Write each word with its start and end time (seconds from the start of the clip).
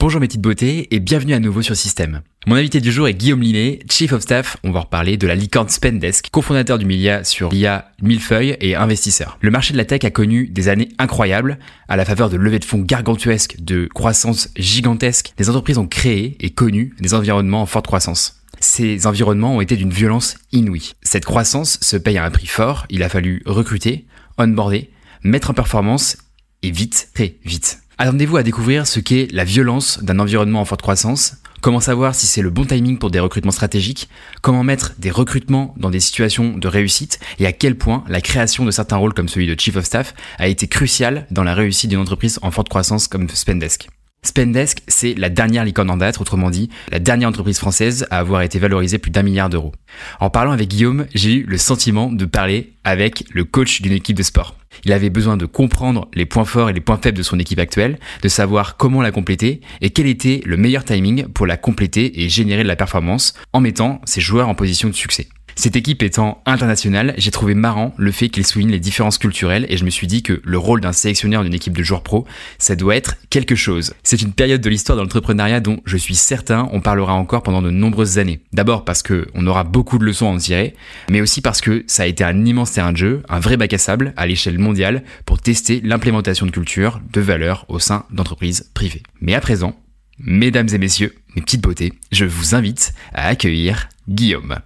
Bonjour 0.00 0.18
mes 0.18 0.28
petites 0.28 0.40
beautés 0.40 0.94
et 0.94 0.98
bienvenue 0.98 1.34
à 1.34 1.40
nouveau 1.40 1.60
sur 1.60 1.76
Système. 1.76 2.22
Mon 2.46 2.56
invité 2.56 2.80
du 2.80 2.90
jour 2.90 3.06
est 3.06 3.12
Guillaume 3.12 3.42
Linet, 3.42 3.80
Chief 3.90 4.10
of 4.14 4.22
Staff, 4.22 4.56
on 4.64 4.70
va 4.70 4.80
reparler 4.80 5.18
de 5.18 5.26
la 5.26 5.34
licorne 5.34 5.68
Spendesk, 5.68 6.30
cofondateur 6.30 6.78
du 6.78 6.86
Milia 6.86 7.22
sur 7.22 7.50
l'IA 7.50 7.92
Millefeuille 8.00 8.56
et 8.62 8.74
investisseur. 8.74 9.36
Le 9.42 9.50
marché 9.50 9.74
de 9.74 9.76
la 9.76 9.84
tech 9.84 10.02
a 10.04 10.10
connu 10.10 10.46
des 10.46 10.70
années 10.70 10.88
incroyables, 10.98 11.58
à 11.86 11.98
la 11.98 12.06
faveur 12.06 12.30
de 12.30 12.38
levées 12.38 12.60
de 12.60 12.64
fonds 12.64 12.78
gargantuesques, 12.78 13.56
de 13.60 13.90
croissance 13.92 14.48
gigantesque, 14.56 15.34
les 15.38 15.50
entreprises 15.50 15.76
ont 15.76 15.86
créé 15.86 16.38
et 16.40 16.48
connu 16.48 16.94
des 16.98 17.12
environnements 17.12 17.60
en 17.60 17.66
forte 17.66 17.86
croissance. 17.86 18.40
Ces 18.58 19.06
environnements 19.06 19.56
ont 19.56 19.60
été 19.60 19.76
d'une 19.76 19.92
violence 19.92 20.38
inouïe. 20.50 20.92
Cette 21.02 21.26
croissance 21.26 21.78
se 21.82 21.98
paye 21.98 22.16
à 22.16 22.24
un 22.24 22.30
prix 22.30 22.46
fort, 22.46 22.86
il 22.88 23.02
a 23.02 23.10
fallu 23.10 23.42
recruter, 23.44 24.06
onboarder, 24.38 24.88
mettre 25.24 25.50
en 25.50 25.54
performance 25.54 26.16
et 26.62 26.70
vite, 26.70 27.10
très 27.12 27.36
vite. 27.44 27.80
Attendez-vous 28.02 28.38
à 28.38 28.42
découvrir 28.42 28.86
ce 28.86 28.98
qu'est 28.98 29.28
la 29.30 29.44
violence 29.44 30.02
d'un 30.02 30.20
environnement 30.20 30.62
en 30.62 30.64
forte 30.64 30.80
croissance, 30.80 31.36
comment 31.60 31.80
savoir 31.80 32.14
si 32.14 32.26
c'est 32.26 32.40
le 32.40 32.48
bon 32.48 32.64
timing 32.64 32.96
pour 32.96 33.10
des 33.10 33.20
recrutements 33.20 33.50
stratégiques, 33.50 34.08
comment 34.40 34.64
mettre 34.64 34.94
des 34.96 35.10
recrutements 35.10 35.74
dans 35.76 35.90
des 35.90 36.00
situations 36.00 36.56
de 36.56 36.66
réussite 36.66 37.20
et 37.38 37.44
à 37.44 37.52
quel 37.52 37.76
point 37.76 38.02
la 38.08 38.22
création 38.22 38.64
de 38.64 38.70
certains 38.70 38.96
rôles 38.96 39.12
comme 39.12 39.28
celui 39.28 39.46
de 39.46 39.60
Chief 39.60 39.76
of 39.76 39.84
Staff 39.84 40.14
a 40.38 40.48
été 40.48 40.66
cruciale 40.66 41.26
dans 41.30 41.44
la 41.44 41.54
réussite 41.54 41.90
d'une 41.90 41.98
entreprise 41.98 42.38
en 42.40 42.50
forte 42.50 42.70
croissance 42.70 43.06
comme 43.06 43.28
Spendesk. 43.28 43.90
Spendesk, 44.22 44.78
c'est 44.88 45.12
la 45.12 45.28
dernière 45.28 45.66
licorne 45.66 45.90
en 45.90 45.98
date, 45.98 46.22
autrement 46.22 46.48
dit, 46.48 46.70
la 46.90 47.00
dernière 47.00 47.28
entreprise 47.28 47.58
française 47.58 48.06
à 48.10 48.20
avoir 48.20 48.40
été 48.40 48.58
valorisée 48.58 48.96
plus 48.96 49.10
d'un 49.10 49.22
milliard 49.22 49.50
d'euros. 49.50 49.72
En 50.20 50.30
parlant 50.30 50.52
avec 50.52 50.68
Guillaume, 50.68 51.04
j'ai 51.14 51.34
eu 51.34 51.42
le 51.42 51.58
sentiment 51.58 52.10
de 52.10 52.24
parler 52.24 52.72
avec 52.82 53.24
le 53.30 53.44
coach 53.44 53.82
d'une 53.82 53.92
équipe 53.92 54.16
de 54.16 54.22
sport. 54.22 54.56
Il 54.84 54.92
avait 54.92 55.10
besoin 55.10 55.36
de 55.36 55.46
comprendre 55.46 56.08
les 56.14 56.26
points 56.26 56.44
forts 56.44 56.70
et 56.70 56.72
les 56.72 56.80
points 56.80 56.98
faibles 57.02 57.18
de 57.18 57.22
son 57.22 57.38
équipe 57.38 57.58
actuelle, 57.58 57.98
de 58.22 58.28
savoir 58.28 58.76
comment 58.76 59.02
la 59.02 59.12
compléter 59.12 59.60
et 59.80 59.90
quel 59.90 60.06
était 60.06 60.40
le 60.44 60.56
meilleur 60.56 60.84
timing 60.84 61.26
pour 61.28 61.46
la 61.46 61.56
compléter 61.56 62.22
et 62.22 62.28
générer 62.28 62.62
de 62.62 62.68
la 62.68 62.76
performance 62.76 63.34
en 63.52 63.60
mettant 63.60 64.00
ses 64.04 64.20
joueurs 64.20 64.48
en 64.48 64.54
position 64.54 64.88
de 64.88 64.94
succès. 64.94 65.28
Cette 65.60 65.76
équipe 65.76 66.02
étant 66.02 66.40
internationale, 66.46 67.12
j'ai 67.18 67.30
trouvé 67.30 67.52
marrant 67.52 67.92
le 67.98 68.12
fait 68.12 68.30
qu'il 68.30 68.46
souligne 68.46 68.70
les 68.70 68.80
différences 68.80 69.18
culturelles 69.18 69.66
et 69.68 69.76
je 69.76 69.84
me 69.84 69.90
suis 69.90 70.06
dit 70.06 70.22
que 70.22 70.40
le 70.42 70.56
rôle 70.56 70.80
d'un 70.80 70.94
sélectionneur 70.94 71.44
d'une 71.44 71.52
équipe 71.52 71.76
de 71.76 71.82
joueurs 71.82 72.02
pro, 72.02 72.26
ça 72.56 72.76
doit 72.76 72.96
être 72.96 73.16
quelque 73.28 73.54
chose. 73.54 73.92
C'est 74.02 74.22
une 74.22 74.32
période 74.32 74.62
de 74.62 74.70
l'histoire 74.70 74.96
de 74.96 75.02
l'entrepreneuriat 75.02 75.60
dont 75.60 75.80
je 75.84 75.98
suis 75.98 76.14
certain 76.14 76.66
on 76.72 76.80
parlera 76.80 77.12
encore 77.12 77.42
pendant 77.42 77.60
de 77.60 77.68
nombreuses 77.68 78.16
années. 78.16 78.40
D'abord 78.54 78.86
parce 78.86 79.02
que 79.02 79.26
on 79.34 79.46
aura 79.46 79.64
beaucoup 79.64 79.98
de 79.98 80.04
leçons 80.06 80.28
à 80.28 80.30
en 80.30 80.38
tirer, 80.38 80.74
mais 81.10 81.20
aussi 81.20 81.42
parce 81.42 81.60
que 81.60 81.84
ça 81.86 82.04
a 82.04 82.06
été 82.06 82.24
un 82.24 82.46
immense 82.46 82.72
terrain 82.72 82.92
de 82.92 82.96
jeu, 82.96 83.22
un 83.28 83.38
vrai 83.38 83.58
bac 83.58 83.74
à 83.74 83.78
sable 83.78 84.14
à 84.16 84.26
l'échelle 84.26 84.58
mondiale 84.58 85.04
pour 85.26 85.42
tester 85.42 85.82
l'implémentation 85.84 86.46
de 86.46 86.52
culture, 86.52 87.02
de 87.12 87.20
valeurs 87.20 87.66
au 87.68 87.78
sein 87.78 88.06
d'entreprises 88.10 88.70
privées. 88.72 89.02
Mais 89.20 89.34
à 89.34 89.42
présent, 89.42 89.78
mesdames 90.18 90.68
et 90.72 90.78
messieurs, 90.78 91.14
mes 91.36 91.42
petites 91.42 91.60
beautés, 91.60 91.92
je 92.12 92.24
vous 92.24 92.54
invite 92.54 92.94
à 93.12 93.26
accueillir 93.26 93.90
Guillaume. 94.08 94.60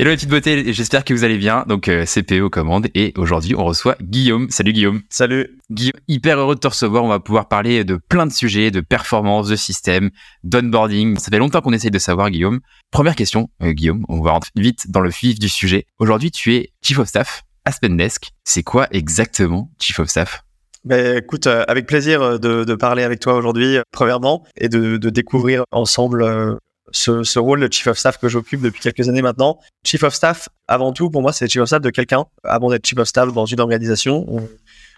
Hello 0.00 0.08
les 0.08 0.16
petites 0.16 0.30
beautés, 0.30 0.72
j'espère 0.72 1.04
que 1.04 1.12
vous 1.12 1.24
allez 1.24 1.36
bien. 1.36 1.66
Donc 1.68 1.86
euh, 1.86 2.06
CPE 2.06 2.40
aux 2.40 2.48
commandes 2.48 2.86
et 2.94 3.12
aujourd'hui 3.18 3.54
on 3.54 3.66
reçoit 3.66 3.98
Guillaume. 4.00 4.48
Salut 4.48 4.72
Guillaume. 4.72 5.02
Salut. 5.10 5.58
Guillaume, 5.70 6.00
hyper 6.08 6.38
heureux 6.38 6.54
de 6.54 6.60
te 6.60 6.68
recevoir. 6.68 7.04
On 7.04 7.08
va 7.08 7.20
pouvoir 7.20 7.48
parler 7.48 7.84
de 7.84 7.96
plein 8.08 8.24
de 8.24 8.32
sujets, 8.32 8.70
de 8.70 8.80
performance, 8.80 9.48
de 9.48 9.56
système, 9.56 10.08
d'onboarding. 10.42 11.18
Ça 11.18 11.28
fait 11.30 11.36
longtemps 11.36 11.60
qu'on 11.60 11.74
essaye 11.74 11.90
de 11.90 11.98
savoir 11.98 12.30
Guillaume. 12.30 12.60
Première 12.90 13.14
question, 13.14 13.50
euh, 13.62 13.72
Guillaume, 13.72 14.06
on 14.08 14.22
va 14.22 14.30
rentrer 14.30 14.52
vite 14.56 14.90
dans 14.90 15.00
le 15.00 15.10
vif 15.10 15.38
du 15.38 15.50
sujet. 15.50 15.84
Aujourd'hui 15.98 16.30
tu 16.30 16.54
es 16.54 16.70
Chief 16.80 16.98
of 16.98 17.06
Staff 17.06 17.42
à 17.66 17.72
Spendesk. 17.72 18.30
C'est 18.42 18.62
quoi 18.62 18.88
exactement 18.92 19.70
Chief 19.78 20.00
of 20.00 20.08
Staff? 20.08 20.44
Ben, 20.82 21.18
écoute, 21.18 21.46
euh, 21.46 21.62
avec 21.68 21.86
plaisir 21.86 22.40
de, 22.40 22.64
de, 22.64 22.74
parler 22.74 23.02
avec 23.02 23.20
toi 23.20 23.34
aujourd'hui, 23.34 23.76
premièrement, 23.92 24.46
et 24.56 24.70
de, 24.70 24.96
de 24.96 25.10
découvrir 25.10 25.64
ensemble 25.72 26.58
ce, 26.92 27.38
rôle 27.38 27.60
de 27.60 27.72
chief 27.72 27.86
of 27.86 27.98
staff 27.98 28.18
que 28.18 28.28
j'occupe 28.28 28.60
depuis 28.60 28.80
quelques 28.80 29.08
années 29.08 29.22
maintenant. 29.22 29.58
Chief 29.84 30.02
of 30.02 30.14
staff, 30.14 30.48
avant 30.68 30.92
tout, 30.92 31.10
pour 31.10 31.22
moi, 31.22 31.32
c'est 31.32 31.48
chief 31.48 31.62
of 31.62 31.68
staff 31.68 31.80
de 31.80 31.90
quelqu'un. 31.90 32.26
Avant 32.44 32.70
d'être 32.70 32.86
chief 32.86 32.98
of 32.98 33.08
staff 33.08 33.32
dans 33.32 33.46
une 33.46 33.60
organisation, 33.60 34.48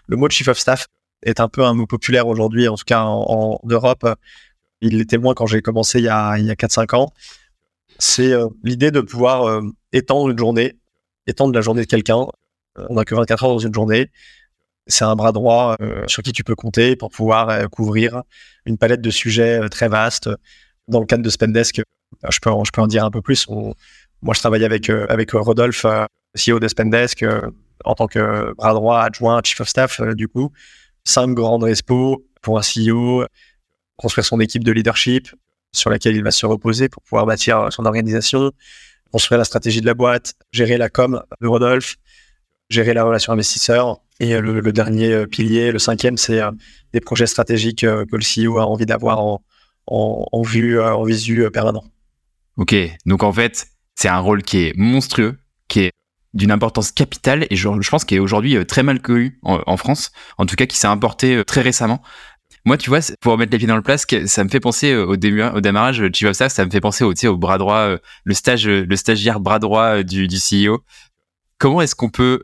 le 0.07 0.17
mot 0.17 0.29
chief 0.29 0.47
of 0.47 0.57
staff 0.57 0.87
est 1.23 1.39
un 1.39 1.47
peu 1.47 1.63
un 1.63 1.73
mot 1.73 1.85
populaire 1.85 2.27
aujourd'hui, 2.27 2.67
en 2.67 2.75
tout 2.75 2.85
cas 2.85 3.03
en, 3.03 3.59
Europe. 3.63 4.07
Il 4.81 4.97
l'était 4.97 5.17
moins 5.17 5.33
quand 5.33 5.45
j'ai 5.45 5.61
commencé 5.61 5.99
il 5.99 6.05
y 6.05 6.09
a, 6.09 6.37
il 6.37 6.45
y 6.45 6.51
a 6.51 6.55
4-5 6.55 6.95
ans. 6.95 7.13
C'est 7.99 8.33
euh, 8.33 8.47
l'idée 8.63 8.91
de 8.91 9.01
pouvoir 9.01 9.47
euh, 9.47 9.61
étendre 9.93 10.29
une 10.29 10.37
journée, 10.37 10.77
étendre 11.27 11.53
la 11.53 11.61
journée 11.61 11.81
de 11.81 11.87
quelqu'un. 11.87 12.27
Euh, 12.77 12.85
on 12.89 12.95
n'a 12.95 13.05
que 13.05 13.15
24 13.15 13.43
heures 13.43 13.51
dans 13.51 13.59
une 13.59 13.73
journée. 13.73 14.11
C'est 14.87 15.05
un 15.05 15.15
bras 15.15 15.31
droit 15.31 15.77
sur 16.07 16.23
qui 16.23 16.33
tu 16.33 16.43
peux 16.43 16.55
compter 16.55 16.97
pour 16.97 17.09
pouvoir 17.09 17.69
couvrir 17.69 18.23
une 18.65 18.77
palette 18.77 18.99
de 18.99 19.11
sujets 19.11 19.69
très 19.69 19.87
vaste 19.87 20.29
dans 20.87 20.99
le 20.99 21.05
cadre 21.05 21.23
de 21.23 21.29
Spendesk, 21.29 21.79
euh, 21.79 22.29
je 22.29 22.39
peux, 22.39 22.51
je 22.65 22.71
peux 22.71 22.81
en 22.81 22.87
dire 22.87 23.03
un 23.03 23.11
peu 23.11 23.21
plus. 23.21 23.47
moi, 23.47 24.33
je 24.33 24.39
travaille 24.39 24.65
avec, 24.65 24.89
euh, 24.89 25.05
avec 25.09 25.31
Rodolphe, 25.31 25.85
euh, 25.85 26.05
CEO 26.35 26.59
de 26.59 26.67
Spendesk, 26.67 27.25
en 27.85 27.95
tant 27.95 28.07
que 28.07 28.53
bras 28.53 28.73
droit 28.73 29.01
adjoint, 29.01 29.41
chief 29.43 29.61
of 29.61 29.67
staff, 29.67 30.01
du 30.01 30.27
coup. 30.27 30.51
Cinq 31.03 31.33
grandes 31.33 31.63
respos 31.63 32.23
pour 32.41 32.57
un 32.57 32.61
CEO, 32.61 33.25
construire 33.97 34.25
son 34.25 34.39
équipe 34.39 34.63
de 34.63 34.71
leadership 34.71 35.29
sur 35.73 35.89
laquelle 35.89 36.15
il 36.15 36.23
va 36.23 36.31
se 36.31 36.45
reposer 36.45 36.89
pour 36.89 37.03
pouvoir 37.03 37.25
bâtir 37.25 37.67
son 37.71 37.85
organisation, 37.85 38.51
construire 39.11 39.37
la 39.37 39.43
stratégie 39.43 39.81
de 39.81 39.85
la 39.85 39.93
boîte, 39.93 40.33
gérer 40.51 40.77
la 40.77 40.89
com 40.89 41.21
de 41.41 41.47
Rodolphe, 41.47 41.97
gérer 42.69 42.93
la 42.93 43.03
relation 43.03 43.33
investisseur. 43.33 43.99
Et 44.19 44.39
le, 44.39 44.59
le 44.59 44.71
dernier 44.71 45.27
pilier, 45.27 45.71
le 45.71 45.79
cinquième, 45.79 46.17
c'est 46.17 46.41
des 46.93 47.01
projets 47.01 47.27
stratégiques 47.27 47.81
que 47.81 48.15
le 48.15 48.21
CEO 48.21 48.57
a 48.59 48.65
envie 48.65 48.85
d'avoir 48.85 49.19
en, 49.19 49.43
en, 49.87 50.41
vue, 50.41 50.79
euh, 50.79 50.95
en 50.95 51.03
visu 51.03 51.43
euh, 51.43 51.49
permanent. 51.49 51.83
Ok, 52.57 52.75
donc 53.05 53.23
en 53.23 53.33
fait, 53.33 53.67
c'est 53.95 54.07
un 54.07 54.19
rôle 54.19 54.43
qui 54.43 54.59
est 54.59 54.73
monstrueux, 54.77 55.37
qui 55.67 55.81
est 55.81 55.91
d'une 56.33 56.51
importance 56.51 56.91
capitale 56.91 57.45
et 57.49 57.55
je, 57.55 57.69
je 57.79 57.89
pense 57.89 58.05
qu'il 58.05 58.17
est 58.17 58.21
aujourd'hui 58.21 58.57
euh, 58.57 58.65
très 58.65 58.83
mal 58.83 59.01
connu 59.01 59.39
en, 59.43 59.77
France, 59.77 60.11
en 60.37 60.45
tout 60.45 60.55
cas 60.55 60.65
qui 60.65 60.77
s'est 60.77 60.87
importé 60.87 61.43
très 61.45 61.61
récemment. 61.61 62.01
Moi, 62.65 62.77
tu 62.77 62.89
vois, 62.89 62.99
pour 63.19 63.37
mettre 63.37 63.51
les 63.51 63.57
pieds 63.57 63.67
dans 63.67 63.75
le 63.75 63.81
plat, 63.81 63.97
ça 63.97 64.43
me 64.43 64.49
fait 64.49 64.61
penser 64.61 64.95
au, 64.95 65.17
début, 65.17 65.41
au 65.41 65.59
démarrage, 65.59 66.01
tu 66.13 66.23
vois 66.23 66.33
ça, 66.33 66.47
ça 66.47 66.63
me 66.65 66.71
fait 66.71 66.79
penser 66.79 67.03
au, 67.03 67.11
au 67.11 67.37
bras 67.37 67.57
droit, 67.57 67.97
le 68.23 68.33
stage, 68.33 68.67
le 68.67 68.95
stagiaire 68.95 69.41
bras 69.41 69.59
droit 69.59 70.01
du, 70.01 70.29
du 70.29 70.37
CEO. 70.37 70.81
Comment 71.57 71.81
est-ce 71.81 71.93
qu'on 71.93 72.09
peut 72.09 72.41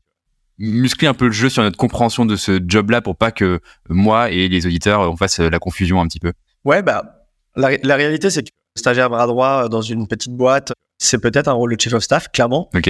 muscler 0.57 1.07
un 1.07 1.13
peu 1.13 1.27
le 1.27 1.31
jeu 1.31 1.47
sur 1.47 1.63
notre 1.63 1.77
compréhension 1.77 2.25
de 2.25 2.35
ce 2.35 2.59
job-là 2.61 3.01
pour 3.01 3.16
pas 3.16 3.31
que 3.31 3.61
moi 3.88 4.29
et 4.29 4.50
les 4.50 4.66
auditeurs 4.66 5.09
on 5.09 5.16
fasse 5.16 5.39
la 5.39 5.59
confusion 5.59 6.01
un 6.01 6.07
petit 6.07 6.19
peu? 6.19 6.33
Ouais, 6.66 6.83
bah 6.83 7.19
la, 7.59 7.96
réalité, 7.96 8.30
c'est 8.30 8.44
que 8.44 8.50
stagiaire 8.75 9.09
bras 9.09 9.28
droit 9.28 9.66
euh, 9.66 9.68
dans 9.68 9.81
une 9.81 10.08
petite 10.08 10.34
boîte, 10.34 10.74
c'est 10.97 11.20
peut-être 11.20 11.47
un 11.47 11.53
rôle 11.53 11.75
de 11.75 11.80
chief 11.80 11.94
of 11.94 12.03
staff, 12.03 12.30
clairement. 12.31 12.70
Ok. 12.75 12.90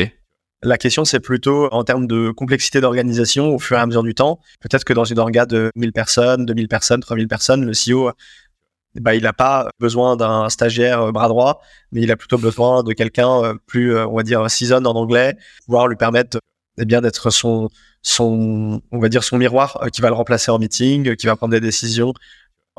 La 0.62 0.78
question, 0.78 1.06
c'est 1.06 1.22
plutôt 1.22 1.69
en 1.72 1.84
termes 1.84 2.06
de 2.06 2.31
complexité 2.31 2.81
d'organisation 2.81 3.56
au 3.56 3.59
fur 3.59 3.78
et 3.78 3.79
à 3.79 3.85
mesure 3.85 4.03
du 4.03 4.13
temps. 4.13 4.40
Peut-être 4.59 4.84
que 4.84 4.94
dans 4.94 5.06
une 5.06 5.18
orga 5.18 5.46
de 5.46 5.72
1000 5.75 5.94
personnes, 5.94 6.46
2000 6.46 6.68
personnes, 6.68 7.00
3000 7.00 7.28
personnes, 7.29 7.66
le 7.66 7.72
CEO, 7.72 8.12
bah, 8.96 9.16
il 9.16 9.24
n'a 9.24 9.31
pas 9.31 9.69
besoin 9.79 10.18
d'un 10.18 10.50
stagiaire 10.50 11.02
euh, 11.02 11.12
bras 11.12 11.29
droit, 11.29 11.62
mais 11.91 12.02
il 12.02 12.12
a 12.12 12.18
plutôt 12.18 12.38
besoin 12.38 12.84
de 12.84 12.91
quelqu'un 12.94 13.44
euh, 13.44 13.53
plus, 13.68 13.97
on 13.97 14.16
va 14.16 14.24
dire, 14.24 14.50
season 14.50 14.84
en 14.85 14.96
anglais, 14.96 15.38
pouvoir 15.66 15.88
lui 15.88 15.96
permettre 15.96 16.40
eh 16.78 16.85
bien 16.85 17.02
d'être 17.02 17.29
son, 17.29 17.69
son, 18.02 18.81
on 18.91 19.00
va 19.00 19.09
dire, 19.09 19.24
son 19.24 19.38
miroir 19.38 19.85
qui 19.91 20.02
va 20.02 20.09
le 20.09 20.16
remplacer 20.16 20.50
en 20.50 20.59
meeting, 20.59 21.16
qui 21.16 21.25
va 21.25 21.35
prendre 21.35 21.52
des 21.52 21.59
décisions 21.59 22.13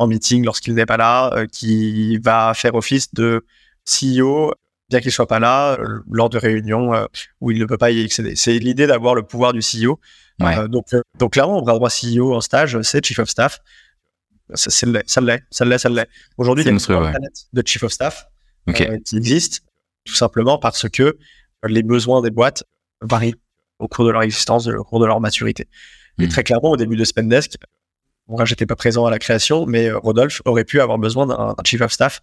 en 0.00 0.06
meeting 0.06 0.44
lorsqu'il 0.46 0.74
n'est 0.74 0.86
pas 0.86 0.96
là, 0.96 1.30
euh, 1.34 1.46
qui 1.46 2.16
va 2.18 2.54
faire 2.54 2.74
office 2.74 3.12
de 3.12 3.44
CEO, 3.84 4.54
bien 4.88 5.00
qu'il 5.00 5.12
soit 5.12 5.26
pas 5.26 5.38
là, 5.38 5.74
euh, 5.78 6.00
lors 6.10 6.30
de 6.30 6.38
réunions 6.38 6.94
euh, 6.94 7.04
où 7.42 7.50
il 7.50 7.58
ne 7.58 7.66
peut 7.66 7.76
pas 7.76 7.90
y 7.90 8.02
accéder. 8.02 8.34
C'est 8.34 8.58
l'idée 8.58 8.86
d'avoir 8.86 9.14
le 9.14 9.22
pouvoir 9.22 9.52
du 9.52 9.60
CEO. 9.60 10.00
donc, 10.68 10.86
donc 11.18 11.34
clairement, 11.34 11.60
bras 11.60 11.74
droit 11.74 11.90
CEO 11.90 12.34
en 12.34 12.40
stage, 12.40 12.80
c'est 12.80 13.04
Chief 13.04 13.18
of 13.18 13.28
Staff. 13.28 13.60
Ça, 14.54 14.70
ça 14.70 14.86
l'est, 14.86 15.04
ça 15.06 15.20
l'est, 15.66 15.78
ça 15.78 15.88
l'est. 15.90 16.08
Aujourd'hui, 16.38 16.64
il 16.64 16.66
y 16.66 16.70
a 16.70 16.72
une 16.72 16.80
planète 16.80 17.46
de 17.52 17.62
Chief 17.64 17.82
of 17.82 17.92
Staff 17.92 18.26
qui 18.74 19.16
existe, 19.16 19.64
tout 20.06 20.14
simplement 20.14 20.56
parce 20.56 20.88
que 20.88 21.18
les 21.66 21.82
besoins 21.82 22.22
des 22.22 22.30
boîtes 22.30 22.64
varient 23.02 23.34
au 23.78 23.86
cours 23.86 24.06
de 24.06 24.10
leur 24.10 24.22
existence, 24.22 24.66
au 24.66 24.82
cours 24.82 25.00
de 25.00 25.06
leur 25.06 25.20
maturité. 25.20 25.68
Et 26.18 26.24
hmm. 26.24 26.28
très 26.30 26.42
clairement, 26.42 26.70
au 26.70 26.76
début 26.78 26.96
de 26.96 27.04
Spendesk, 27.04 27.58
moi, 28.30 28.44
j'étais 28.44 28.66
pas 28.66 28.76
présent 28.76 29.06
à 29.06 29.10
la 29.10 29.18
création, 29.18 29.66
mais 29.66 29.90
euh, 29.90 29.98
Rodolphe 29.98 30.40
aurait 30.44 30.64
pu 30.64 30.80
avoir 30.80 30.98
besoin 30.98 31.26
d'un 31.26 31.54
chief 31.64 31.80
of 31.80 31.92
staff, 31.92 32.22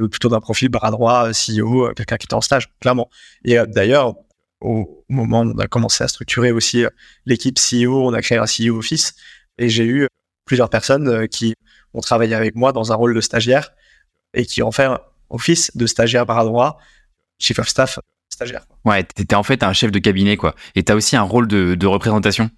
ou 0.00 0.08
plutôt 0.08 0.28
d'un 0.28 0.40
profil 0.40 0.68
bras 0.70 0.90
droit, 0.90 1.30
CEO, 1.30 1.86
euh, 1.88 1.92
quelqu'un 1.92 2.16
qui 2.16 2.24
était 2.24 2.34
en 2.34 2.40
stage, 2.40 2.70
clairement. 2.80 3.10
Et 3.44 3.58
euh, 3.58 3.66
d'ailleurs, 3.66 4.14
au 4.60 5.04
moment 5.08 5.42
où 5.42 5.52
on 5.54 5.58
a 5.58 5.66
commencé 5.66 6.02
à 6.02 6.08
structurer 6.08 6.50
aussi 6.50 6.84
l'équipe 7.26 7.58
CEO, 7.58 8.08
on 8.08 8.14
a 8.14 8.22
créé 8.22 8.38
un 8.38 8.46
CEO 8.46 8.78
Office, 8.78 9.14
et 9.58 9.68
j'ai 9.68 9.84
eu 9.84 10.08
plusieurs 10.46 10.70
personnes 10.70 11.28
qui 11.28 11.54
ont 11.92 12.00
travaillé 12.00 12.34
avec 12.34 12.54
moi 12.54 12.72
dans 12.72 12.92
un 12.92 12.94
rôle 12.94 13.14
de 13.14 13.20
stagiaire 13.20 13.72
et 14.32 14.46
qui 14.46 14.62
ont 14.62 14.72
fait 14.72 14.88
office, 15.30 15.70
de 15.76 15.86
stagiaire 15.86 16.26
par 16.26 16.38
endroit, 16.38 16.78
chief 17.38 17.58
of 17.58 17.68
staff, 17.68 17.98
stagiaire. 18.30 18.66
Ouais, 18.84 19.04
t'es 19.04 19.34
en 19.34 19.42
fait 19.42 19.62
un 19.62 19.72
chef 19.72 19.90
de 19.90 19.98
cabinet, 19.98 20.36
quoi. 20.36 20.54
Et 20.74 20.82
t'as 20.82 20.94
aussi 20.94 21.16
un 21.16 21.22
rôle 21.22 21.46
de 21.46 21.86
représentation 21.86 22.50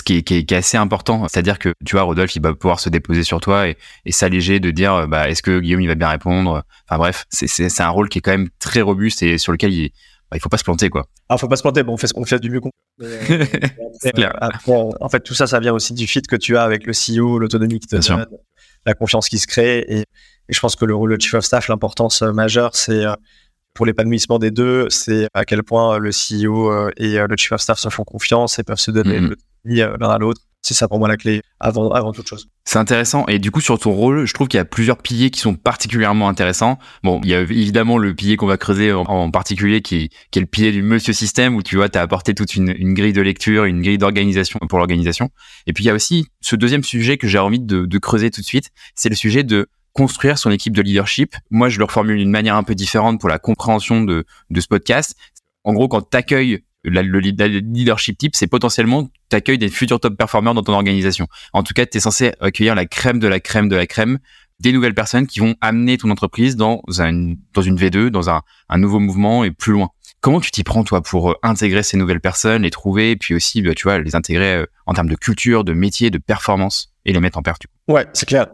ce 0.00 0.02
qui 0.02 0.16
est, 0.16 0.22
qui, 0.22 0.36
est, 0.36 0.44
qui 0.44 0.54
est, 0.54 0.58
assez 0.58 0.76
important. 0.76 1.26
C'est-à-dire 1.28 1.58
que, 1.58 1.74
tu 1.84 1.96
vois, 1.96 2.02
Rodolphe, 2.02 2.34
il 2.34 2.42
va 2.42 2.54
pouvoir 2.54 2.80
se 2.80 2.88
déposer 2.88 3.22
sur 3.22 3.40
toi 3.40 3.68
et, 3.68 3.76
et 4.04 4.12
s'alléger 4.12 4.58
de 4.60 4.70
dire, 4.70 5.06
bah, 5.06 5.28
est-ce 5.28 5.42
que 5.42 5.60
Guillaume, 5.60 5.80
il 5.80 5.88
va 5.88 5.94
bien 5.94 6.08
répondre? 6.08 6.64
Enfin 6.88 6.98
bref, 6.98 7.26
c'est 7.30 7.80
un 7.80 7.88
rôle 7.88 8.08
qui 8.08 8.18
est 8.18 8.22
quand 8.22 8.32
même 8.32 8.48
très 8.58 8.80
robuste 8.80 9.22
et 9.22 9.38
sur 9.38 9.52
lequel 9.52 9.72
il, 9.72 9.90
bah, 10.30 10.36
il 10.36 10.40
faut 10.40 10.48
pas 10.48 10.58
se 10.58 10.64
planter, 10.64 10.90
quoi. 10.90 11.06
Ah, 11.28 11.36
faut 11.38 11.48
pas 11.48 11.56
se 11.56 11.62
planter. 11.62 11.82
Bon, 11.82 11.94
on 11.94 11.96
fait, 11.96 12.10
on 12.14 12.24
fait 12.24 12.38
du 12.38 12.50
mieux 12.50 12.60
qu'on 12.60 12.70
euh, 13.02 13.20
c'est 14.00 14.12
clair. 14.12 14.32
en 14.68 15.08
fait, 15.08 15.20
tout 15.20 15.34
ça, 15.34 15.46
ça 15.46 15.58
vient 15.58 15.72
aussi 15.72 15.92
du 15.92 16.06
fit 16.06 16.22
que 16.22 16.36
tu 16.36 16.56
as 16.56 16.62
avec 16.62 16.86
le 16.86 16.92
CEO, 16.92 17.38
l'autonomie 17.38 17.80
qui 17.80 17.88
te 17.88 17.96
donne, 17.96 18.26
la 18.86 18.94
confiance 18.94 19.28
qui 19.28 19.38
se 19.38 19.46
crée. 19.46 19.78
Et, 19.88 20.00
et, 20.00 20.04
je 20.48 20.60
pense 20.60 20.76
que 20.76 20.84
le 20.84 20.94
rôle 20.94 21.16
de 21.16 21.20
chief 21.20 21.34
of 21.34 21.44
staff, 21.44 21.68
l'importance 21.68 22.22
euh, 22.22 22.32
majeure, 22.32 22.76
c'est 22.76 23.04
euh, 23.04 23.14
pour 23.74 23.86
l'épanouissement 23.86 24.38
des 24.38 24.50
deux, 24.50 24.88
c'est 24.90 25.26
à 25.34 25.44
quel 25.44 25.62
point 25.62 25.98
le 25.98 26.10
CEO 26.10 26.90
et 26.96 27.18
le 27.18 27.36
chief 27.36 27.52
of 27.52 27.60
staff 27.60 27.78
se 27.78 27.88
font 27.88 28.02
confiance 28.02 28.58
et 28.58 28.64
peuvent 28.64 28.80
se 28.80 28.90
donner 28.90 29.20
mm-hmm. 29.20 29.34
L'un 29.64 30.10
à 30.10 30.18
l'autre. 30.18 30.42
C'est 30.62 30.74
ça 30.74 30.88
pour 30.88 30.98
moi 30.98 31.08
la 31.08 31.16
clé 31.16 31.40
avant, 31.58 31.90
avant 31.90 32.12
toute 32.12 32.28
chose. 32.28 32.48
C'est 32.64 32.78
intéressant. 32.78 33.24
Et 33.28 33.38
du 33.38 33.50
coup, 33.50 33.62
sur 33.62 33.78
ton 33.78 33.92
rôle, 33.92 34.26
je 34.26 34.34
trouve 34.34 34.46
qu'il 34.46 34.58
y 34.58 34.60
a 34.60 34.66
plusieurs 34.66 34.98
piliers 34.98 35.30
qui 35.30 35.40
sont 35.40 35.54
particulièrement 35.54 36.28
intéressants. 36.28 36.78
Bon, 37.02 37.20
il 37.24 37.30
y 37.30 37.34
a 37.34 37.40
évidemment 37.40 37.96
le 37.96 38.14
pilier 38.14 38.36
qu'on 38.36 38.46
va 38.46 38.58
creuser 38.58 38.92
en, 38.92 39.30
particulier, 39.30 39.80
qui, 39.80 40.10
est 40.34 40.40
le 40.40 40.46
pilier 40.46 40.70
du 40.70 40.82
Monsieur 40.82 41.14
Système, 41.14 41.56
où 41.56 41.62
tu 41.62 41.76
vois, 41.76 41.88
tu 41.88 41.96
as 41.96 42.02
apporté 42.02 42.34
toute 42.34 42.56
une, 42.56 42.94
grille 42.94 43.14
de 43.14 43.22
lecture, 43.22 43.64
une 43.64 43.80
grille 43.80 43.96
d'organisation 43.96 44.60
pour 44.68 44.78
l'organisation. 44.78 45.30
Et 45.66 45.72
puis, 45.72 45.84
il 45.84 45.86
y 45.86 45.90
a 45.90 45.94
aussi 45.94 46.26
ce 46.42 46.56
deuxième 46.56 46.84
sujet 46.84 47.16
que 47.16 47.26
j'ai 47.26 47.38
envie 47.38 47.60
de, 47.60 47.86
de 47.86 47.98
creuser 47.98 48.30
tout 48.30 48.42
de 48.42 48.46
suite, 48.46 48.70
c'est 48.94 49.08
le 49.08 49.16
sujet 49.16 49.44
de 49.44 49.66
construire 49.92 50.38
son 50.38 50.50
équipe 50.50 50.76
de 50.76 50.82
leadership. 50.82 51.34
Moi, 51.50 51.68
je 51.68 51.78
le 51.78 51.84
reformule 51.84 52.18
d'une 52.18 52.30
manière 52.30 52.56
un 52.56 52.62
peu 52.62 52.74
différente 52.74 53.18
pour 53.18 53.28
la 53.28 53.38
compréhension 53.38 54.02
de, 54.02 54.24
de 54.50 54.60
ce 54.60 54.68
podcast. 54.68 55.16
En 55.64 55.72
gros, 55.72 55.88
quand 55.88 56.08
tu 56.08 56.16
accueilles 56.16 56.60
le, 56.84 57.18
leadership 57.20 58.18
type, 58.18 58.34
c'est 58.34 58.46
potentiellement 58.46 59.10
tu 59.30 59.58
des 59.58 59.68
futurs 59.68 60.00
top 60.00 60.16
performers 60.16 60.54
dans 60.54 60.62
ton 60.62 60.72
organisation. 60.72 61.28
En 61.52 61.62
tout 61.62 61.74
cas, 61.74 61.86
tu 61.86 61.98
es 61.98 62.00
censé 62.00 62.32
accueillir 62.40 62.74
la 62.74 62.86
crème 62.86 63.18
de 63.18 63.28
la 63.28 63.40
crème 63.40 63.68
de 63.68 63.76
la 63.76 63.86
crème 63.86 64.18
des 64.60 64.72
nouvelles 64.72 64.94
personnes 64.94 65.26
qui 65.26 65.40
vont 65.40 65.54
amener 65.60 65.96
ton 65.98 66.10
entreprise 66.10 66.56
dans, 66.56 66.82
un, 66.98 67.34
dans 67.54 67.62
une 67.62 67.76
V2, 67.76 68.08
dans 68.08 68.28
un, 68.30 68.42
un 68.68 68.78
nouveau 68.78 69.00
mouvement 69.00 69.42
et 69.44 69.50
plus 69.50 69.72
loin. 69.72 69.88
Comment 70.20 70.40
tu 70.40 70.50
t'y 70.50 70.64
prends, 70.64 70.84
toi, 70.84 71.00
pour 71.00 71.30
euh, 71.30 71.34
intégrer 71.42 71.82
ces 71.82 71.96
nouvelles 71.96 72.20
personnes, 72.20 72.62
les 72.62 72.70
trouver, 72.70 73.16
puis 73.16 73.34
aussi, 73.34 73.62
bah, 73.62 73.74
tu 73.74 73.84
vois, 73.84 73.98
les 73.98 74.14
intégrer 74.14 74.56
euh, 74.56 74.66
en 74.84 74.92
termes 74.92 75.08
de 75.08 75.14
culture, 75.14 75.64
de 75.64 75.72
métier, 75.72 76.10
de 76.10 76.18
performance 76.18 76.92
et 77.06 77.14
les 77.14 77.20
mettre 77.20 77.38
en 77.38 77.42
pertu 77.42 77.68
Ouais, 77.88 78.06
c'est 78.12 78.28
clair. 78.28 78.48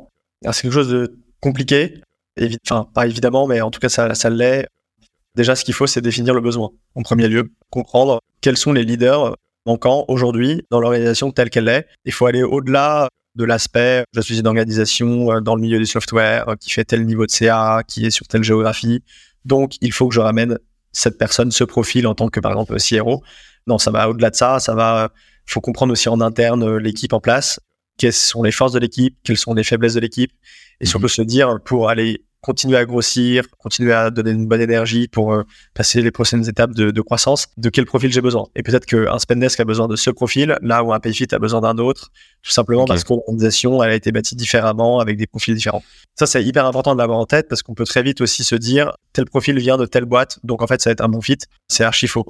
C'est 0.52 0.62
quelque 0.62 0.72
chose 0.72 0.90
de 0.90 1.19
compliqué. 1.40 2.02
Enfin, 2.64 2.87
pas 2.94 3.06
évidemment, 3.06 3.49
mais 3.49 3.61
en 3.61 3.72
tout 3.72 3.81
cas, 3.81 3.88
ça, 3.88 4.14
ça 4.14 4.31
l'est. 4.31 4.69
Déjà, 5.37 5.55
ce 5.55 5.65
qu'il 5.65 5.75
faut, 5.75 5.87
c'est 5.87 6.00
définir 6.00 6.33
le 6.33 6.41
besoin. 6.41 6.71
En 6.94 7.03
premier 7.03 7.29
lieu, 7.29 7.53
comprendre 7.71 8.21
quels 8.41 8.56
sont 8.56 8.73
les 8.73 8.85
leaders 8.85 9.37
manquants 9.67 10.06
aujourd'hui 10.09 10.62
dans 10.71 10.81
l'organisation 10.81 11.31
telle 11.31 11.50
qu'elle 11.50 11.69
est. 11.69 11.87
Il 12.06 12.12
faut 12.12 12.25
aller 12.25 12.43
au-delà 12.43 13.09
de 13.35 13.44
l'aspect, 13.44 14.05
je 14.15 14.23
suis 14.23 14.41
une 14.41 14.47
organisation 14.47 15.31
euh, 15.31 15.41
dans 15.41 15.55
le 15.55 15.61
milieu 15.61 15.79
du 15.79 15.85
software 15.85 16.49
euh, 16.49 16.55
qui 16.56 16.71
fait 16.71 16.87
tel 16.87 17.05
niveau 17.05 17.27
de 17.27 17.31
CA, 17.31 17.83
qui 17.87 18.06
est 18.06 18.11
sur 18.11 18.27
telle 18.27 18.43
géographie. 18.43 19.03
Donc, 19.44 19.75
il 19.83 19.93
faut 19.93 20.09
que 20.09 20.15
je 20.15 20.21
ramène 20.21 20.59
cette 20.91 21.19
personne, 21.19 21.50
ce 21.50 21.65
profil 21.65 22.06
en 22.06 22.15
tant 22.15 22.29
que, 22.31 22.41
par 22.41 22.53
exemple, 22.53 22.75
CRO. 22.79 23.23
Non, 23.67 23.77
ça 23.77 23.91
va 23.91 24.09
au-delà 24.09 24.31
de 24.31 24.37
ça. 24.37 24.59
Ça 24.59 24.75
va, 24.75 25.11
il 25.47 25.53
faut 25.53 25.61
comprendre 25.61 25.93
aussi 25.93 26.09
en 26.09 26.23
interne 26.23 26.62
euh, 26.62 26.79
l'équipe 26.79 27.12
en 27.12 27.21
place. 27.21 27.61
Quelles 27.99 28.15
sont 28.15 28.43
les 28.43 28.53
forces 28.53 28.73
de 28.73 28.79
l'équipe? 28.79 29.19
Quelles 29.23 29.37
sont 29.37 29.53
les 29.53 29.65
faiblesses 29.65 29.94
de 29.94 30.00
l'équipe? 30.00 30.32
Et 30.81 30.87
surtout 30.87 31.06
mhm. 31.06 31.11
se 31.11 31.23
dire, 31.23 31.58
pour 31.64 31.88
aller 31.88 32.26
continuer 32.46 32.76
à 32.76 32.84
grossir, 32.84 33.44
continuer 33.58 33.93
à 33.93 34.11
donner 34.11 34.31
une 34.31 34.46
bonne 34.46 34.61
énergie 34.61 35.08
pour 35.08 35.32
euh, 35.32 35.43
passer 35.75 36.00
les 36.00 36.12
prochaines 36.12 36.49
étapes 36.49 36.73
de, 36.75 36.93
de, 36.93 37.00
croissance, 37.00 37.49
de 37.56 37.69
quel 37.70 37.87
profil 37.87 38.12
j'ai 38.12 38.20
besoin? 38.20 38.46
Et 38.55 38.62
peut-être 38.62 38.87
qu'un 38.87 39.19
Spendesk 39.19 39.58
a 39.58 39.64
besoin 39.64 39.88
de 39.88 39.96
ce 39.96 40.11
profil, 40.11 40.56
là 40.62 40.84
où 40.84 40.93
un 40.93 41.00
Payfit 41.00 41.26
a 41.32 41.40
besoin 41.40 41.61
d'un 41.61 41.76
autre, 41.78 42.12
tout 42.43 42.52
simplement 42.52 42.84
parce 42.84 43.02
que 43.02 43.14
l'organisation 43.14 43.82
elle 43.82 43.90
a 43.90 43.94
été 43.96 44.12
bâtie 44.12 44.37
différemment, 44.37 45.00
avec 45.00 45.17
des 45.17 45.26
profils 45.26 45.56
différents. 45.56 45.82
Ça, 46.14 46.26
c'est 46.26 46.44
hyper 46.44 46.67
important 46.67 46.94
de 46.94 46.99
l'avoir 46.99 47.19
en 47.19 47.26
tête 47.26 47.49
parce 47.49 47.64
qu'on 47.64 47.75
peut 47.75 47.84
très 47.84 48.05
vite 48.05 48.20
aussi 48.20 48.44
se 48.44 48.55
dire, 48.55 48.93
tel 49.12 49.25
profil 49.25 49.58
vient 49.58 49.76
de 49.76 49.87
telle 49.87 50.05
boîte, 50.05 50.38
donc 50.44 50.62
en 50.62 50.69
fait, 50.69 50.81
ça 50.81 50.90
va 50.90 50.93
être 50.93 51.00
un 51.05 51.08
bon 51.08 51.20
fit. 51.20 51.38
C'est 51.67 51.82
archi 51.82 52.06
faux. 52.06 52.25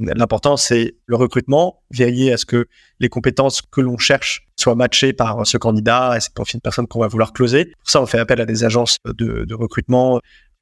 L'important, 0.00 0.56
c'est 0.56 0.94
le 1.06 1.16
recrutement, 1.16 1.82
vérifier 1.90 2.32
à 2.32 2.36
ce 2.38 2.46
que 2.46 2.66
les 3.00 3.08
compétences 3.08 3.60
que 3.60 3.80
l'on 3.80 3.98
cherche 3.98 4.48
soient 4.58 4.74
matchées 4.74 5.12
par 5.12 5.46
ce 5.46 5.58
candidat 5.58 6.16
et 6.16 6.20
c'est 6.20 6.32
pour 6.32 6.46
une 6.52 6.60
personne 6.60 6.86
qu'on 6.86 7.00
va 7.00 7.08
vouloir 7.08 7.32
closer. 7.32 7.66
Pour 7.66 7.90
ça, 7.90 8.00
on 8.00 8.06
fait 8.06 8.18
appel 8.18 8.40
à 8.40 8.46
des 8.46 8.64
agences 8.64 8.96
de, 9.04 9.44
de 9.44 9.54
recrutement. 9.54 10.20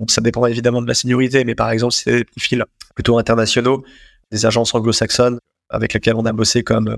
ça 0.08 0.20
dépend 0.20 0.44
évidemment 0.46 0.82
de 0.82 0.88
la 0.88 0.94
seniorité, 0.94 1.44
mais 1.44 1.55
par 1.55 1.70
exemple, 1.70 1.93
si 1.93 2.02
c'est 2.02 2.17
des 2.17 2.25
profils 2.25 2.64
plutôt 2.94 3.17
internationaux, 3.19 3.85
des 4.32 4.44
agences 4.44 4.75
anglo-saxonnes 4.75 5.38
avec 5.70 5.94
lesquelles 5.94 6.17
on 6.17 6.26
a 6.26 6.32
bossé 6.32 6.64
comme 6.64 6.96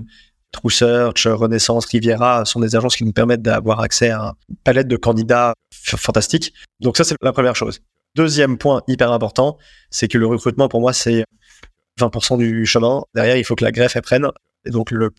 True 0.51 0.71
Search, 0.71 1.27
Renaissance, 1.27 1.85
Riviera, 1.85 2.45
sont 2.45 2.59
des 2.59 2.75
agences 2.75 2.95
qui 2.95 3.05
nous 3.05 3.13
permettent 3.13 3.41
d'avoir 3.41 3.79
accès 3.79 4.09
à 4.09 4.33
une 4.49 4.55
palette 4.57 4.87
de 4.87 4.97
candidats 4.97 5.53
fantastiques. 5.71 6.53
Donc 6.79 6.97
ça, 6.97 7.03
c'est 7.03 7.15
la 7.21 7.33
première 7.33 7.55
chose. 7.55 7.81
Deuxième 8.15 8.57
point 8.57 8.81
hyper 8.87 9.11
important, 9.11 9.57
c'est 9.89 10.09
que 10.09 10.17
le 10.17 10.27
recrutement, 10.27 10.67
pour 10.67 10.81
moi, 10.81 10.91
c'est 10.91 11.23
20% 12.01 12.37
du 12.37 12.65
chemin. 12.65 13.03
Derrière, 13.15 13.37
il 13.37 13.43
faut 13.43 13.55
que 13.55 13.63
la 13.63 13.71
greffe 13.71 13.95
elle 13.95 14.01
prenne. 14.01 14.27
Et 14.65 14.69
donc, 14.69 14.91
le 14.91 15.09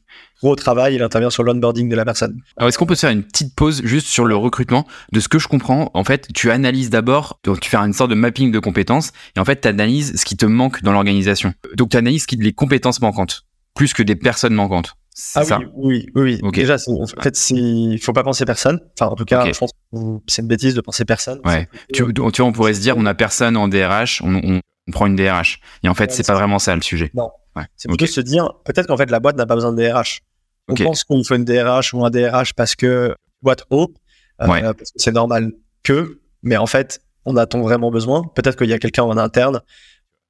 gros 0.40 0.54
travail, 0.54 0.94
il 0.94 1.02
intervient 1.02 1.30
sur 1.30 1.42
l'onboarding 1.42 1.88
de 1.88 1.96
la 1.96 2.04
personne. 2.04 2.40
Alors, 2.56 2.68
est-ce 2.68 2.78
qu'on 2.78 2.86
peut 2.86 2.94
se 2.94 3.00
faire 3.00 3.10
une 3.10 3.24
petite 3.24 3.56
pause 3.56 3.82
juste 3.84 4.06
sur 4.06 4.24
le 4.24 4.36
recrutement? 4.36 4.86
De 5.10 5.18
ce 5.18 5.28
que 5.28 5.40
je 5.40 5.48
comprends, 5.48 5.90
en 5.94 6.04
fait, 6.04 6.28
tu 6.32 6.50
analyses 6.50 6.90
d'abord, 6.90 7.40
tu 7.42 7.68
fais 7.68 7.76
une 7.76 7.92
sorte 7.92 8.10
de 8.10 8.14
mapping 8.14 8.52
de 8.52 8.60
compétences, 8.60 9.12
et 9.36 9.40
en 9.40 9.44
fait, 9.44 9.62
tu 9.62 9.68
analyses 9.68 10.16
ce 10.16 10.24
qui 10.24 10.36
te 10.36 10.46
manque 10.46 10.82
dans 10.82 10.92
l'organisation. 10.92 11.54
Donc, 11.74 11.90
tu 11.90 11.96
analyses 11.96 12.26
les 12.30 12.52
compétences 12.52 13.00
manquantes, 13.00 13.42
plus 13.74 13.94
que 13.94 14.04
des 14.04 14.14
personnes 14.14 14.54
manquantes. 14.54 14.94
Ah 15.34 15.44
ça? 15.44 15.58
oui, 15.74 16.06
oui, 16.14 16.40
oui, 16.42 16.50
Déjà, 16.52 16.76
en 16.86 17.06
fait, 17.22 17.50
il 17.50 17.98
faut 17.98 18.14
pas 18.14 18.22
penser 18.22 18.46
personne. 18.46 18.80
Enfin, 18.98 19.10
en 19.10 19.14
tout 19.14 19.26
cas, 19.26 19.44
je 19.52 19.58
pense 19.58 19.72
que 19.72 19.98
c'est 20.26 20.40
une 20.40 20.48
bêtise 20.48 20.74
de 20.74 20.80
penser 20.80 21.04
personne. 21.04 21.38
Ouais. 21.44 21.68
Tu, 21.92 22.02
tu, 22.14 22.22
vois, 22.22 22.46
on 22.46 22.52
pourrait 22.52 22.74
se 22.74 22.80
dire, 22.80 22.96
on 22.96 23.04
a 23.04 23.14
personne 23.14 23.56
en 23.56 23.68
DRH, 23.68 24.22
on, 24.22 24.36
on, 24.36 24.60
on 24.88 24.92
prend 24.92 25.06
une 25.06 25.16
DRH. 25.16 25.60
Et 25.82 25.88
en 25.88 25.94
fait, 25.94 26.12
c'est 26.12 26.26
pas 26.26 26.34
vraiment 26.34 26.58
ça 26.58 26.74
le 26.74 26.82
sujet. 26.82 27.10
Non. 27.14 27.30
C'est 27.76 27.88
plutôt 27.88 28.06
se 28.06 28.20
dire, 28.20 28.50
peut-être 28.64 28.86
qu'en 28.86 28.96
fait, 28.96 29.10
la 29.10 29.20
boîte 29.20 29.36
n'a 29.36 29.46
pas 29.46 29.54
besoin 29.54 29.72
de 29.72 29.82
DRH. 29.82 30.22
On 30.68 30.74
pense 30.74 31.04
qu'on 31.04 31.22
faut 31.22 31.34
une 31.34 31.44
DRH 31.44 31.92
ou 31.92 32.04
un 32.04 32.10
DRH 32.10 32.54
parce 32.54 32.74
que 32.74 33.14
boîte 33.42 33.64
haut, 33.70 33.92
euh, 34.40 34.72
c'est 34.96 35.12
normal 35.12 35.52
que, 35.82 36.20
mais 36.42 36.56
en 36.56 36.66
fait, 36.66 37.02
on 37.24 37.36
a-t-on 37.36 37.62
vraiment 37.62 37.90
besoin? 37.90 38.24
Peut-être 38.34 38.56
qu'il 38.56 38.68
y 38.68 38.72
a 38.72 38.78
quelqu'un 38.78 39.02
en 39.02 39.16
interne 39.16 39.60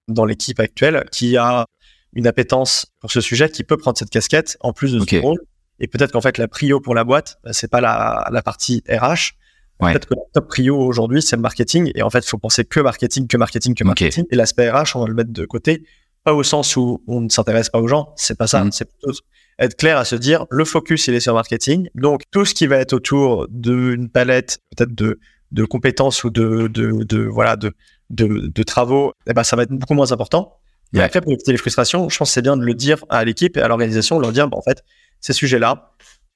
dans 0.08 0.24
l'équipe 0.24 0.58
actuelle 0.58 1.04
qui 1.12 1.36
a 1.36 1.66
une 2.14 2.26
appétence 2.26 2.86
pour 3.00 3.10
ce 3.10 3.20
sujet, 3.20 3.48
qui 3.48 3.64
peut 3.64 3.76
prendre 3.76 3.96
cette 3.96 4.10
casquette 4.10 4.56
en 4.60 4.72
plus 4.72 4.92
de 4.92 4.98
son 4.98 5.20
rôle. 5.20 5.38
Et 5.78 5.86
peut-être 5.86 6.12
qu'en 6.12 6.20
fait, 6.20 6.38
la 6.38 6.48
prio 6.48 6.80
pour 6.80 6.94
la 6.94 7.04
boîte, 7.04 7.38
bah, 7.44 7.52
c'est 7.52 7.70
pas 7.70 7.80
la, 7.80 8.28
la 8.30 8.42
partie 8.42 8.82
RH, 8.88 9.32
Peut-être 9.90 10.06
que 10.06 10.14
le 10.14 10.20
top 10.32 10.48
prio 10.48 10.78
aujourd'hui, 10.78 11.22
c'est 11.22 11.36
le 11.36 11.42
marketing. 11.42 11.90
Et 11.94 12.02
en 12.02 12.10
fait, 12.10 12.20
il 12.20 12.28
faut 12.28 12.38
penser 12.38 12.64
que 12.64 12.80
marketing, 12.80 13.26
que 13.26 13.36
marketing, 13.36 13.74
que 13.74 13.84
marketing. 13.84 14.24
Et 14.30 14.36
l'aspect 14.36 14.70
RH, 14.70 14.96
on 14.96 15.00
va 15.00 15.06
le 15.08 15.14
mettre 15.14 15.32
de 15.32 15.44
côté. 15.44 15.84
Pas 16.24 16.34
au 16.34 16.42
sens 16.42 16.76
où 16.76 17.02
on 17.08 17.20
ne 17.20 17.28
s'intéresse 17.28 17.68
pas 17.68 17.80
aux 17.80 17.88
gens. 17.88 18.12
C'est 18.16 18.38
pas 18.38 18.46
ça. 18.46 18.64
Mm. 18.64 18.72
C'est 18.72 18.84
plutôt 18.84 19.12
être 19.58 19.76
clair 19.76 19.98
à 19.98 20.04
se 20.04 20.16
dire, 20.16 20.46
le 20.50 20.64
focus, 20.64 21.06
il 21.08 21.14
est 21.14 21.20
sur 21.20 21.34
marketing. 21.34 21.88
Donc, 21.94 22.22
tout 22.30 22.44
ce 22.44 22.54
qui 22.54 22.66
va 22.66 22.76
être 22.76 22.92
autour 22.92 23.46
d'une 23.50 24.08
palette, 24.08 24.58
peut-être 24.76 24.94
de, 24.94 25.20
de 25.50 25.64
compétences 25.64 26.24
ou 26.24 26.30
de, 26.30 26.68
de, 26.68 27.04
de 27.04 27.24
voilà, 27.24 27.56
de, 27.56 27.72
de, 28.10 28.50
de, 28.52 28.62
travaux, 28.62 29.12
eh 29.26 29.34
ben, 29.34 29.42
ça 29.42 29.56
va 29.56 29.64
être 29.64 29.70
beaucoup 29.70 29.94
moins 29.94 30.12
important. 30.12 30.58
Et 30.94 31.00
après, 31.00 31.22
pour 31.22 31.32
éviter 31.32 31.52
les 31.52 31.58
frustrations, 31.58 32.08
je 32.10 32.18
pense 32.18 32.28
que 32.28 32.34
c'est 32.34 32.42
bien 32.42 32.56
de 32.56 32.64
le 32.64 32.74
dire 32.74 33.02
à 33.08 33.24
l'équipe 33.24 33.56
et 33.56 33.60
à 33.60 33.68
l'organisation, 33.68 34.18
leur 34.18 34.32
dire, 34.32 34.48
bah, 34.48 34.58
en 34.58 34.62
fait, 34.62 34.84
ces 35.20 35.32
sujets-là, 35.32 35.92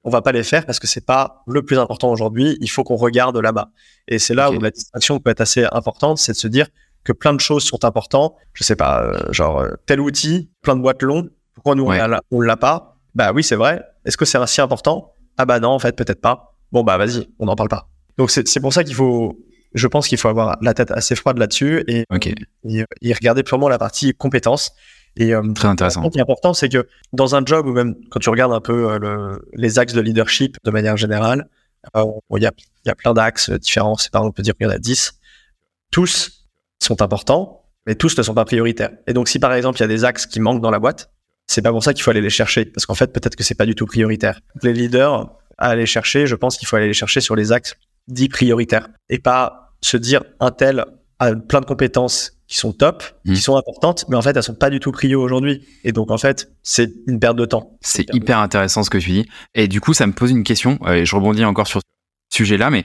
on 0.07 0.11
va 0.11 0.23
pas 0.23 0.31
les 0.31 0.45
faire 0.45 0.65
parce 0.65 0.79
que 0.79 0.87
c'est 0.87 1.05
pas 1.05 1.43
le 1.49 1.65
plus 1.65 1.79
important 1.79 2.11
aujourd'hui. 2.11 2.57
Il 2.61 2.71
faut 2.71 2.85
qu'on 2.85 2.95
regarde 2.95 3.37
là-bas. 3.37 3.71
Et 4.07 4.21
c'est 4.21 4.35
là 4.35 4.53
où 4.53 4.61
la 4.61 4.71
distraction 4.71 5.19
peut 5.19 5.31
être 5.31 5.41
assez 5.41 5.67
importante, 5.73 6.19
c'est 6.19 6.33
de 6.33 6.37
se 6.37 6.47
dire 6.47 6.69
que 7.03 7.13
plein 7.13 7.35
de 7.35 7.41
choses 7.41 7.65
sont 7.65 7.85
importantes. 7.85 8.37
Je 8.53 8.63
sais 8.63 8.77
pas, 8.77 9.03
euh, 9.03 9.19
genre 9.33 9.59
euh, 9.59 9.71
tel 9.85 10.01
outil, 10.01 10.49
plein 10.63 10.77
de 10.77 10.81
boîtes 10.81 11.03
longues. 11.03 11.31
Pourquoi 11.55 11.75
nous 11.75 11.89
on 12.31 12.41
l'a 12.41 12.57
pas? 12.57 12.99
Bah 13.17 13.33
oui, 13.33 13.43
c'est 13.43 13.57
vrai. 13.57 13.85
Est-ce 14.05 14.17
que 14.17 14.25
c'est 14.25 14.39
si 14.47 14.61
important? 14.61 15.13
Ah 15.39 15.45
bah 15.45 15.59
non, 15.59 15.71
en 15.71 15.79
fait, 15.81 15.97
peut-être 15.97 16.21
pas. 16.21 16.55
Bon 16.71 16.85
bah 16.85 16.97
vas-y, 16.99 17.29
on 17.41 17.47
n'en 17.47 17.57
parle 17.57 17.69
pas. 17.69 17.89
Donc 18.17 18.31
c'est 18.31 18.61
pour 18.61 18.73
ça 18.73 18.85
qu'il 18.85 18.95
faut, 18.95 19.37
je 19.75 19.89
pense 19.89 20.07
qu'il 20.07 20.19
faut 20.19 20.29
avoir 20.29 20.57
la 20.63 20.73
tête 20.73 20.93
assez 20.93 21.17
froide 21.17 21.39
là-dessus 21.39 21.85
et, 21.89 22.05
et, 22.65 22.85
et, 23.03 23.13
regarder 23.13 23.43
purement 23.43 23.69
la 23.69 23.79
partie 23.79 24.15
compétences 24.15 24.73
et 25.17 25.35
euh, 25.35 25.43
très 25.55 25.69
intéressant. 25.69 26.05
Ce 26.05 26.11
qui 26.11 26.19
est 26.19 26.23
important, 26.23 26.55
c'est 26.55 26.69
que 26.69 26.87
dans 27.13 27.35
un 27.35 27.45
job 27.45 27.67
ou 27.67 27.73
même 27.73 27.95
quand 28.11 28.21
tu 28.21 28.31
regardes 28.31 28.53
un 28.53 28.61
peu 28.61 28.91
euh, 28.91 28.99
le, 28.99 29.49
les 29.55 29.79
axes 29.79 29.95
de 29.95 30.01
leadership 30.01 30.57
de 30.65 30.71
manière 30.71 30.97
générale, 30.97 31.49
euh, 31.97 32.05
il 32.37 32.43
y, 32.43 32.47
a, 32.47 32.53
y, 32.85 32.91
a, 32.91 32.95
plein 32.95 33.15
d'axes 33.15 33.51
différents. 33.51 33.97
C'est 33.97 34.11
par 34.11 34.23
exemple, 34.23 34.31
on 34.31 34.37
peut 34.37 34.43
dire 34.43 34.55
qu'il 34.57 34.67
y 34.67 34.71
en 34.71 34.73
a 34.73 34.79
10. 34.79 35.19
Tous 35.91 36.47
sont 36.81 37.01
importants, 37.01 37.65
mais 37.87 37.95
tous 37.95 38.19
ne 38.19 38.23
sont 38.23 38.35
pas 38.35 38.45
prioritaires. 38.45 38.91
Et 39.07 39.13
donc, 39.13 39.29
si 39.29 39.39
par 39.39 39.55
exemple 39.55 39.79
il 39.79 39.83
y 39.83 39.85
a 39.85 39.89
des 39.89 40.05
axes 40.05 40.27
qui 40.27 40.41
manquent 40.41 40.61
dans 40.61 40.71
la 40.71 40.79
boîte, 40.79 41.11
c'est 41.47 41.63
pas 41.63 41.71
pour 41.71 41.83
ça 41.83 41.95
qu'il 41.95 42.03
faut 42.03 42.11
aller 42.11 42.21
les 42.21 42.31
chercher, 42.31 42.67
parce 42.67 42.87
qu'en 42.87 42.95
fait, 42.95 43.13
peut-être 43.13 43.37
que 43.37 43.45
c'est 43.45 43.55
pas 43.55 43.67
du 43.67 43.75
tout 43.75 43.87
prioritaire. 43.87 44.41
les 44.63 44.73
leaders 44.73 45.31
à 45.59 45.69
aller 45.69 45.87
chercher, 45.87 46.27
je 46.27 46.35
pense 46.35 46.59
qu'il 46.59 46.69
faut 46.69 46.77
aller 46.77 46.89
les 46.89 46.93
chercher 46.93 47.21
sur 47.21 47.37
les 47.37 47.53
axes 47.53 47.77
dits 48.09 48.29
prioritaires 48.29 48.89
et 49.09 49.19
pas 49.19 49.73
se 49.81 49.97
dire 49.97 50.23
un 50.41 50.51
tel 50.51 50.85
a 51.19 51.35
plein 51.35 51.61
de 51.61 51.67
compétences 51.67 52.33
qui 52.49 52.57
sont 52.57 52.73
top, 52.73 53.03
qui 53.25 53.33
Mhm. 53.33 53.37
sont 53.37 53.57
importantes, 53.57 54.05
mais 54.09 54.17
en 54.17 54.23
fait, 54.23 54.37
elles 54.37 54.43
sont 54.43 54.55
pas 54.55 54.71
du 54.71 54.79
tout 54.81 54.93
prio 54.93 55.21
aujourd'hui. 55.21 55.67
Et 55.83 55.93
donc, 55.93 56.11
en 56.11 56.19
fait, 56.19 56.53
c'est 56.63 56.93
une 57.09 57.19
perte 57.19 57.37
de 57.37 57.45
temps. 57.45 57.77
C'est 57.81 58.07
hyper 58.15 58.39
intéressant 58.39 58.83
ce 58.85 58.91
que 58.91 58.99
tu 58.99 59.11
dis. 59.11 59.29
Et 59.55 59.67
du 59.67 59.81
coup, 59.81 59.95
ça 59.95 60.07
me 60.07 60.13
pose 60.13 60.31
une 60.31 60.45
question, 60.45 60.79
euh, 60.87 60.95
et 60.95 61.05
je 61.05 61.17
rebondis 61.17 61.45
encore 61.45 61.67
sur 61.67 61.81
ce 61.81 62.37
sujet-là, 62.37 62.71
mais 62.71 62.85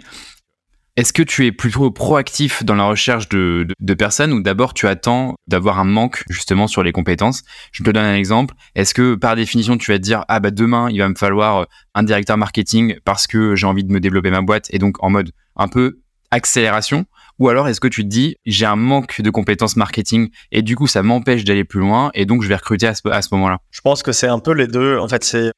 est-ce 0.97 1.13
que 1.13 1.23
tu 1.23 1.45
es 1.45 1.51
plutôt 1.51 1.89
proactif 1.91 2.63
dans 2.65 2.75
la 2.75 2.83
recherche 2.85 3.29
de, 3.29 3.65
de- 3.67 3.75
de 3.79 3.93
personnes 3.93 4.33
ou 4.33 4.41
d'abord 4.41 4.73
tu 4.73 4.87
attends 4.87 5.35
d'avoir 5.47 5.79
un 5.79 5.85
manque 5.85 6.23
justement 6.29 6.67
sur 6.67 6.83
les 6.83 6.91
compétences? 6.91 7.43
Je 7.71 7.83
te 7.83 7.89
donne 7.91 8.03
un 8.03 8.15
exemple. 8.15 8.55
Est-ce 8.75 8.93
que 8.93 9.15
par 9.15 9.35
définition 9.37 9.77
tu 9.77 9.91
vas 9.91 9.97
te 9.99 10.03
dire 10.03 10.25
ah 10.27 10.39
bah 10.41 10.51
demain 10.51 10.89
il 10.89 10.97
va 10.99 11.07
me 11.07 11.15
falloir 11.15 11.57
euh, 11.59 11.65
un 11.95 12.03
directeur 12.03 12.37
marketing 12.37 12.97
parce 13.05 13.25
que 13.25 13.55
j'ai 13.55 13.67
envie 13.67 13.85
de 13.85 13.91
me 13.91 14.01
développer 14.01 14.31
ma 14.31 14.41
boîte 14.41 14.67
et 14.71 14.79
donc 14.79 15.01
en 15.01 15.09
mode 15.09 15.31
un 15.55 15.69
peu 15.69 15.99
accélération? 16.29 17.05
Ou 17.41 17.49
alors 17.49 17.67
est-ce 17.67 17.79
que 17.79 17.87
tu 17.87 18.03
te 18.03 18.07
dis 18.07 18.35
j'ai 18.45 18.67
un 18.67 18.75
manque 18.75 19.19
de 19.21 19.29
compétences 19.31 19.75
marketing 19.75 20.29
et 20.51 20.61
du 20.61 20.75
coup 20.75 20.85
ça 20.85 21.01
m'empêche 21.01 21.43
d'aller 21.43 21.63
plus 21.63 21.79
loin 21.79 22.11
et 22.13 22.25
donc 22.27 22.43
je 22.43 22.47
vais 22.47 22.55
recruter 22.55 22.85
à 22.85 22.93
ce, 22.93 23.07
à 23.09 23.21
ce 23.23 23.29
moment-là? 23.33 23.57
Je 23.71 23.81
pense 23.81 24.03
que 24.03 24.11
c'est 24.11 24.27
un 24.27 24.37
peu 24.37 24.53
les 24.53 24.67
deux. 24.67 24.97
En 24.99 25.07
fait, 25.07 25.23
c'est 25.23 25.51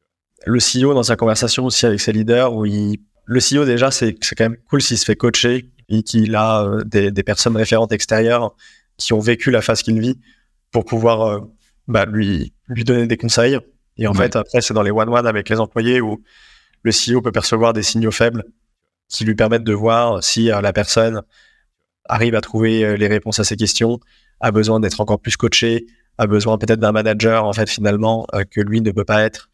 le 0.45 0.59
CEO 0.59 0.93
dans 0.93 1.03
sa 1.03 1.17
conversation 1.17 1.65
aussi 1.65 1.85
avec 1.85 1.99
ses 1.99 2.13
leaders 2.13 2.53
où 2.55 2.65
il, 2.65 2.99
le 3.25 3.39
CEO 3.39 3.65
déjà, 3.65 3.91
c'est 3.91 4.13
quand 4.13 4.45
même 4.45 4.55
cool 4.69 4.81
s'il 4.81 4.97
se 4.97 5.03
fait 5.05 5.17
coacher 5.17 5.69
et 5.89 6.03
qu'il 6.03 6.35
a 6.35 6.63
euh, 6.63 6.83
des, 6.85 7.11
des 7.11 7.23
personnes 7.23 7.57
référentes 7.57 7.91
extérieures 7.91 8.55
qui 8.97 9.11
ont 9.11 9.19
vécu 9.19 9.51
la 9.51 9.61
phase 9.61 9.81
qu'il 9.83 9.99
vit 9.99 10.17
pour 10.71 10.85
pouvoir 10.85 11.21
euh, 11.23 11.39
bah, 11.89 12.05
lui, 12.05 12.53
lui 12.69 12.85
donner 12.85 13.07
des 13.07 13.17
conseils. 13.17 13.57
Et 13.97 14.07
en 14.07 14.11
Ouais. 14.13 14.19
fait, 14.29 14.35
après, 14.37 14.61
c'est 14.61 14.73
dans 14.73 14.83
les 14.83 14.91
one-one 14.91 15.27
avec 15.27 15.49
les 15.49 15.59
employés 15.59 15.99
où 15.99 16.21
le 16.83 16.91
CEO 16.91 17.21
peut 17.21 17.31
percevoir 17.33 17.73
des 17.73 17.83
signaux 17.83 18.11
faibles 18.11 18.45
qui 19.09 19.25
lui 19.25 19.35
permettent 19.35 19.65
de 19.65 19.73
voir 19.73 20.23
si 20.23 20.49
euh, 20.49 20.61
la 20.61 20.71
personne 20.71 21.21
arrive 22.10 22.36
à 22.36 22.41
trouver 22.41 22.83
euh, 22.83 22.95
les 22.95 23.07
réponses 23.07 23.39
à 23.39 23.43
ses 23.43 23.55
questions, 23.55 24.00
a 24.39 24.51
besoin 24.51 24.79
d'être 24.79 25.00
encore 25.01 25.19
plus 25.19 25.38
coaché, 25.38 25.86
a 26.17 26.27
besoin 26.27 26.57
peut-être 26.57 26.79
d'un 26.79 26.91
manager 26.91 27.45
en 27.45 27.53
fait 27.53 27.69
finalement 27.69 28.27
euh, 28.33 28.43
que 28.50 28.62
lui 28.62 28.81
ne 28.81 28.91
peut 28.91 29.05
pas 29.05 29.24
être. 29.24 29.50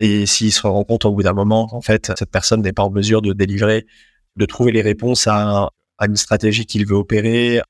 Et 0.00 0.26
s'il 0.26 0.52
se 0.52 0.66
rend 0.66 0.84
compte 0.84 1.04
au 1.04 1.12
bout 1.12 1.22
d'un 1.22 1.32
moment, 1.32 1.68
en 1.72 1.80
fait, 1.80 2.12
cette 2.18 2.30
personne 2.30 2.62
n'est 2.62 2.72
pas 2.72 2.82
en 2.82 2.90
mesure 2.90 3.22
de 3.22 3.32
délivrer, 3.32 3.86
de 4.36 4.46
trouver 4.46 4.72
les 4.72 4.82
réponses 4.82 5.26
à, 5.26 5.36
un- 5.64 5.70
à 5.98 6.06
une 6.06 6.16
stratégie 6.16 6.66
qu'il 6.66 6.86
veut 6.86 6.96
opérer, 6.96 7.60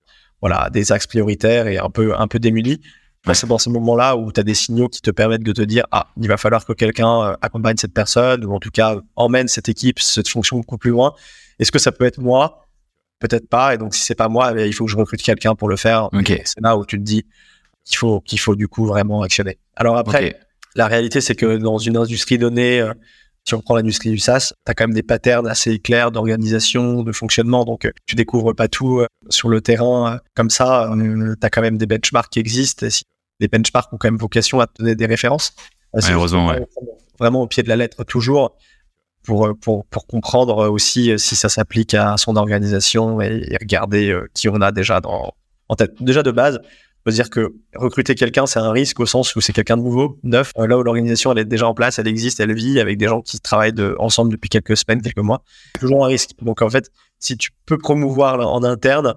voilà, 0.41 0.71
des 0.71 0.93
axes 0.93 1.07
prioritaires 1.07 1.67
et 1.67 1.79
un 1.79 1.91
peu 1.91 2.15
un 2.17 2.29
peu 2.29 2.39
démuni. 2.39 2.81
Bah. 3.27 3.35
C'est 3.35 3.47
dans 3.47 3.59
ces 3.59 3.71
moments-là 3.71 4.17
où 4.17 4.33
tu 4.33 4.41
as 4.41 4.43
des 4.43 4.55
signaux 4.55 4.89
qui 4.89 5.01
te 5.01 5.11
permettent 5.11 5.45
de 5.45 5.53
te 5.53 5.63
dire 5.63 5.85
ah, 5.93 6.09
il 6.21 6.27
va 6.27 6.37
falloir 6.37 6.65
que 6.65 6.73
quelqu'un 6.73 7.23
euh, 7.23 7.37
accompagne 7.43 7.77
cette 7.77 7.93
personne 7.95 8.45
ou 8.45 8.53
en 8.55 8.59
tout 8.61 8.71
cas 8.71 8.97
emmène 9.15 9.47
cette 9.47 9.69
équipe, 9.69 10.01
cette 10.01 10.29
fonction 10.29 10.57
beaucoup 10.57 10.79
plus 10.79 10.91
loin. 10.91 11.13
Est-ce 11.59 11.71
que 11.71 11.79
ça 11.79 11.93
peut 11.93 12.05
être 12.05 12.19
moi 12.19 12.62
Peut-être 13.23 13.49
pas. 13.49 13.75
Et 13.75 13.79
donc 13.79 13.95
si 13.95 14.03
c'est 14.03 14.17
pas 14.17 14.29
moi, 14.29 14.53
eh, 14.57 14.67
il 14.67 14.73
faut 14.73 14.85
que 14.85 14.91
je 14.91 14.97
recrute 14.97 15.23
quelqu'un 15.23 15.55
pour 15.55 15.69
le 15.69 15.77
faire. 15.77 16.09
C'est 16.45 16.61
là 16.61 16.77
où 16.77 16.85
tu 16.85 16.99
te 16.99 17.05
dis 17.05 17.25
qu'il 17.85 17.97
faut 17.97 18.21
qu'il 18.21 18.41
faut 18.41 18.57
du 18.57 18.67
coup 18.67 18.85
vraiment 18.85 19.23
actionner. 19.23 19.59
Alors 19.77 19.97
après, 19.97 20.41
la 20.75 20.89
réalité, 20.89 21.21
c'est 21.21 21.37
que 21.37 21.57
dans 21.57 21.79
une 21.79 21.97
industrie 21.97 22.37
donnée, 22.37 22.81
euh, 22.81 22.93
si 23.45 23.55
on 23.55 23.61
prend 23.61 23.77
l'industrie 23.77 24.11
du 24.11 24.19
SaaS, 24.19 24.53
tu 24.65 24.71
as 24.71 24.75
quand 24.75 24.85
même 24.85 24.95
des 24.95 25.03
patterns 25.03 25.47
assez 25.47 25.79
clairs 25.79 26.11
d'organisation, 26.11 27.03
de 27.03 27.13
fonctionnement. 27.13 27.65
Donc, 27.65 27.85
euh, 27.85 27.93
tu 28.07 28.17
découvres 28.17 28.55
pas 28.55 28.69
tout 28.69 29.01
euh, 29.01 29.07
sur 29.29 29.49
le 29.49 29.61
terrain 29.61 30.21
comme 30.35 30.51
ça. 30.51 30.91
tu 30.93 31.37
as 31.43 31.51
quand 31.51 31.63
même 31.63 31.79
des 31.79 31.87
benchmarks 31.87 32.31
qui 32.31 32.39
existent. 32.41 32.87
Et 32.87 32.91
si 32.91 33.05
les 33.41 33.49
benchmarks 33.49 33.93
ont 33.93 33.99
quand 33.99 34.09
même 34.09 34.19
vocation 34.19 34.61
à 34.61 34.67
te 34.67 34.83
donner 34.83 34.95
des 34.95 35.07
références. 35.07 35.53
C'est 35.99 36.13
heureusement, 36.13 36.47
vraiment, 36.47 36.67
vraiment 37.19 37.43
au 37.43 37.47
pied 37.47 37.63
de 37.63 37.69
la 37.69 37.77
lettre 37.77 38.05
toujours 38.05 38.57
pour, 39.23 39.47
euh, 39.47 39.55
pour, 39.55 39.85
pour 39.87 40.07
comprendre 40.07 40.69
aussi 40.71 41.13
euh, 41.13 41.19
si 41.19 41.37
ça 41.37 41.49
s'applique 41.49 41.95
à 41.95 42.17
son 42.17 42.37
organisation 42.37 43.21
et, 43.21 43.57
regarder 43.61 44.11
euh, 44.11 44.29
qui 44.35 44.49
on 44.49 44.61
a 44.61 44.73
déjà 44.73 45.01
dans, 45.01 45.35
en 45.69 45.75
tête. 45.75 45.95
Déjà 46.01 46.23
de 46.23 46.31
base, 46.31 46.61
faut 47.05 47.11
se 47.11 47.17
dire 47.17 47.31
que 47.31 47.55
recruter 47.75 48.15
quelqu'un, 48.15 48.47
c'est 48.47 48.61
un 48.61 48.71
risque 48.71 49.01
au 49.01 49.07
sens 49.07 49.35
où 49.35 49.41
c'est 49.41 49.53
quelqu'un 49.53 49.77
de 49.77 49.83
nouveau, 49.83 50.19
neuf. 50.23 50.53
Euh, 50.59 50.67
Là 50.67 50.79
où 50.79 50.83
l'organisation, 50.83 51.33
elle 51.33 51.39
est 51.39 51.45
déjà 51.45 51.67
en 51.67 51.75
place, 51.75 51.99
elle 51.99 52.07
existe, 52.07 52.39
elle 52.41 52.55
vit 52.55 52.79
avec 52.79 52.97
des 52.97 53.09
gens 53.09 53.23
qui 53.23 53.41
travaillent 53.41 53.73
de, 53.73 53.97
ensemble 53.99 54.31
depuis 54.31 54.49
quelques 54.49 54.77
semaines, 54.77 55.03
quelques 55.03 55.19
mois. 55.19 55.43
Toujours 55.81 56.05
un 56.05 56.09
risque. 56.09 56.31
Donc 56.43 56.63
en 56.63 56.71
fait, 56.71 56.91
si 57.19 57.37
tu 57.37 57.51
peux 57.67 57.79
promouvoir 57.79 58.47
en 58.47 58.63
interne, 58.63 59.15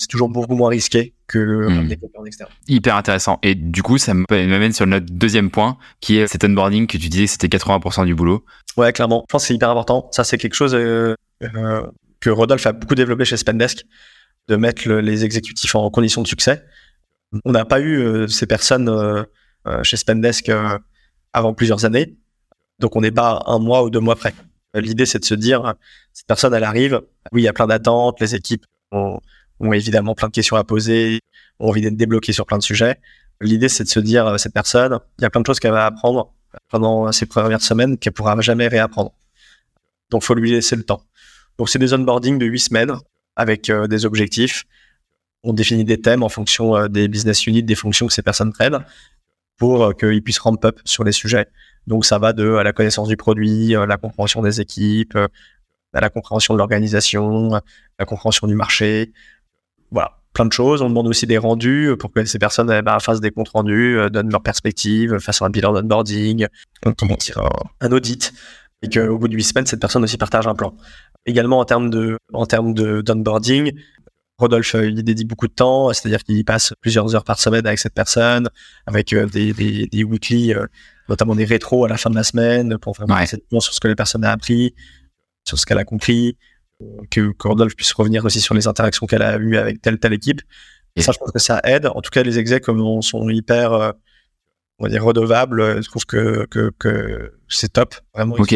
c'est 0.00 0.06
toujours 0.08 0.30
beaucoup 0.30 0.54
moins 0.56 0.70
risqué 0.70 1.12
que 1.26 1.38
le 1.38 1.66
ramener 1.68 1.96
quelqu'un 1.98 2.20
en 2.20 2.24
externe. 2.24 2.50
Hyper 2.66 2.96
intéressant. 2.96 3.38
Et 3.42 3.54
du 3.54 3.82
coup, 3.82 3.98
ça 3.98 4.14
m'amène 4.14 4.72
sur 4.72 4.86
notre 4.86 5.04
deuxième 5.12 5.50
point, 5.50 5.76
qui 6.00 6.16
est 6.16 6.26
cet 6.26 6.42
onboarding 6.42 6.86
que 6.86 6.96
tu 6.96 7.08
disais 7.10 7.26
que 7.26 7.30
c'était 7.32 7.48
80% 7.48 8.06
du 8.06 8.14
boulot. 8.14 8.44
Ouais, 8.78 8.92
clairement. 8.94 9.24
Je 9.28 9.32
pense 9.32 9.42
que 9.42 9.48
c'est 9.48 9.54
hyper 9.54 9.68
important. 9.68 10.08
Ça, 10.12 10.24
c'est 10.24 10.38
quelque 10.38 10.54
chose 10.54 10.74
euh, 10.74 11.14
euh, 11.42 11.82
que 12.18 12.30
Rodolphe 12.30 12.66
a 12.66 12.72
beaucoup 12.72 12.94
développé 12.94 13.26
chez 13.26 13.36
Spendesk, 13.36 13.84
de 14.48 14.56
mettre 14.56 14.88
le- 14.88 15.00
les 15.02 15.22
exécutifs 15.24 15.74
en 15.74 15.90
condition 15.90 16.22
de 16.22 16.26
succès. 16.26 16.64
On 17.44 17.52
n'a 17.52 17.66
pas 17.66 17.80
eu 17.80 17.98
euh, 18.00 18.26
ces 18.26 18.46
personnes 18.46 18.90
chez 19.82 19.98
Spendesk 19.98 20.50
avant 21.34 21.52
plusieurs 21.52 21.84
années, 21.84 22.16
donc 22.78 22.96
on 22.96 23.02
n'est 23.02 23.10
pas 23.12 23.42
un 23.46 23.58
mois 23.58 23.84
ou 23.84 23.90
deux 23.90 24.00
mois 24.00 24.16
près. 24.16 24.32
L'idée, 24.74 25.04
c'est 25.04 25.18
de 25.18 25.24
se 25.24 25.34
dire, 25.34 25.74
cette 26.14 26.26
personne, 26.26 26.54
elle 26.54 26.64
arrive, 26.64 27.02
oui, 27.32 27.42
il 27.42 27.44
y 27.44 27.48
a 27.48 27.52
plein 27.52 27.66
d'attentes, 27.66 28.18
les 28.20 28.34
équipes 28.34 28.64
ont, 28.92 29.20
ont 29.60 29.72
évidemment 29.72 30.14
plein 30.14 30.28
de 30.28 30.32
questions 30.32 30.56
à 30.56 30.64
poser, 30.64 31.20
ont 31.58 31.68
envie 31.68 31.82
d'être 31.82 31.96
débloquées 31.96 32.32
sur 32.32 32.46
plein 32.46 32.58
de 32.58 32.62
sujets. 32.62 32.98
L'idée, 33.40 33.68
c'est 33.68 33.84
de 33.84 33.88
se 33.88 34.00
dire, 34.00 34.26
euh, 34.26 34.38
cette 34.38 34.52
personne, 34.52 34.98
il 35.18 35.22
y 35.22 35.24
a 35.24 35.30
plein 35.30 35.40
de 35.40 35.46
choses 35.46 35.60
qu'elle 35.60 35.72
va 35.72 35.86
apprendre 35.86 36.32
pendant 36.68 37.12
ces 37.12 37.26
premières 37.26 37.62
semaines 37.62 37.96
qu'elle 37.96 38.12
pourra 38.12 38.38
jamais 38.40 38.68
réapprendre. 38.68 39.12
Donc, 40.10 40.22
faut 40.22 40.34
lui 40.34 40.50
laisser 40.50 40.76
le 40.76 40.82
temps. 40.82 41.02
Donc, 41.58 41.68
c'est 41.68 41.78
des 41.78 41.94
onboarding 41.94 42.38
de 42.38 42.46
huit 42.46 42.58
semaines 42.60 42.94
avec 43.36 43.70
euh, 43.70 43.86
des 43.86 44.04
objectifs. 44.04 44.64
On 45.42 45.52
définit 45.52 45.84
des 45.84 46.00
thèmes 46.00 46.22
en 46.22 46.28
fonction 46.28 46.76
euh, 46.76 46.88
des 46.88 47.06
business 47.08 47.46
units, 47.46 47.62
des 47.62 47.74
fonctions 47.74 48.06
que 48.06 48.12
ces 48.12 48.22
personnes 48.22 48.52
prennent 48.52 48.84
pour 49.56 49.94
qu'ils 49.94 50.22
puissent 50.22 50.38
ramp 50.38 50.56
up 50.64 50.80
sur 50.86 51.04
les 51.04 51.12
sujets. 51.12 51.46
Donc, 51.86 52.06
ça 52.06 52.18
va 52.18 52.32
de 52.32 52.54
à 52.54 52.62
la 52.62 52.72
connaissance 52.72 53.08
du 53.08 53.16
produit, 53.16 53.74
la 53.74 53.98
compréhension 53.98 54.40
des 54.40 54.62
équipes, 54.62 55.18
à 55.92 56.00
la 56.00 56.08
compréhension 56.08 56.54
de 56.54 56.58
l'organisation, 56.58 57.60
la 57.98 58.04
compréhension 58.06 58.46
du 58.46 58.54
marché. 58.54 59.12
Voilà, 59.90 60.18
plein 60.32 60.44
de 60.46 60.52
choses. 60.52 60.82
On 60.82 60.88
demande 60.88 61.08
aussi 61.08 61.26
des 61.26 61.38
rendus 61.38 61.86
euh, 61.90 61.96
pour 61.96 62.12
que 62.12 62.24
ces 62.24 62.38
personnes 62.38 62.70
eh 62.72 62.82
ben, 62.82 62.98
fassent 63.00 63.20
des 63.20 63.30
comptes 63.30 63.48
rendus, 63.50 63.96
euh, 63.98 64.08
donnent 64.08 64.30
leur 64.30 64.42
perspective, 64.42 65.18
fassent 65.18 65.42
un 65.42 65.50
bilan 65.50 65.72
d'onboarding, 65.72 66.46
euh, 66.86 66.92
comment 66.96 67.16
dire, 67.16 67.38
un- 67.38 67.86
un 67.86 67.92
audit, 67.92 68.32
et 68.82 68.88
qu'au 68.88 69.18
bout 69.18 69.28
de 69.28 69.34
huit 69.34 69.44
semaines, 69.44 69.66
cette 69.66 69.80
personne 69.80 70.02
aussi 70.04 70.16
partage 70.16 70.46
un 70.46 70.54
plan. 70.54 70.74
Également 71.26 71.58
en 71.58 71.64
termes 71.64 71.90
de, 71.90 72.16
en 72.32 72.46
termes 72.46 72.72
de 72.74 73.00
d'onboarding, 73.02 73.72
Rodolphe 74.38 74.74
euh, 74.74 74.88
il 74.88 74.98
y 74.98 75.02
dédie 75.02 75.24
beaucoup 75.26 75.48
de 75.48 75.52
temps, 75.52 75.92
c'est-à-dire 75.92 76.22
qu'il 76.24 76.42
passe 76.46 76.72
plusieurs 76.80 77.14
heures 77.14 77.24
par 77.24 77.38
semaine 77.38 77.66
avec 77.66 77.78
cette 77.78 77.92
personne, 77.92 78.48
avec 78.86 79.12
euh, 79.12 79.26
des, 79.26 79.52
des, 79.52 79.86
des 79.86 80.02
weekly, 80.04 80.54
euh, 80.54 80.64
notamment 81.10 81.34
des 81.34 81.44
rétros 81.44 81.84
à 81.84 81.88
la 81.88 81.98
fin 81.98 82.08
de 82.08 82.14
la 82.14 82.22
semaine 82.24 82.78
pour 82.78 82.94
vraiment 82.94 83.16
Ouais. 83.16 83.26
temps 83.26 83.60
sur 83.60 83.74
ce 83.74 83.80
que 83.80 83.88
la 83.88 83.96
personne 83.96 84.24
a 84.24 84.30
appris, 84.32 84.74
sur 85.46 85.58
ce 85.58 85.66
qu'elle 85.66 85.76
a 85.78 85.84
compris, 85.84 86.28
euh, 86.30 86.49
que, 87.10 87.32
Rodolphe 87.42 87.76
puisse 87.76 87.92
revenir 87.92 88.24
aussi 88.24 88.40
sur 88.40 88.54
les 88.54 88.66
interactions 88.66 89.06
qu'elle 89.06 89.22
a 89.22 89.36
eues 89.36 89.56
avec 89.56 89.80
telle 89.82 89.98
telle 89.98 90.12
équipe. 90.12 90.40
Et 90.96 91.02
ça, 91.02 91.12
je 91.12 91.18
pense 91.18 91.30
que 91.30 91.38
ça 91.38 91.60
aide. 91.64 91.86
En 91.86 92.00
tout 92.00 92.10
cas, 92.10 92.22
les 92.22 92.38
execs 92.38 92.64
comme 92.64 92.80
on- 92.80 93.00
sont 93.02 93.28
hyper, 93.28 93.72
euh, 93.72 93.92
on 94.78 94.84
va 94.84 94.90
dire, 94.90 95.04
redevables. 95.04 95.60
euh, 95.60 95.82
Je 95.82 95.88
trouve 95.88 96.04
que, 96.06 96.46
que, 96.46 96.72
que 96.78 97.32
c'est 97.48 97.72
top. 97.72 97.94
Vraiment, 98.14 98.34
Ok. 98.38 98.54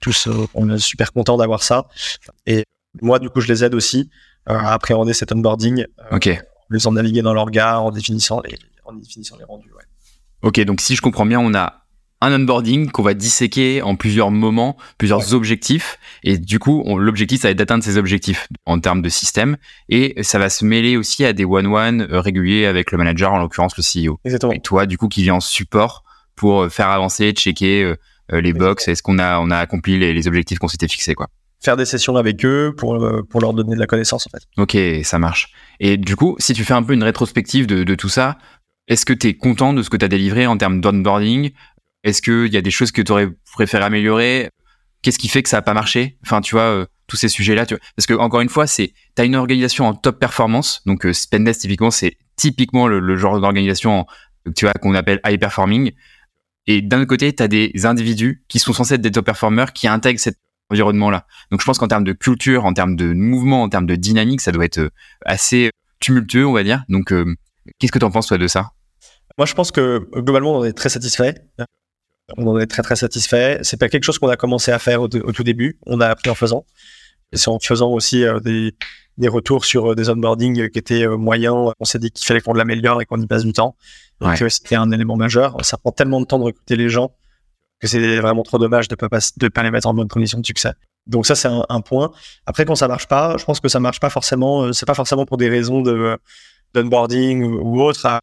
tous, 0.00 0.26
euh, 0.28 0.46
on 0.54 0.68
est 0.70 0.78
super 0.78 1.12
content 1.12 1.36
d'avoir 1.36 1.62
ça. 1.62 1.86
Et 2.46 2.64
moi, 3.00 3.18
du 3.18 3.30
coup, 3.30 3.40
je 3.40 3.48
les 3.48 3.64
aide 3.64 3.74
aussi 3.74 4.10
à 4.46 4.72
appréhender 4.74 5.12
cet 5.14 5.32
onboarding, 5.32 5.86
Ok. 6.10 6.26
en 6.28 6.30
les 6.70 6.78
faisant 6.78 6.92
naviguer 6.92 7.22
dans 7.22 7.32
leur 7.34 7.44
regard, 7.46 7.82
en 7.84 7.90
définissant 7.90 8.40
les, 8.42 8.58
en 8.84 8.92
définissant 8.92 9.36
les 9.38 9.44
rendus. 9.44 9.70
Ouais. 9.72 9.84
Ok, 10.42 10.60
donc 10.60 10.80
si 10.80 10.96
je 10.96 11.02
comprends 11.02 11.26
bien, 11.26 11.38
on 11.40 11.54
a 11.54 11.79
un 12.20 12.32
onboarding 12.32 12.90
qu'on 12.90 13.02
va 13.02 13.14
disséquer 13.14 13.82
en 13.82 13.96
plusieurs 13.96 14.30
moments, 14.30 14.76
plusieurs 14.98 15.34
objectifs, 15.34 15.98
et 16.22 16.38
du 16.38 16.58
coup, 16.58 16.84
l'objectif, 16.98 17.40
ça 17.40 17.48
va 17.48 17.52
être 17.52 17.58
d'atteindre 17.58 17.82
ces 17.82 17.96
objectifs 17.96 18.48
en 18.66 18.78
termes 18.78 19.02
de 19.02 19.08
système, 19.08 19.56
et 19.88 20.22
ça 20.22 20.38
va 20.38 20.50
se 20.50 20.64
mêler 20.64 20.96
aussi 20.96 21.24
à 21.24 21.32
des 21.32 21.44
one-one 21.44 22.02
euh, 22.10 22.20
réguliers 22.20 22.66
avec 22.66 22.92
le 22.92 22.98
manager, 22.98 23.32
en 23.32 23.38
l'occurrence 23.38 23.74
le 23.76 23.82
CEO. 23.82 24.20
Exactement. 24.24 24.52
Et 24.52 24.60
toi, 24.60 24.86
du 24.86 24.98
coup, 24.98 25.08
qui 25.08 25.22
vient 25.22 25.36
en 25.36 25.40
support 25.40 26.04
pour 26.36 26.62
euh, 26.62 26.68
faire 26.68 26.88
avancer, 26.88 27.32
checker 27.32 27.82
euh, 27.84 28.40
les 28.40 28.52
box, 28.52 28.88
est-ce 28.88 29.02
qu'on 29.02 29.18
a, 29.18 29.38
on 29.40 29.50
a 29.50 29.56
accompli 29.56 29.98
les, 29.98 30.12
les 30.12 30.28
objectifs 30.28 30.58
qu'on 30.58 30.68
s'était 30.68 30.88
fixés, 30.88 31.14
quoi. 31.14 31.28
Faire 31.62 31.76
des 31.76 31.84
sessions 31.84 32.16
avec 32.16 32.42
eux 32.46 32.72
pour, 32.74 33.06
pour 33.28 33.40
leur 33.42 33.52
donner 33.52 33.74
de 33.74 33.80
la 33.80 33.86
connaissance, 33.86 34.26
en 34.26 34.30
fait. 34.30 34.42
Ok, 34.56 35.04
ça 35.04 35.18
marche. 35.18 35.52
Et 35.78 35.98
du 35.98 36.16
coup, 36.16 36.34
si 36.38 36.54
tu 36.54 36.64
fais 36.64 36.72
un 36.72 36.82
peu 36.82 36.94
une 36.94 37.02
rétrospective 37.02 37.66
de, 37.66 37.84
de 37.84 37.94
tout 37.94 38.08
ça, 38.08 38.38
est-ce 38.90 39.06
que 39.06 39.12
tu 39.12 39.28
es 39.28 39.34
content 39.34 39.72
de 39.72 39.82
ce 39.82 39.88
que 39.88 39.96
tu 39.96 40.04
as 40.04 40.08
délivré 40.08 40.48
en 40.48 40.56
termes 40.56 40.80
d'onboarding 40.80 41.52
Est-ce 42.04 42.22
qu'il 42.22 42.52
y 42.52 42.56
a 42.56 42.62
des 42.62 42.70
choses 42.70 42.92
que 42.92 43.02
tu 43.02 43.12
aurais 43.12 43.28
préféré 43.52 43.84
améliorer? 43.84 44.50
Qu'est-ce 45.02 45.18
qui 45.18 45.28
fait 45.28 45.42
que 45.42 45.48
ça 45.48 45.58
n'a 45.58 45.62
pas 45.62 45.74
marché? 45.74 46.18
Enfin, 46.24 46.40
tu 46.40 46.54
vois, 46.54 46.64
euh, 46.64 46.86
tous 47.06 47.16
ces 47.16 47.28
sujets-là. 47.28 47.66
Parce 47.66 48.06
que, 48.06 48.14
encore 48.14 48.40
une 48.40 48.48
fois, 48.48 48.66
c'est 48.66 48.92
tu 49.16 49.22
as 49.22 49.24
une 49.24 49.34
organisation 49.34 49.86
en 49.86 49.94
top 49.94 50.18
performance. 50.18 50.82
Donc, 50.86 51.06
euh, 51.06 51.12
Spendesk, 51.12 51.60
typiquement, 51.60 51.90
c'est 51.90 52.16
typiquement 52.36 52.86
le, 52.86 53.16
genre 53.16 53.40
d'organisation 53.40 54.06
vois, 54.62 54.72
qu'on 54.80 54.94
appelle 54.94 55.20
high 55.26 55.38
performing. 55.38 55.92
Et 56.66 56.82
d'un 56.82 57.04
côté, 57.04 57.34
tu 57.34 57.42
as 57.42 57.48
des 57.48 57.72
individus 57.84 58.44
qui 58.48 58.58
sont 58.58 58.72
censés 58.72 58.94
être 58.94 59.00
des 59.00 59.10
top 59.10 59.26
performers 59.26 59.72
qui 59.72 59.88
intègrent 59.88 60.20
cet 60.20 60.36
environnement-là. 60.70 61.26
Donc, 61.50 61.60
je 61.60 61.66
pense 61.66 61.78
qu'en 61.78 61.88
termes 61.88 62.04
de 62.04 62.12
culture, 62.12 62.64
en 62.64 62.72
termes 62.72 62.96
de 62.96 63.12
mouvement, 63.12 63.62
en 63.62 63.68
termes 63.68 63.86
de 63.86 63.96
dynamique, 63.96 64.40
ça 64.40 64.52
doit 64.52 64.64
être 64.64 64.78
euh, 64.78 64.90
assez 65.24 65.70
tumultueux, 65.98 66.46
on 66.46 66.52
va 66.52 66.62
dire. 66.62 66.84
Donc, 66.88 67.12
qu'est-ce 67.78 67.92
que 67.92 67.98
tu 67.98 68.04
en 68.04 68.10
penses 68.10 68.28
toi 68.28 68.38
de 68.38 68.46
ça? 68.46 68.70
Moi, 69.36 69.46
je 69.46 69.54
pense 69.54 69.70
que 69.70 70.08
globalement, 70.14 70.58
on 70.58 70.64
est 70.64 70.72
très 70.72 70.88
satisfait. 70.88 71.34
On 72.36 72.46
en 72.46 72.58
est 72.58 72.66
très 72.66 72.82
très 72.82 72.96
satisfait. 72.96 73.58
C'est 73.62 73.78
pas 73.78 73.88
quelque 73.88 74.04
chose 74.04 74.18
qu'on 74.18 74.28
a 74.28 74.36
commencé 74.36 74.70
à 74.72 74.78
faire 74.78 75.02
au, 75.02 75.08
tout 75.08 75.44
début. 75.44 75.78
On 75.86 76.00
a 76.00 76.06
appris 76.06 76.30
en 76.30 76.34
faisant. 76.34 76.64
C'est 77.32 77.48
en 77.48 77.58
faisant 77.60 77.90
aussi 77.90 78.24
des, 78.42 78.74
des 79.18 79.28
retours 79.28 79.64
sur 79.64 79.94
des 79.94 80.10
onboarding 80.10 80.68
qui 80.70 80.78
étaient 80.78 81.06
moyens. 81.06 81.72
On 81.78 81.84
s'est 81.84 81.98
dit 81.98 82.10
qu'il 82.10 82.26
fallait 82.26 82.40
qu'on 82.40 82.54
l'améliore 82.54 83.00
et 83.02 83.06
qu'on 83.06 83.20
y 83.20 83.26
passe 83.26 83.44
du 83.44 83.52
temps. 83.52 83.76
Donc 84.20 84.36
c'était 84.48 84.76
un 84.76 84.90
élément 84.90 85.16
majeur. 85.16 85.56
Ça 85.64 85.76
prend 85.76 85.92
tellement 85.92 86.20
de 86.20 86.26
temps 86.26 86.38
de 86.38 86.44
recruter 86.44 86.76
les 86.76 86.88
gens 86.88 87.12
que 87.80 87.86
c'est 87.86 88.20
vraiment 88.20 88.42
trop 88.42 88.58
dommage 88.58 88.88
de 88.88 88.94
pas 88.94 89.08
de 89.08 89.48
pas 89.48 89.62
les 89.62 89.70
mettre 89.70 89.88
en 89.88 89.94
bonne 89.94 90.08
condition 90.08 90.38
de 90.38 90.46
succès. 90.46 90.72
Donc 91.06 91.26
ça 91.26 91.34
c'est 91.34 91.48
un, 91.48 91.80
point. 91.80 92.12
Après 92.46 92.64
quand 92.64 92.74
ça 92.74 92.86
marche 92.86 93.08
pas, 93.08 93.36
je 93.38 93.44
pense 93.44 93.58
que 93.58 93.68
ça 93.68 93.80
marche 93.80 94.00
pas 94.00 94.10
forcément. 94.10 94.64
Euh, 94.64 94.72
c'est 94.72 94.86
pas 94.86 94.94
forcément 94.94 95.24
pour 95.24 95.38
des 95.38 95.48
raisons 95.48 95.80
de 95.80 96.18
d'onboarding 96.74 97.42
ou, 97.42 97.82
autre. 97.82 98.00
Ah, 98.04 98.20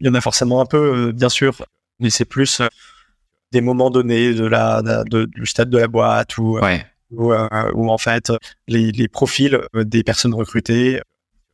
il 0.00 0.06
y 0.06 0.10
en 0.10 0.14
a 0.14 0.20
forcément 0.20 0.60
un 0.60 0.66
peu, 0.66 1.08
euh, 1.08 1.12
bien 1.12 1.28
sûr, 1.28 1.64
mais 1.98 2.10
c'est 2.10 2.24
plus 2.24 2.60
euh, 2.60 2.68
des 3.54 3.60
moments 3.60 3.90
donnés 3.90 4.34
de 4.34 4.44
la 4.44 4.82
du 5.04 5.46
stade 5.46 5.70
de 5.70 5.78
la 5.78 5.88
boîte 5.88 6.36
ou 6.38 6.58
ou, 7.10 7.32
en 7.96 7.98
fait 7.98 8.32
les, 8.66 8.90
les 8.90 9.08
profils 9.08 9.58
des 9.74 10.02
personnes 10.02 10.34
recrutées 10.34 11.00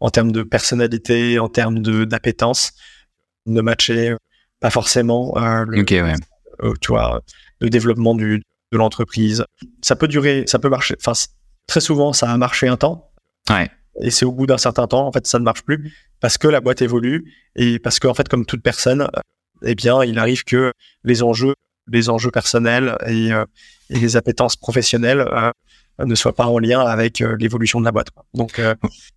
en 0.00 0.08
termes 0.08 0.32
de 0.32 0.42
personnalité, 0.42 1.38
en 1.38 1.48
termes 1.48 1.80
de 1.80 2.04
d'appétence 2.04 2.72
ne 3.46 3.60
matchaient 3.60 4.14
pas 4.60 4.70
forcément 4.70 5.34
le, 5.66 5.84
euh, 6.62 6.74
tu 6.80 6.88
vois, 6.88 7.22
le 7.60 7.70
développement 7.70 8.14
du, 8.14 8.42
de 8.72 8.78
l'entreprise. 8.78 9.44
Ça 9.82 9.96
peut 9.96 10.08
durer, 10.08 10.44
ça 10.46 10.58
peut 10.58 10.68
marcher. 10.68 10.94
Enfin, 11.00 11.12
très 11.66 11.80
souvent, 11.80 12.12
ça 12.12 12.30
a 12.30 12.36
marché 12.36 12.68
un 12.68 12.76
temps. 12.76 13.10
Ouais. 13.48 13.70
Et 14.00 14.10
c'est 14.10 14.24
au 14.24 14.32
bout 14.32 14.46
d'un 14.46 14.58
certain 14.58 14.86
temps, 14.86 15.06
en 15.06 15.12
fait, 15.12 15.26
ça 15.26 15.38
ne 15.38 15.44
marche 15.44 15.62
plus 15.62 15.94
parce 16.20 16.38
que 16.38 16.48
la 16.48 16.60
boîte 16.60 16.82
évolue 16.82 17.32
et 17.56 17.78
parce 17.78 17.98
qu'en 17.98 18.14
fait, 18.14 18.28
comme 18.28 18.46
toute 18.46 18.62
personne, 18.62 19.08
eh 19.62 19.74
bien, 19.74 20.04
il 20.04 20.18
arrive 20.18 20.44
que 20.44 20.72
les 21.04 21.22
enjeux, 21.22 21.54
les 21.90 22.08
enjeux 22.08 22.30
personnels 22.30 22.96
et, 23.06 23.32
euh, 23.32 23.44
et 23.90 23.98
les 23.98 24.16
appétences 24.16 24.56
professionnelles 24.56 25.20
euh, 25.20 25.50
ne 26.04 26.14
soient 26.14 26.34
pas 26.34 26.46
en 26.46 26.58
lien 26.58 26.80
avec 26.80 27.22
l'évolution 27.38 27.80
de 27.80 27.84
la 27.84 27.92
boîte. 27.92 28.08
Donc, 28.34 28.60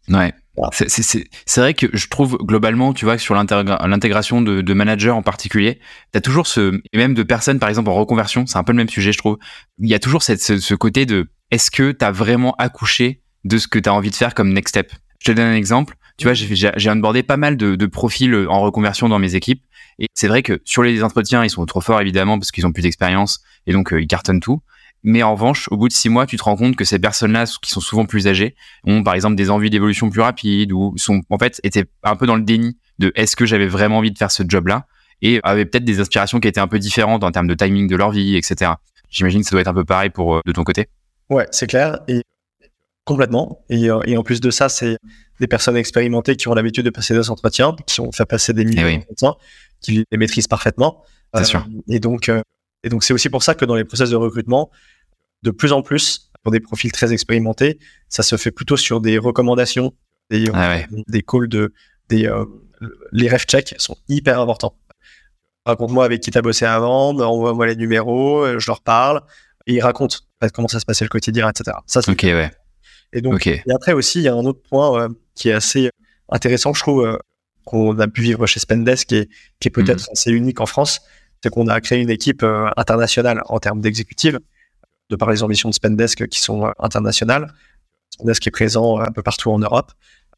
ouais. 0.09 0.33
C'est 0.71 1.61
vrai 1.61 1.73
que 1.73 1.87
je 1.93 2.07
trouve 2.07 2.37
globalement, 2.41 2.93
tu 2.93 3.05
vois, 3.05 3.17
sur 3.17 3.35
l'intégration 3.35 4.41
de, 4.41 4.61
de, 4.61 4.73
managers 4.73 5.09
en 5.09 5.21
particulier, 5.21 5.79
tu 6.11 6.17
as 6.17 6.21
toujours 6.21 6.45
ce, 6.45 6.81
et 6.91 6.97
même 6.97 7.13
de 7.13 7.23
personnes, 7.23 7.59
par 7.59 7.69
exemple, 7.69 7.89
en 7.89 7.95
reconversion, 7.95 8.45
c'est 8.45 8.57
un 8.57 8.63
peu 8.63 8.73
le 8.73 8.77
même 8.77 8.89
sujet, 8.89 9.13
je 9.13 9.17
trouve. 9.17 9.37
Il 9.79 9.89
y 9.89 9.95
a 9.95 9.99
toujours 9.99 10.23
cette, 10.23 10.41
ce, 10.41 10.75
côté 10.75 11.05
de 11.05 11.27
est-ce 11.51 11.71
que 11.71 11.91
tu 11.91 12.03
as 12.03 12.11
vraiment 12.11 12.53
accouché 12.57 13.21
de 13.45 13.57
ce 13.57 13.67
que 13.67 13.79
tu 13.79 13.89
as 13.89 13.93
envie 13.93 14.11
de 14.11 14.15
faire 14.15 14.33
comme 14.35 14.51
next 14.51 14.69
step? 14.75 14.91
Je 15.19 15.31
te 15.31 15.35
donne 15.35 15.47
un 15.47 15.55
exemple. 15.55 15.95
Tu 16.17 16.25
vois, 16.25 16.33
j'ai 16.33 16.89
onboardé 16.89 17.23
pas 17.23 17.37
mal 17.37 17.57
de, 17.57 17.75
de 17.75 17.85
profils 17.85 18.35
en 18.47 18.61
reconversion 18.61 19.09
dans 19.09 19.19
mes 19.19 19.35
équipes. 19.35 19.63
Et 19.99 20.07
c'est 20.13 20.27
vrai 20.27 20.43
que 20.43 20.61
sur 20.65 20.83
les 20.83 21.03
entretiens, 21.03 21.43
ils 21.43 21.49
sont 21.49 21.65
trop 21.65 21.81
forts, 21.81 22.01
évidemment, 22.01 22.37
parce 22.39 22.51
qu'ils 22.51 22.65
ont 22.65 22.71
plus 22.71 22.83
d'expérience 22.83 23.41
et 23.67 23.73
donc 23.73 23.93
euh, 23.93 24.01
ils 24.01 24.07
cartonnent 24.07 24.39
tout. 24.39 24.61
Mais 25.03 25.21
en 25.21 25.33
revanche, 25.33 25.67
au 25.69 25.77
bout 25.77 25.89
de 25.89 25.93
six 25.93 26.09
mois, 26.09 26.25
tu 26.25 26.37
te 26.37 26.43
rends 26.43 26.55
compte 26.55 26.75
que 26.75 26.85
ces 26.85 26.97
personnes-là, 26.97 27.45
qui 27.61 27.71
sont 27.71 27.81
souvent 27.81 28.05
plus 28.05 28.27
âgées, 28.27 28.55
ont 28.85 29.03
par 29.03 29.15
exemple 29.15 29.35
des 29.35 29.49
envies 29.49 29.69
d'évolution 29.69 30.09
plus 30.09 30.21
rapides 30.21 30.71
ou 30.71 30.93
sont 30.97 31.21
en 31.29 31.37
fait 31.37 31.59
étaient 31.63 31.85
un 32.03 32.15
peu 32.15 32.25
dans 32.25 32.37
le 32.37 32.43
déni 32.43 32.77
de 32.99 33.11
est-ce 33.15 33.35
que 33.35 33.45
j'avais 33.45 33.67
vraiment 33.67 33.97
envie 33.97 34.11
de 34.11 34.17
faire 34.17 34.31
ce 34.31 34.43
job-là? 34.47 34.85
et 35.23 35.39
avaient 35.43 35.65
peut-être 35.65 35.85
des 35.85 35.99
inspirations 35.99 36.39
qui 36.39 36.47
étaient 36.47 36.59
un 36.59 36.67
peu 36.67 36.77
différentes 36.77 37.23
en 37.23 37.31
termes 37.31 37.47
de 37.47 37.53
timing 37.55 37.87
de 37.87 37.95
leur 37.95 38.11
vie, 38.11 38.35
etc. 38.35 38.73
J'imagine 39.09 39.41
que 39.41 39.47
ça 39.47 39.51
doit 39.51 39.61
être 39.61 39.69
un 39.69 39.73
peu 39.73 39.85
pareil 39.85 40.09
pour 40.09 40.35
euh, 40.35 40.41
de 40.45 40.51
ton 40.51 40.63
côté. 40.63 40.89
Ouais, 41.29 41.47
c'est 41.51 41.67
clair 41.67 41.99
et 42.07 42.21
complètement. 43.05 43.63
Et, 43.69 43.89
euh, 43.89 43.99
et 44.05 44.17
en 44.17 44.23
plus 44.23 44.41
de 44.41 44.51
ça, 44.51 44.69
c'est 44.69 44.97
des 45.39 45.47
personnes 45.47 45.77
expérimentées 45.77 46.35
qui 46.35 46.47
ont 46.47 46.53
l'habitude 46.53 46.85
de 46.85 46.89
passer 46.89 47.13
des 47.13 47.29
entretiens, 47.29 47.75
qui 47.87 48.01
ont 48.01 48.11
fait 48.11 48.25
passer 48.25 48.53
des 48.53 48.65
milliers 48.65 48.83
eh 48.87 48.97
d'entretiens, 48.97 49.35
qui 49.81 50.05
les 50.09 50.17
maîtrisent 50.17 50.47
parfaitement. 50.47 51.03
C'est 51.33 51.41
euh, 51.41 51.45
sûr. 51.45 51.67
Et 51.87 51.99
donc, 51.99 52.29
et 52.83 52.89
donc 52.89 53.03
c'est 53.03 53.13
aussi 53.13 53.29
pour 53.29 53.43
ça 53.43 53.55
que 53.55 53.65
dans 53.65 53.75
les 53.75 53.83
process 53.83 54.09
de 54.09 54.15
recrutement, 54.15 54.69
de 55.41 55.51
plus 55.51 55.73
en 55.73 55.81
plus, 55.81 56.31
pour 56.43 56.51
des 56.51 56.59
profils 56.59 56.91
très 56.91 57.13
expérimentés, 57.13 57.79
ça 58.09 58.23
se 58.23 58.35
fait 58.37 58.51
plutôt 58.51 58.77
sur 58.77 59.01
des 59.01 59.17
recommandations, 59.17 59.93
des, 60.29 60.49
ah 60.53 60.77
des 61.07 61.21
calls 61.21 61.47
de, 61.47 61.73
des, 62.09 62.27
euh, 62.27 62.45
les 63.11 63.29
ref 63.29 63.45
checks 63.45 63.75
sont 63.77 63.97
hyper 64.09 64.39
importants. 64.39 64.75
Raconte-moi 65.65 66.03
avec 66.03 66.21
qui 66.21 66.31
t'as 66.31 66.41
bossé 66.41 66.65
avant, 66.65 67.17
envoie-moi 67.17 67.67
les 67.67 67.75
numéros, 67.77 68.43
euh, 68.43 68.59
je 68.59 68.67
leur 68.67 68.81
parle, 68.81 69.21
et 69.65 69.75
ils 69.75 69.81
racontent 69.81 70.17
comment 70.53 70.67
ça 70.67 70.81
se 70.81 70.85
passait 70.85 71.05
le 71.05 71.09
quotidien, 71.09 71.49
etc. 71.49 71.77
Ça, 71.87 72.01
c'est 72.01 72.11
ok, 72.11 72.23
ouais. 72.23 72.51
Et 73.13 73.21
donc, 73.21 73.47
et 73.47 73.61
après 73.73 73.93
aussi, 73.93 74.19
il 74.19 74.23
y 74.23 74.27
a 74.27 74.33
un 74.33 74.45
autre 74.45 74.61
point 74.69 75.01
euh, 75.01 75.09
qui 75.35 75.49
est 75.49 75.53
assez 75.53 75.89
intéressant, 76.29 76.73
je 76.73 76.81
trouve, 76.81 77.19
qu'on 77.63 77.97
a 77.99 78.07
pu 78.07 78.21
vivre 78.21 78.45
chez 78.45 78.59
Spendesk, 78.59 79.11
est, 79.13 79.29
qui 79.59 79.67
est 79.67 79.71
peut-être 79.71 80.07
mhm. 80.07 80.11
assez 80.11 80.31
unique 80.31 80.59
en 80.59 80.65
France, 80.65 81.01
c'est 81.41 81.49
qu'on 81.49 81.67
a 81.67 81.79
créé 81.79 82.01
une 82.01 82.09
équipe 82.09 82.45
internationale 82.75 83.41
en 83.45 83.59
termes 83.59 83.81
d'exécutive 83.81 84.39
de 85.09 85.15
par 85.15 85.29
les 85.29 85.43
ambitions 85.43 85.69
de 85.69 85.73
Spendesk 85.73 86.27
qui 86.27 86.39
sont 86.41 86.65
euh, 86.65 86.71
internationales. 86.79 87.53
Spendesk 88.09 88.47
est 88.47 88.51
présent 88.51 88.99
euh, 88.99 89.03
un 89.03 89.11
peu 89.11 89.21
partout 89.21 89.51
en 89.51 89.59
Europe. 89.59 89.91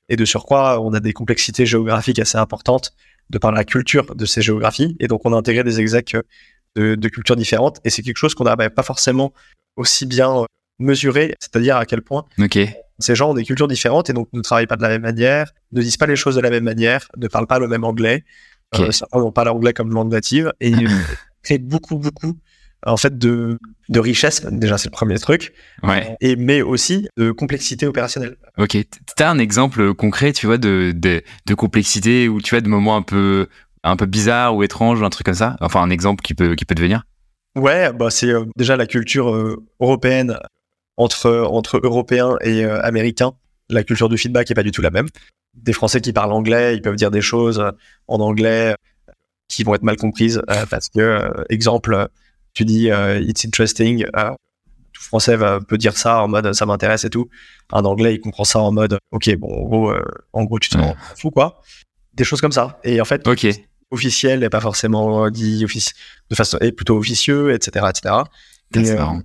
Et 0.07 0.15
de 0.15 0.25
surcroît, 0.25 0.79
on 0.81 0.93
a 0.93 0.99
des 0.99 1.13
complexités 1.13 1.65
géographiques 1.65 2.19
assez 2.19 2.38
importantes 2.38 2.93
de 3.31 3.39
par 3.39 3.51
la 3.51 3.63
culture 3.63 4.15
de 4.15 4.25
ces 4.25 4.41
géographies. 4.43 4.95
Et 4.99 5.07
donc, 5.07 5.21
on 5.25 5.33
a 5.33 5.38
intégré 5.38 5.63
des 5.63 5.79
execs 5.79 6.15
euh, 6.77 6.95
de, 6.95 7.09
cultures 7.09 7.35
différentes. 7.35 7.79
Et 7.83 7.89
c'est 7.89 8.03
quelque 8.03 8.17
chose 8.17 8.35
qu'on 8.35 8.43
n'avait 8.43 8.69
pas 8.69 8.83
forcément 8.83 9.33
aussi 9.77 10.05
bien 10.05 10.45
mesuré, 10.79 11.35
c'est-à-dire 11.39 11.77
à 11.77 11.85
quel 11.85 12.01
point 12.01 12.25
ces 12.99 13.15
gens 13.15 13.31
ont 13.31 13.33
des 13.33 13.43
cultures 13.43 13.67
différentes 13.67 14.09
et 14.09 14.13
donc 14.13 14.29
ne 14.33 14.41
travaillent 14.41 14.67
pas 14.67 14.77
de 14.77 14.81
la 14.81 14.89
même 14.89 15.01
manière, 15.01 15.51
ne 15.73 15.81
disent 15.81 15.97
pas 15.97 16.05
les 16.05 16.15
choses 16.15 16.35
de 16.35 16.41
la 16.41 16.49
même 16.49 16.63
manière, 16.63 17.07
ne 17.17 17.27
parlent 17.27 17.47
pas 17.47 17.59
le 17.59 17.67
même 17.67 17.83
anglais. 17.83 18.23
certains 18.91 19.19
n'ont 19.19 19.31
pas 19.31 19.43
l'anglais 19.43 19.73
comme 19.73 19.93
langue 19.93 20.11
native 20.11 20.53
et 20.61 20.71
créent 21.43 21.57
beaucoup, 21.57 21.97
beaucoup 21.97 22.38
en 22.85 22.97
fait 22.97 23.17
de, 23.17 23.57
de 23.89 23.99
richesse. 23.99 24.45
Déjà, 24.45 24.77
c'est 24.77 24.89
le 24.89 24.91
premier 24.91 25.17
truc. 25.19 25.53
Ouais. 25.83 26.15
Et 26.21 26.35
mais 26.35 26.61
aussi 26.61 27.07
de 27.17 27.31
complexité 27.31 27.88
opérationnelle. 27.88 28.38
Ok. 28.57 28.77
T'as 29.15 29.29
un 29.29 29.39
exemple 29.39 29.93
concret, 29.93 30.33
tu 30.33 30.45
vois, 30.45 30.57
de, 30.57 30.93
de, 30.95 31.23
de 31.45 31.53
complexité 31.53 32.27
ou 32.29 32.41
tu 32.41 32.51
vois 32.55 32.61
de 32.61 32.69
moments 32.69 32.95
un 32.95 33.01
peu 33.01 33.47
un 33.83 33.95
peu 33.95 34.05
bizarres 34.05 34.55
ou 34.55 34.63
étranges, 34.63 35.03
un 35.03 35.09
truc 35.09 35.25
comme 35.25 35.35
ça? 35.35 35.57
Enfin, 35.61 35.81
un 35.81 35.89
exemple 35.89 36.23
qui 36.23 36.33
peut 36.33 36.55
qui 36.55 36.65
peut 36.65 36.75
devenir. 36.75 37.03
Ouais, 37.55 37.93
bah 37.93 38.09
c'est 38.09 38.31
euh, 38.31 38.45
déjà 38.57 38.75
la 38.75 38.85
culture 38.85 39.33
euh, 39.33 39.63
européenne 39.79 40.38
entre 40.97 41.47
entre 41.49 41.79
Européens 41.84 42.38
et 42.41 42.63
euh, 42.63 42.81
Américains. 42.81 43.34
La 43.69 43.84
culture 43.84 44.10
du 44.10 44.17
feedback 44.17 44.49
est 44.51 44.55
pas 44.55 44.63
du 44.63 44.71
tout 44.71 44.81
la 44.81 44.91
même. 44.91 45.08
Des 45.55 45.73
Français 45.73 46.01
qui 46.01 46.13
parlent 46.13 46.34
anglais, 46.34 46.75
ils 46.75 46.81
peuvent 46.81 46.95
dire 46.95 47.12
des 47.12 47.21
choses 47.21 47.63
en 48.08 48.19
anglais 48.19 48.75
qui 49.47 49.63
vont 49.63 49.75
être 49.75 49.84
mal 49.84 49.95
comprises 49.95 50.41
parce 50.69 50.89
que 50.89 51.31
exemple 51.49 52.10
tu 52.55 52.65
dis 52.65 52.89
euh, 52.89 53.19
it's 53.19 53.45
interesting, 53.45 54.05
euh, 54.15 54.31
tout 54.93 55.03
français 55.03 55.36
va, 55.36 55.60
peut 55.60 55.77
dire 55.77 55.95
ça 55.95 56.23
en 56.23 56.27
mode 56.27 56.51
ça 56.53 56.65
m'intéresse 56.65 57.03
et 57.03 57.10
tout. 57.12 57.29
Un 57.71 57.84
anglais, 57.84 58.15
il 58.15 58.21
comprend 58.21 58.45
ça 58.45 58.60
en 58.60 58.71
mode 58.71 58.97
ok, 59.12 59.36
bon, 59.36 59.49
en 59.49 59.63
gros, 59.63 59.91
euh, 59.91 60.01
en 60.34 60.45
gros 60.45 60.58
tu 60.58 60.69
te 60.69 60.77
rends 60.77 60.95
fou 61.15 61.29
quoi. 61.29 61.62
Des 62.13 62.23
choses 62.23 62.41
comme 62.41 62.53
ça. 62.53 62.79
Et 62.84 63.01
en 63.01 63.05
fait, 63.05 63.27
officiel 63.91 64.43
et 64.43 64.49
pas 64.49 64.62
forcément 64.62 65.29
dit 65.29 65.65
de 66.29 66.36
façon 66.36 66.58
et 66.62 66.71
plutôt 66.71 66.97
officieux, 66.97 67.53
etc., 67.53 67.86
etc. 67.89 68.15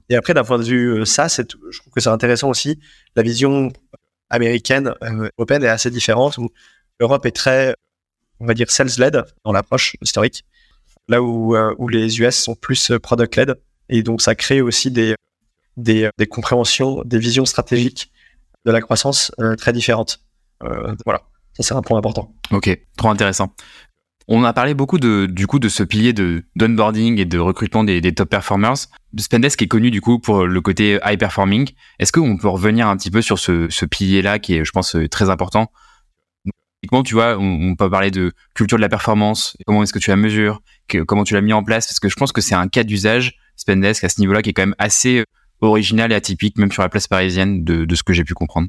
Et, 0.08 0.16
après, 0.16 0.34
d'un 0.34 0.44
point 0.44 0.58
de 0.58 0.64
vue 0.64 1.04
ça, 1.06 1.28
c'est, 1.28 1.50
je 1.70 1.78
trouve 1.80 1.92
que 1.92 2.00
c'est 2.00 2.08
intéressant 2.08 2.48
aussi. 2.48 2.78
La 3.16 3.22
vision 3.22 3.72
américaine, 4.28 4.94
européenne 5.38 5.64
est 5.64 5.68
assez 5.68 5.90
différente 5.90 6.38
où 6.38 6.50
l'Europe 6.98 7.26
est 7.26 7.34
très, 7.34 7.74
on 8.38 8.46
va 8.46 8.54
dire, 8.54 8.70
sales-led 8.70 9.24
dans 9.44 9.52
l'approche 9.52 9.96
historique 10.00 10.44
là 11.10 11.20
où, 11.20 11.56
euh, 11.56 11.74
où 11.78 11.88
les 11.88 12.20
US 12.20 12.36
sont 12.36 12.54
plus 12.54 12.90
euh, 12.90 12.98
product-led. 12.98 13.60
Et 13.88 14.02
donc, 14.02 14.22
ça 14.22 14.34
crée 14.34 14.60
aussi 14.62 14.90
des, 14.90 15.16
des, 15.76 16.08
des, 16.16 16.26
compréhensions, 16.26 17.02
des 17.04 17.18
visions 17.18 17.44
stratégiques 17.44 18.10
de 18.64 18.70
la 18.70 18.80
croissance 18.80 19.32
euh, 19.40 19.56
très 19.56 19.72
différentes. 19.72 20.22
voilà, 21.04 21.22
ça 21.54 21.62
c'est 21.62 21.74
un 21.74 21.82
point 21.82 21.98
important. 21.98 22.32
Ok, 22.52 22.70
trop 22.96 23.08
intéressant. 23.08 23.54
On 24.32 24.44
a 24.44 24.52
parlé 24.52 24.74
beaucoup 24.74 25.00
de, 25.00 25.26
du 25.26 25.48
coup 25.48 25.58
de 25.58 25.68
ce 25.68 25.82
pilier 25.82 26.12
de 26.12 26.44
d'onboarding 26.54 27.18
et 27.18 27.24
de 27.24 27.36
recrutement 27.36 27.82
des, 27.82 28.00
top 28.14 28.30
performers. 28.30 28.76
Spendesk 29.18 29.60
est 29.60 29.66
connu 29.66 29.90
du 29.90 30.00
coup 30.00 30.20
pour 30.20 30.46
le 30.46 30.60
côté 30.60 31.00
high 31.04 31.18
performing. 31.18 31.68
Est-ce 31.98 32.12
qu'on 32.12 32.36
peut 32.36 32.46
revenir 32.46 32.86
un 32.86 32.96
petit 32.96 33.10
peu 33.10 33.22
sur 33.22 33.40
ce, 33.40 33.84
pilier-là 33.84 34.38
qui 34.38 34.54
est, 34.54 34.64
je 34.64 34.70
pense, 34.70 34.96
très 35.10 35.30
important? 35.30 35.72
Typiquement, 36.80 37.02
tu 37.02 37.14
vois, 37.14 37.36
on, 37.38 37.74
peut 37.74 37.90
parler 37.90 38.12
de 38.12 38.32
culture 38.54 38.78
de 38.78 38.82
la 38.82 38.88
performance, 38.88 39.56
comment 39.66 39.82
est-ce 39.82 39.92
que 39.92 39.98
tu 39.98 40.10
la 40.10 40.16
mesures, 40.16 40.62
comment 41.08 41.24
tu 41.24 41.34
l'as 41.34 41.40
mis 41.40 41.52
en 41.52 41.64
place, 41.64 41.88
parce 41.88 41.98
que 41.98 42.08
je 42.08 42.14
pense 42.14 42.30
que 42.30 42.40
c'est 42.40 42.54
un 42.54 42.68
cas 42.68 42.84
d'usage, 42.84 43.36
Spendesk, 43.56 44.04
à 44.04 44.08
ce 44.08 44.20
niveau-là, 44.20 44.42
qui 44.42 44.50
est 44.50 44.52
quand 44.52 44.62
même 44.62 44.76
assez 44.78 45.18
euh, 45.18 45.24
original 45.60 46.12
et 46.12 46.14
atypique, 46.14 46.56
même 46.56 46.70
sur 46.70 46.82
la 46.82 46.88
place 46.88 47.08
parisienne, 47.08 47.64
de, 47.64 47.94
ce 47.96 48.04
que 48.04 48.12
j'ai 48.12 48.24
pu 48.24 48.34
comprendre. 48.34 48.68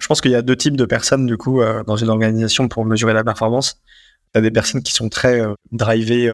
Je 0.00 0.06
pense 0.06 0.22
qu'il 0.22 0.30
y 0.30 0.34
a 0.34 0.42
deux 0.42 0.56
types 0.56 0.76
de 0.76 0.86
personnes, 0.86 1.26
du 1.26 1.36
coup, 1.36 1.60
euh, 1.60 1.84
dans 1.84 1.96
une 1.96 2.08
organisation 2.08 2.66
pour 2.66 2.86
mesurer 2.86 3.12
la 3.12 3.22
performance. 3.22 3.82
A 4.34 4.40
des 4.40 4.50
personnes 4.50 4.82
qui 4.82 4.92
sont 4.92 5.08
très 5.08 5.40
euh, 5.40 5.54
drivées, 5.72 6.28
euh, 6.28 6.32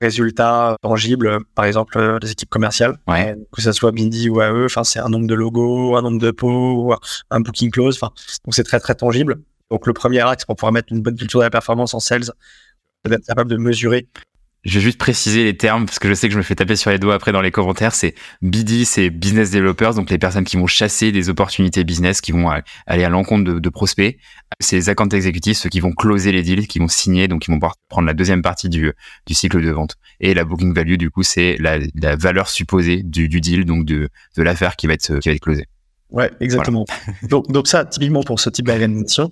résultats 0.00 0.76
tangibles, 0.82 1.38
par 1.54 1.64
exemple 1.64 2.18
les 2.20 2.32
équipes 2.32 2.50
commerciales, 2.50 2.96
que 3.52 3.62
ce 3.62 3.72
soit 3.72 3.92
Bindi 3.92 4.28
ou 4.28 4.40
AE, 4.40 4.64
enfin 4.64 4.84
c'est 4.84 4.98
un 4.98 5.08
nombre 5.08 5.28
de 5.28 5.34
logos, 5.34 5.96
un 5.96 6.02
nombre 6.02 6.20
de 6.20 6.32
pots, 6.32 6.94
un 7.30 7.40
booking 7.40 7.70
close, 7.70 7.96
enfin 7.96 8.12
donc 8.44 8.54
c'est 8.54 8.64
très 8.64 8.80
très 8.80 8.96
tangible. 8.96 9.40
Donc 9.70 9.86
le 9.86 9.92
premier 9.92 10.20
axe 10.20 10.44
pour 10.44 10.56
pouvoir 10.56 10.72
mettre 10.72 10.92
une 10.92 11.02
bonne 11.02 11.16
culture 11.16 11.38
de 11.38 11.44
la 11.44 11.50
performance 11.50 11.94
en 11.94 12.00
sales, 12.00 12.24
c'est 12.24 13.10
d'être 13.10 13.26
capable 13.26 13.50
de 13.50 13.56
mesurer 13.56 14.08
je 14.64 14.78
vais 14.78 14.80
juste 14.80 14.98
préciser 14.98 15.42
les 15.42 15.56
termes 15.56 15.86
parce 15.86 15.98
que 15.98 16.08
je 16.08 16.14
sais 16.14 16.28
que 16.28 16.32
je 16.32 16.38
me 16.38 16.42
fais 16.42 16.54
taper 16.54 16.76
sur 16.76 16.90
les 16.90 16.98
doigts 16.98 17.14
après 17.14 17.32
dans 17.32 17.40
les 17.40 17.50
commentaires. 17.50 17.94
C'est 17.94 18.14
BD, 18.42 18.84
c'est 18.84 19.10
business 19.10 19.50
developers, 19.50 19.94
donc 19.94 20.08
les 20.10 20.18
personnes 20.18 20.44
qui 20.44 20.56
vont 20.56 20.68
chasser 20.68 21.10
des 21.10 21.28
opportunités 21.28 21.82
business, 21.82 22.20
qui 22.20 22.30
vont 22.30 22.48
aller 22.86 23.04
à 23.04 23.08
l'encontre 23.08 23.58
de, 23.58 23.68
prospects. 23.68 24.18
C'est 24.60 24.76
les 24.76 24.88
account 24.88 25.08
exécutifs, 25.08 25.56
ceux 25.56 25.68
qui 25.68 25.80
vont 25.80 25.92
closer 25.92 26.30
les 26.30 26.42
deals, 26.42 26.68
qui 26.68 26.78
vont 26.78 26.88
signer, 26.88 27.26
donc 27.26 27.42
qui 27.42 27.50
vont 27.50 27.56
pouvoir 27.56 27.74
prendre 27.88 28.06
la 28.06 28.14
deuxième 28.14 28.42
partie 28.42 28.68
du, 28.68 28.92
du 29.26 29.34
cycle 29.34 29.62
de 29.62 29.70
vente. 29.70 29.96
Et 30.20 30.32
la 30.32 30.44
booking 30.44 30.72
value, 30.72 30.96
du 30.96 31.10
coup, 31.10 31.24
c'est 31.24 31.56
la, 31.58 31.78
la, 32.00 32.14
valeur 32.14 32.48
supposée 32.48 33.02
du, 33.02 33.28
du 33.28 33.40
deal, 33.40 33.64
donc 33.64 33.84
de, 33.84 34.10
de 34.36 34.42
l'affaire 34.42 34.76
qui 34.76 34.86
va 34.86 34.92
être 34.92 35.18
qui 35.18 35.28
va 35.28 35.34
être 35.34 35.40
closée. 35.40 35.66
Ouais, 36.10 36.30
exactement. 36.40 36.84
donc, 37.28 37.50
donc 37.50 37.66
ça, 37.66 37.84
typiquement 37.84 38.22
pour 38.22 38.38
ce 38.38 38.50
type 38.50 38.66
d'organisation, 38.66 39.28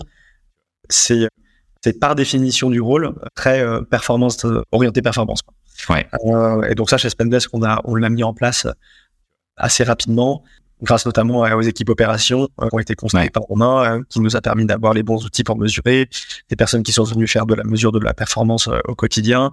c'est 0.88 1.28
c'est 1.82 1.98
par 1.98 2.14
définition 2.14 2.70
du 2.70 2.80
rôle 2.80 3.14
très 3.34 3.60
euh, 3.60 3.82
performance 3.82 4.44
euh, 4.44 4.62
orienté 4.72 5.02
performance. 5.02 5.40
Ouais. 5.88 6.06
Euh, 6.26 6.62
et 6.62 6.74
donc 6.74 6.90
ça 6.90 6.98
chez 6.98 7.08
Spendesk 7.08 7.50
on 7.54 7.62
a 7.62 7.80
on 7.84 7.94
l'a 7.94 8.10
mis 8.10 8.22
en 8.22 8.34
place 8.34 8.66
assez 9.56 9.82
rapidement 9.82 10.44
grâce 10.82 11.06
notamment 11.06 11.40
aux 11.40 11.62
équipes 11.62 11.88
opérations 11.90 12.46
qui 12.46 12.68
ont 12.72 12.78
été 12.78 12.94
construites 12.94 13.32
par 13.32 13.44
Romain 13.44 14.02
qui 14.08 14.20
nous 14.20 14.36
a 14.36 14.40
permis 14.40 14.66
d'avoir 14.66 14.94
les 14.94 15.02
bons 15.02 15.24
outils 15.24 15.44
pour 15.44 15.58
mesurer 15.58 16.08
des 16.48 16.56
personnes 16.56 16.82
qui 16.82 16.92
sont 16.92 17.04
venues 17.04 17.28
faire 17.28 17.46
de 17.46 17.54
la 17.54 17.64
mesure 17.64 17.92
de 17.92 17.98
la 17.98 18.14
performance 18.14 18.68
au 18.88 18.94
quotidien 18.94 19.52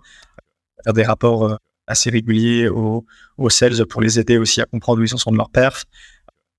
faire 0.84 0.94
des 0.94 1.04
rapports 1.04 1.58
assez 1.86 2.10
réguliers 2.10 2.68
aux, 2.68 3.06
aux 3.38 3.50
sales 3.50 3.86
pour 3.86 4.02
les 4.02 4.20
aider 4.20 4.38
aussi 4.38 4.62
à 4.62 4.66
comprendre 4.66 5.02
où 5.02 5.04
ils 5.04 5.13
en 5.13 5.18
sont 5.18 5.32
de 5.32 5.38
leur 5.38 5.50
perf 5.50 5.86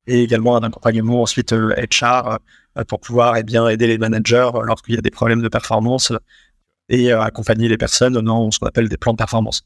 et 0.06 0.22
également 0.22 0.56
un 0.56 0.62
accompagnement 0.62 1.22
ensuite 1.22 1.52
HR 1.52 2.38
pour 2.86 3.00
pouvoir 3.00 3.36
eh 3.36 3.42
bien, 3.42 3.68
aider 3.68 3.86
les 3.86 3.98
managers 3.98 4.50
lorsqu'il 4.64 4.94
y 4.94 4.98
a 4.98 5.00
des 5.00 5.10
problèmes 5.10 5.42
de 5.42 5.48
performance 5.48 6.12
et 6.88 7.12
euh, 7.12 7.20
accompagner 7.20 7.68
les 7.68 7.76
personnes 7.76 8.14
dans 8.20 8.50
ce 8.50 8.58
qu'on 8.58 8.66
appelle 8.66 8.88
des 8.88 8.96
plans 8.96 9.12
de 9.12 9.18
performance. 9.18 9.62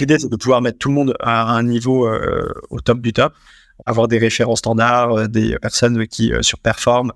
L'idée, 0.00 0.18
c'est 0.18 0.30
de 0.30 0.36
pouvoir 0.36 0.62
mettre 0.62 0.78
tout 0.78 0.88
le 0.88 0.94
monde 0.94 1.14
à 1.20 1.52
un 1.52 1.62
niveau 1.62 2.06
euh, 2.06 2.52
au 2.70 2.80
top 2.80 3.00
du 3.00 3.12
top, 3.12 3.34
avoir 3.84 4.08
des 4.08 4.18
référents 4.18 4.56
standards, 4.56 5.28
des 5.28 5.58
personnes 5.58 6.06
qui 6.06 6.32
surperforment, 6.40 7.12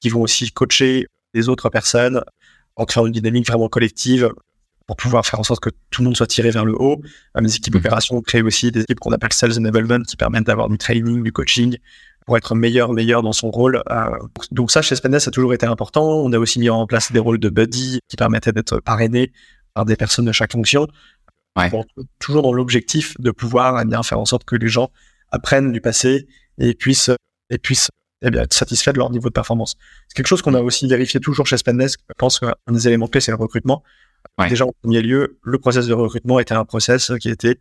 qui 0.00 0.10
vont 0.10 0.20
aussi 0.20 0.50
coacher 0.52 1.06
les 1.32 1.48
autres 1.48 1.70
personnes 1.70 2.22
en 2.76 2.84
créant 2.84 3.06
une 3.06 3.12
dynamique 3.12 3.46
vraiment 3.46 3.68
collective 3.68 4.30
pour 4.86 4.96
pouvoir 4.96 5.24
faire 5.24 5.40
en 5.40 5.44
sorte 5.44 5.60
que 5.60 5.70
tout 5.90 6.02
le 6.02 6.06
monde 6.06 6.16
soit 6.16 6.26
tiré 6.26 6.50
vers 6.50 6.64
le 6.64 6.74
haut. 6.74 7.00
Les 7.40 7.56
équipes 7.56 7.74
mmh. 7.74 7.78
opérations 7.78 8.20
créent 8.20 8.42
aussi 8.42 8.70
des 8.72 8.82
équipes 8.82 9.00
qu'on 9.00 9.12
appelle 9.12 9.32
Sales 9.32 9.56
Enablement 9.58 10.02
qui 10.02 10.16
permettent 10.16 10.46
d'avoir 10.46 10.68
du 10.68 10.78
training, 10.78 11.22
du 11.22 11.32
coaching, 11.32 11.76
pour 12.26 12.36
être 12.36 12.54
meilleur, 12.54 12.92
meilleur 12.92 13.22
dans 13.22 13.32
son 13.32 13.50
rôle. 13.50 13.82
Euh, 13.90 14.18
donc 14.50 14.70
ça, 14.70 14.82
chez 14.82 14.94
Spendesk, 14.94 15.24
ça 15.24 15.28
a 15.28 15.32
toujours 15.32 15.54
été 15.54 15.66
important. 15.66 16.04
On 16.04 16.32
a 16.32 16.38
aussi 16.38 16.58
mis 16.58 16.70
en 16.70 16.86
place 16.86 17.12
des 17.12 17.18
rôles 17.18 17.38
de 17.38 17.48
buddy 17.48 18.00
qui 18.08 18.16
permettaient 18.16 18.52
d'être 18.52 18.80
parrainés 18.80 19.32
par 19.74 19.84
des 19.84 19.96
personnes 19.96 20.24
de 20.24 20.32
chaque 20.32 20.52
fonction. 20.52 20.86
toujours 22.18 22.42
dans 22.42 22.52
l'objectif 22.52 23.18
de 23.18 23.30
pouvoir 23.30 23.80
eh 23.80 23.84
bien 23.84 24.02
faire 24.02 24.18
en 24.18 24.24
sorte 24.24 24.44
que 24.44 24.56
les 24.56 24.68
gens 24.68 24.90
apprennent 25.30 25.72
du 25.72 25.80
passé 25.80 26.26
et 26.58 26.74
puissent 26.74 27.10
et 27.50 27.58
puissent 27.58 27.90
eh 28.22 28.30
bien, 28.30 28.42
être 28.42 28.54
satisfaits 28.54 28.92
de 28.92 28.98
leur 28.98 29.10
niveau 29.10 29.28
de 29.28 29.34
performance. 29.34 29.76
C'est 30.08 30.16
quelque 30.16 30.28
chose 30.28 30.42
qu'on 30.42 30.54
a 30.54 30.60
aussi 30.60 30.86
vérifié 30.86 31.20
toujours 31.20 31.46
chez 31.46 31.56
Spendesk. 31.56 32.00
Je 32.08 32.14
pense 32.16 32.38
qu'un 32.38 32.54
des 32.70 32.86
éléments 32.86 33.08
clés, 33.08 33.20
c'est 33.20 33.32
le 33.32 33.36
recrutement. 33.36 33.82
Déjà, 34.48 34.64
en 34.64 34.72
premier 34.80 35.02
lieu, 35.02 35.38
le 35.42 35.58
process 35.58 35.86
de 35.86 35.92
recrutement 35.92 36.38
était 36.38 36.54
un 36.54 36.64
process 36.64 37.12
qui 37.20 37.28
était 37.28 37.58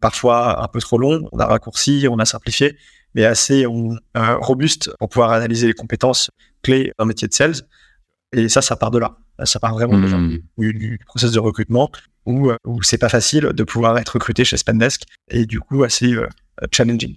parfois 0.00 0.62
un 0.62 0.68
peu 0.68 0.80
trop 0.80 0.98
long. 0.98 1.28
On 1.32 1.38
a 1.38 1.46
raccourci, 1.46 2.06
on 2.10 2.18
a 2.18 2.24
simplifié 2.24 2.76
mais 3.14 3.24
assez 3.24 3.64
euh, 3.64 4.36
robuste 4.38 4.90
pour 4.98 5.08
pouvoir 5.08 5.32
analyser 5.32 5.66
les 5.66 5.74
compétences 5.74 6.30
clés 6.62 6.92
d'un 6.98 7.04
métier 7.04 7.28
de 7.28 7.34
sales. 7.34 7.54
Et 8.32 8.48
ça, 8.48 8.62
ça 8.62 8.76
part 8.76 8.90
de 8.90 8.98
là. 8.98 9.16
Ça 9.44 9.58
part 9.58 9.74
vraiment 9.74 9.98
hmm. 9.98 10.38
du, 10.58 10.98
process 11.06 11.32
de 11.32 11.38
recrutement 11.38 11.90
où, 12.26 12.50
euh, 12.50 12.56
où 12.66 12.82
c'est 12.82 12.98
pas 12.98 13.08
facile 13.08 13.50
de 13.52 13.64
pouvoir 13.64 13.98
être 13.98 14.10
recruté 14.10 14.44
chez 14.44 14.56
Spendesk 14.56 15.02
et 15.30 15.46
du 15.46 15.58
coup 15.58 15.82
assez 15.82 16.14
euh, 16.14 16.26
challenging. 16.70 17.16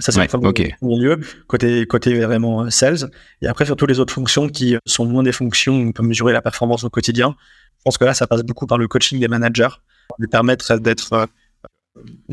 Ça, 0.00 0.12
c'est 0.12 0.34
ouais, 0.34 0.46
okay. 0.46 0.74
au 0.80 0.88
milieu, 0.88 1.20
côté, 1.46 1.86
côté 1.86 2.18
vraiment 2.18 2.70
sales. 2.70 3.10
Et 3.42 3.46
après, 3.46 3.66
sur 3.66 3.76
toutes 3.76 3.90
les 3.90 4.00
autres 4.00 4.14
fonctions 4.14 4.48
qui 4.48 4.76
sont 4.86 5.04
moins 5.04 5.22
des 5.22 5.32
fonctions 5.32 5.76
où 5.76 5.88
on 5.88 5.92
peut 5.92 6.02
mesurer 6.02 6.32
la 6.32 6.40
performance 6.40 6.84
au 6.84 6.90
quotidien, 6.90 7.36
je 7.80 7.82
pense 7.84 7.98
que 7.98 8.06
là, 8.06 8.14
ça 8.14 8.26
passe 8.26 8.42
beaucoup 8.42 8.66
par 8.66 8.78
le 8.78 8.88
coaching 8.88 9.20
des 9.20 9.28
managers, 9.28 9.68
lui 10.18 10.26
permettre 10.26 10.78
d'être 10.78 11.28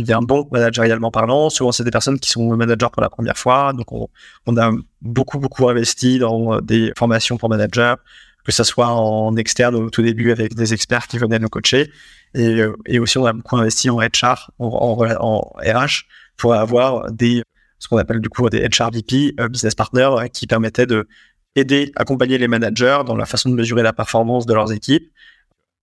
un 0.10 0.21
bon 0.21 0.47
managérialement 0.51 1.12
parlant. 1.12 1.49
Souvent, 1.49 1.71
c'est 1.71 1.84
des 1.84 1.91
personnes 1.91 2.19
qui 2.19 2.30
sont 2.30 2.56
managers 2.56 2.88
pour 2.91 3.01
la 3.01 3.10
première 3.10 3.38
fois. 3.38 3.73
Donc, 3.73 3.91
on, 3.91 4.58
a 4.58 4.71
beaucoup, 5.01 5.39
beaucoup 5.39 5.69
investi 5.69 6.19
dans 6.19 6.56
euh, 6.56 6.62
des 6.62 6.91
formations 6.97 7.38
pour 7.38 7.49
managers, 7.49 7.95
que 8.43 8.51
ce 8.51 8.63
soit 8.63 8.88
en 8.88 9.36
externe 9.36 9.75
au 9.75 9.89
tout 9.89 10.01
début 10.01 10.32
avec 10.32 10.56
des 10.56 10.73
experts 10.73 11.08
qui 11.08 11.17
venaient 11.17 11.39
nous 11.39 11.49
coacher. 11.49 11.91
Et, 12.34 12.62
euh, 12.62 12.75
aussi, 12.99 13.17
on 13.17 13.25
a 13.25 13.34
beaucoup 13.34 13.58
investi 13.58 13.89
en 13.89 13.99
HR, 13.99 14.51
en, 14.60 14.95
RH, 14.95 16.06
pour 16.38 16.53
avoir 16.53 17.12
des, 17.12 17.43
ce 17.80 17.88
qu'on 17.88 17.97
appelle 17.97 18.19
du 18.19 18.30
coup 18.30 18.49
des 18.49 18.67
HR 18.67 18.91
VP, 18.91 19.36
euh, 19.39 19.49
business 19.49 19.75
partners, 19.75 20.30
qui 20.32 20.47
permettaient 20.47 20.88
de 20.88 21.08
aider, 21.56 21.91
accompagner 21.95 22.38
les 22.38 22.47
managers 22.47 22.99
dans 23.06 23.15
la 23.15 23.25
façon 23.25 23.49
de 23.49 23.56
mesurer 23.56 23.82
la 23.84 23.93
performance 23.93 24.45
de 24.45 24.53
leurs 24.53 24.71
équipes 24.71 25.12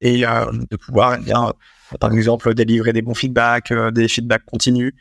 et 0.01 0.20
de 0.20 0.77
pouvoir 0.77 1.16
eh 1.18 1.25
bien 1.25 1.53
par 2.01 2.12
exemple, 2.12 2.55
délivrer 2.55 2.92
des 2.92 3.03
bons 3.03 3.14
feedbacks, 3.14 3.70
euh, 3.70 3.90
des 3.90 4.09
feedbacks 4.09 4.44
continus, 4.44 4.92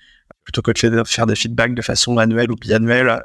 plutôt 0.44 0.62
que 0.62 0.72
de 0.72 1.04
faire 1.06 1.26
des 1.26 1.36
feedbacks 1.36 1.76
de 1.76 1.82
façon 1.82 2.18
annuelle 2.18 2.52
ou 2.52 2.56
biannuelle. 2.56 3.10
Euh, 3.10 3.20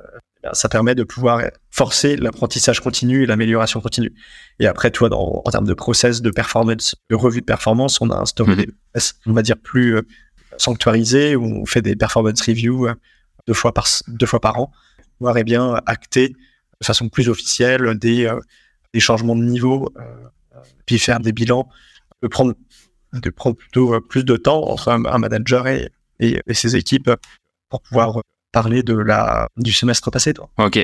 ça 0.53 0.69
permet 0.69 0.95
de 0.95 1.03
pouvoir 1.03 1.43
forcer 1.71 2.17
l'apprentissage 2.17 2.81
continu 2.81 3.25
et 3.25 3.27
l'amélioration 3.27 3.81
continue. 3.81 4.15
Et 4.61 4.69
après, 4.69 4.93
toi, 4.93 5.09
dans, 5.09 5.43
en 5.45 5.51
termes 5.51 5.67
de 5.67 5.75
process 5.75 6.23
de 6.23 6.31
performance, 6.31 6.95
de 7.11 7.17
revue 7.17 7.41
de 7.41 7.45
performance, 7.45 8.01
on 8.01 8.11
a 8.11 8.17
instauré 8.17 8.53
mmh. 8.53 8.57
des 8.57 8.69
process, 8.93 9.15
on 9.27 9.33
va 9.33 9.43
dire, 9.43 9.57
plus 9.57 9.97
euh, 9.97 10.03
sanctuarisés, 10.57 11.35
où 11.35 11.45
on 11.45 11.67
fait 11.67 11.83
des 11.83 11.97
performance 11.97 12.41
reviews 12.43 12.89
deux 13.49 13.55
fois 13.55 13.75
par, 13.75 13.89
deux 14.07 14.27
fois 14.27 14.41
par 14.41 14.61
an, 14.61 14.71
pour 15.19 15.37
et 15.37 15.45
bien 15.45 15.81
acter 15.87 16.29
de 16.29 16.87
façon 16.87 17.09
plus 17.09 17.29
officielle 17.29 17.99
des, 17.99 18.31
des 18.95 19.01
changements 19.01 19.35
de 19.35 19.43
niveau, 19.43 19.93
puis 20.87 20.99
faire 20.99 21.19
des 21.19 21.33
bilans, 21.33 21.69
de 22.23 22.29
prendre 22.29 22.55
de 23.13 23.31
prendre 23.31 23.57
plutôt 23.57 23.95
euh, 23.95 24.01
plus 24.01 24.25
de 24.25 24.37
temps 24.37 24.69
entre 24.69 24.89
un, 24.89 25.19
manager 25.19 25.67
et, 25.69 25.91
et, 26.21 26.41
ses 26.53 26.77
équipes 26.77 27.11
pour 27.69 27.83
pouvoir 27.83 28.21
parler 28.53 28.83
de 28.83 28.95
la, 28.95 29.49
du 29.57 29.73
semestre 29.73 30.11
passé. 30.11 30.35
Toi. 30.35 30.51
Ok, 30.59 30.79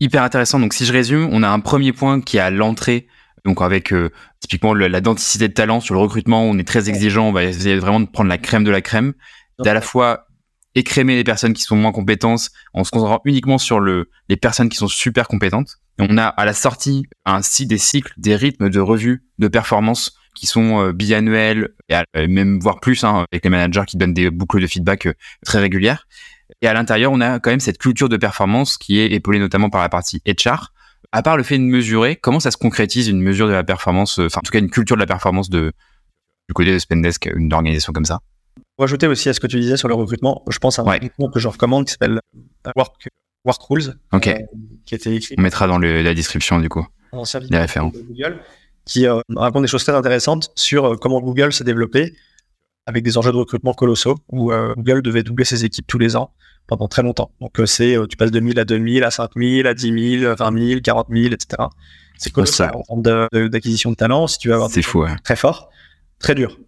hyper 0.00 0.22
intéressant. 0.22 0.58
Donc 0.58 0.74
si 0.74 0.84
je 0.84 0.92
résume, 0.92 1.28
on 1.32 1.42
a 1.42 1.48
un 1.48 1.60
premier 1.60 1.92
point 1.92 2.20
qui 2.20 2.36
est 2.36 2.40
à 2.40 2.50
l'entrée, 2.50 3.06
donc 3.44 3.62
avec 3.62 3.92
euh, 3.92 4.10
typiquement 4.40 4.74
la 4.74 5.00
densité 5.00 5.48
de 5.48 5.52
talent 5.52 5.80
sur 5.80 5.94
le 5.94 6.00
recrutement, 6.00 6.42
on 6.42 6.58
est 6.58 6.66
très 6.66 6.88
exigeant, 6.88 7.28
on 7.28 7.32
va 7.32 7.44
essayer 7.44 7.78
vraiment 7.78 8.00
de 8.00 8.06
prendre 8.06 8.28
la 8.28 8.38
crème 8.38 8.64
de 8.64 8.70
la 8.70 8.80
crème, 8.80 9.14
d'à 9.58 9.74
la 9.74 9.80
fois 9.80 10.26
écrémer 10.74 11.16
les 11.16 11.24
personnes 11.24 11.54
qui 11.54 11.62
sont 11.62 11.76
moins 11.76 11.92
compétentes 11.92 12.50
en 12.72 12.84
se 12.84 12.90
concentrant 12.90 13.20
uniquement 13.24 13.58
sur 13.58 13.80
le, 13.80 14.10
les 14.28 14.36
personnes 14.36 14.68
qui 14.68 14.76
sont 14.76 14.88
super 14.88 15.26
compétentes. 15.26 15.78
Et 15.98 16.06
on 16.08 16.16
a 16.16 16.26
à 16.26 16.44
la 16.44 16.52
sortie 16.52 17.06
ainsi 17.24 17.66
des 17.66 17.78
cycles, 17.78 18.12
des 18.16 18.36
rythmes 18.36 18.70
de 18.70 18.78
revue 18.78 19.24
de 19.38 19.48
performance 19.48 20.16
qui 20.38 20.46
sont 20.46 20.80
euh, 20.80 20.92
biannuels, 20.92 21.70
et 21.88 21.96
euh, 22.16 22.28
même 22.28 22.58
voire 22.60 22.80
plus, 22.80 23.02
hein, 23.04 23.26
avec 23.30 23.44
les 23.44 23.50
managers 23.50 23.84
qui 23.86 23.96
donnent 23.96 24.14
des 24.14 24.30
boucles 24.30 24.60
de 24.60 24.66
feedback 24.66 25.06
euh, 25.06 25.12
très 25.44 25.58
régulières. 25.58 26.06
Et 26.62 26.68
à 26.68 26.72
l'intérieur, 26.72 27.12
on 27.12 27.20
a 27.20 27.40
quand 27.40 27.50
même 27.50 27.60
cette 27.60 27.78
culture 27.78 28.08
de 28.08 28.16
performance 28.16 28.78
qui 28.78 29.00
est 29.00 29.10
épaulée 29.12 29.38
notamment 29.38 29.68
par 29.68 29.82
la 29.82 29.88
partie 29.88 30.22
HR. 30.26 30.72
À 31.12 31.22
part 31.22 31.36
le 31.36 31.42
fait 31.42 31.58
de 31.58 31.62
mesurer, 31.62 32.16
comment 32.16 32.40
ça 32.40 32.50
se 32.50 32.56
concrétise 32.56 33.08
une 33.08 33.20
mesure 33.20 33.46
de 33.46 33.52
la 33.52 33.64
performance, 33.64 34.18
enfin 34.18 34.40
en 34.40 34.42
tout 34.42 34.50
cas 34.50 34.58
une 34.58 34.70
culture 34.70 34.96
de 34.96 35.00
la 35.00 35.06
performance 35.06 35.50
de, 35.50 35.72
du 36.48 36.54
côté 36.54 36.72
de 36.72 36.78
Spendesk, 36.78 37.30
une 37.34 37.52
organisation 37.52 37.92
comme 37.92 38.04
ça? 38.04 38.20
Pour 38.76 38.84
ajouter 38.84 39.06
aussi 39.06 39.28
à 39.28 39.34
ce 39.34 39.40
que 39.40 39.46
tu 39.46 39.58
disais 39.58 39.76
sur 39.76 39.88
le 39.88 39.94
recrutement, 39.94 40.44
je 40.48 40.58
pense 40.58 40.78
à 40.78 40.82
un 40.82 40.86
ouais. 40.86 41.00
que 41.00 41.40
je 41.40 41.48
recommande 41.48 41.86
qui 41.86 41.92
s'appelle 41.92 42.20
Work, 42.76 43.08
Work 43.44 43.62
Rules, 43.68 43.94
qui 44.20 44.30
a 44.30 44.96
été 44.96 45.14
écrit. 45.14 45.34
On 45.38 45.42
mettra 45.42 45.66
dans 45.66 45.78
le, 45.78 46.02
la 46.02 46.14
description 46.14 46.60
du 46.60 46.68
coup. 46.68 46.86
les 47.50 47.58
référents 47.58 47.92
qui 48.88 49.06
euh, 49.06 49.20
raconte 49.36 49.62
des 49.62 49.68
choses 49.68 49.84
très 49.84 49.94
intéressantes 49.94 50.50
sur 50.56 50.84
euh, 50.86 50.96
comment 50.96 51.20
Google 51.20 51.52
s'est 51.52 51.62
développé 51.62 52.16
avec 52.86 53.04
des 53.04 53.18
enjeux 53.18 53.30
de 53.30 53.36
recrutement 53.36 53.74
colossaux 53.74 54.16
où 54.30 54.50
euh, 54.50 54.74
Google 54.76 55.02
devait 55.02 55.22
doubler 55.22 55.44
ses 55.44 55.64
équipes 55.64 55.86
tous 55.86 55.98
les 55.98 56.16
ans 56.16 56.32
pendant 56.66 56.88
très 56.88 57.02
longtemps. 57.02 57.30
Donc 57.40 57.60
c'est, 57.66 57.96
tu 58.08 58.16
passes 58.16 58.30
de 58.30 58.40
1000 58.40 58.58
à 58.58 58.64
2000, 58.64 59.04
à 59.04 59.10
5000, 59.10 59.66
à 59.66 59.74
10 59.74 60.20
000, 60.20 60.34
20 60.34 60.68
000, 60.68 60.80
40 60.80 61.06
000, 61.10 61.32
etc. 61.32 61.68
C'est 62.16 62.32
colossal 62.32 62.72
en 62.88 63.00
termes 63.00 63.28
d'acquisition 63.48 63.90
de, 63.90 63.94
talent. 63.94 64.26
Si 64.26 64.38
tu 64.38 64.48
veux 64.48 64.54
avoir 64.54 64.70
c'est 64.70 64.82
fou, 64.82 65.06
très 65.22 65.36
fort, 65.36 65.70
très 66.18 66.34
dur. 66.34 66.58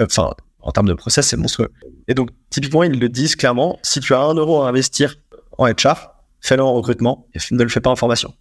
Enfin, 0.00 0.30
en 0.60 0.70
termes 0.70 0.86
de 0.86 0.94
process, 0.94 1.28
c'est 1.28 1.36
monstrueux. 1.36 1.72
Et 2.06 2.14
donc, 2.14 2.30
typiquement, 2.50 2.84
ils 2.84 2.98
le 2.98 3.08
disent 3.08 3.34
clairement, 3.34 3.78
si 3.82 4.00
tu 4.00 4.14
as 4.14 4.20
un 4.20 4.34
euro 4.34 4.62
à 4.62 4.68
investir 4.68 5.16
en 5.58 5.66
HR, 5.66 6.12
fais-le 6.40 6.62
en 6.62 6.74
recrutement 6.74 7.26
et 7.34 7.38
ne 7.52 7.62
le 7.62 7.68
fais 7.68 7.80
pas 7.80 7.90
en 7.90 7.96
formation. 7.96 8.34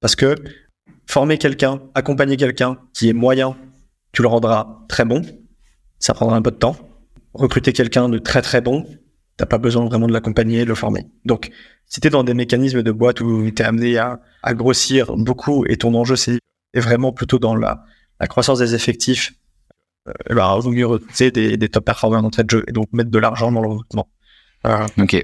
Parce 0.00 0.16
que 0.16 0.36
former 1.06 1.38
quelqu'un, 1.38 1.80
accompagner 1.94 2.36
quelqu'un 2.36 2.78
qui 2.92 3.08
est 3.08 3.12
moyen, 3.12 3.56
tu 4.12 4.22
le 4.22 4.28
rendras 4.28 4.84
très 4.88 5.04
bon. 5.04 5.22
Ça 5.98 6.14
prendra 6.14 6.36
un 6.36 6.42
peu 6.42 6.50
de 6.50 6.56
temps. 6.56 6.76
Recruter 7.34 7.72
quelqu'un 7.72 8.08
de 8.08 8.18
très 8.18 8.42
très 8.42 8.60
bon, 8.60 8.86
t'as 9.36 9.46
pas 9.46 9.58
besoin 9.58 9.84
vraiment 9.84 10.06
de 10.06 10.12
l'accompagner, 10.12 10.64
de 10.64 10.68
le 10.68 10.74
former. 10.74 11.06
Donc, 11.24 11.50
si 11.86 12.00
t'es 12.00 12.10
dans 12.10 12.24
des 12.24 12.34
mécanismes 12.34 12.82
de 12.82 12.92
boîte 12.92 13.20
où 13.20 13.50
t'es 13.50 13.64
amené 13.64 13.98
à, 13.98 14.20
grossir 14.54 15.16
beaucoup 15.16 15.64
et 15.66 15.76
ton 15.76 15.94
enjeu 15.94 16.16
c'est 16.16 16.38
est 16.74 16.80
vraiment 16.80 17.12
plutôt 17.12 17.38
dans 17.38 17.54
la, 17.54 17.84
croissance 18.28 18.58
des 18.58 18.74
effectifs, 18.74 19.34
euh, 20.08 20.34
bah, 20.34 20.56
vaut 20.58 20.70
mieux 20.70 20.86
recruter 20.86 21.30
des, 21.30 21.56
des 21.56 21.68
top 21.68 21.84
performers 21.84 22.22
d'entrée 22.22 22.44
de 22.44 22.50
jeu 22.50 22.64
et 22.68 22.72
donc 22.72 22.86
mettre 22.92 23.10
de 23.10 23.18
l'argent 23.18 23.50
dans 23.52 23.60
le 23.60 23.68
recrutement. 23.68 24.08
Euh, 24.66 24.86
ok. 24.98 25.14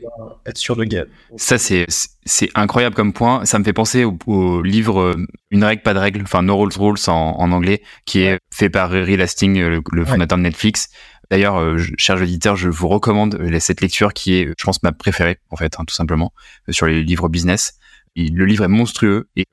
Être 0.46 0.59
sûr 0.59 0.76
de 0.76 0.85
gagner. 0.85 1.07
Ça, 1.37 1.59
c'est, 1.59 1.87
c'est 2.24 2.50
incroyable 2.55 2.94
comme 2.94 3.12
point. 3.12 3.44
Ça 3.44 3.59
me 3.59 3.64
fait 3.64 3.72
penser 3.72 4.05
au, 4.05 4.62
livre 4.62 5.00
euh, 5.00 5.26
Une 5.50 5.64
règle, 5.64 5.83
pas 5.83 5.94
de 5.94 5.98
règle, 5.98 6.22
enfin 6.22 6.42
No 6.42 6.57
Rules 6.57 6.72
Rules 6.76 6.98
en, 7.09 7.35
en 7.38 7.52
anglais, 7.52 7.83
qui 8.05 8.20
est 8.20 8.38
fait 8.52 8.70
par 8.70 8.90
Reed 8.90 9.20
Hastings, 9.20 9.61
le, 9.61 10.05
fondateur 10.05 10.38
de 10.38 10.42
Netflix. 10.42 10.88
D'ailleurs, 11.31 11.57
euh, 11.57 11.78
cher 11.96 12.20
auditeur, 12.20 12.57
je 12.57 12.68
vous 12.68 12.88
recommande 12.88 13.37
euh, 13.37 13.59
cette 13.59 13.81
lecture 13.81 14.12
qui 14.12 14.35
est, 14.35 14.52
je 14.59 14.64
pense, 14.64 14.83
ma 14.83 14.92
préférée, 14.92 15.38
en 15.50 15.57
fait, 15.57 15.76
hein, 15.78 15.85
tout 15.87 15.94
simplement, 15.94 16.33
sur 16.68 16.87
les 16.87 17.02
livres 17.02 17.28
business. 17.28 17.78
le 18.16 18.44
livre 18.44 18.64
est 18.64 18.68
monstrueux 18.68 19.28
et 19.37 19.46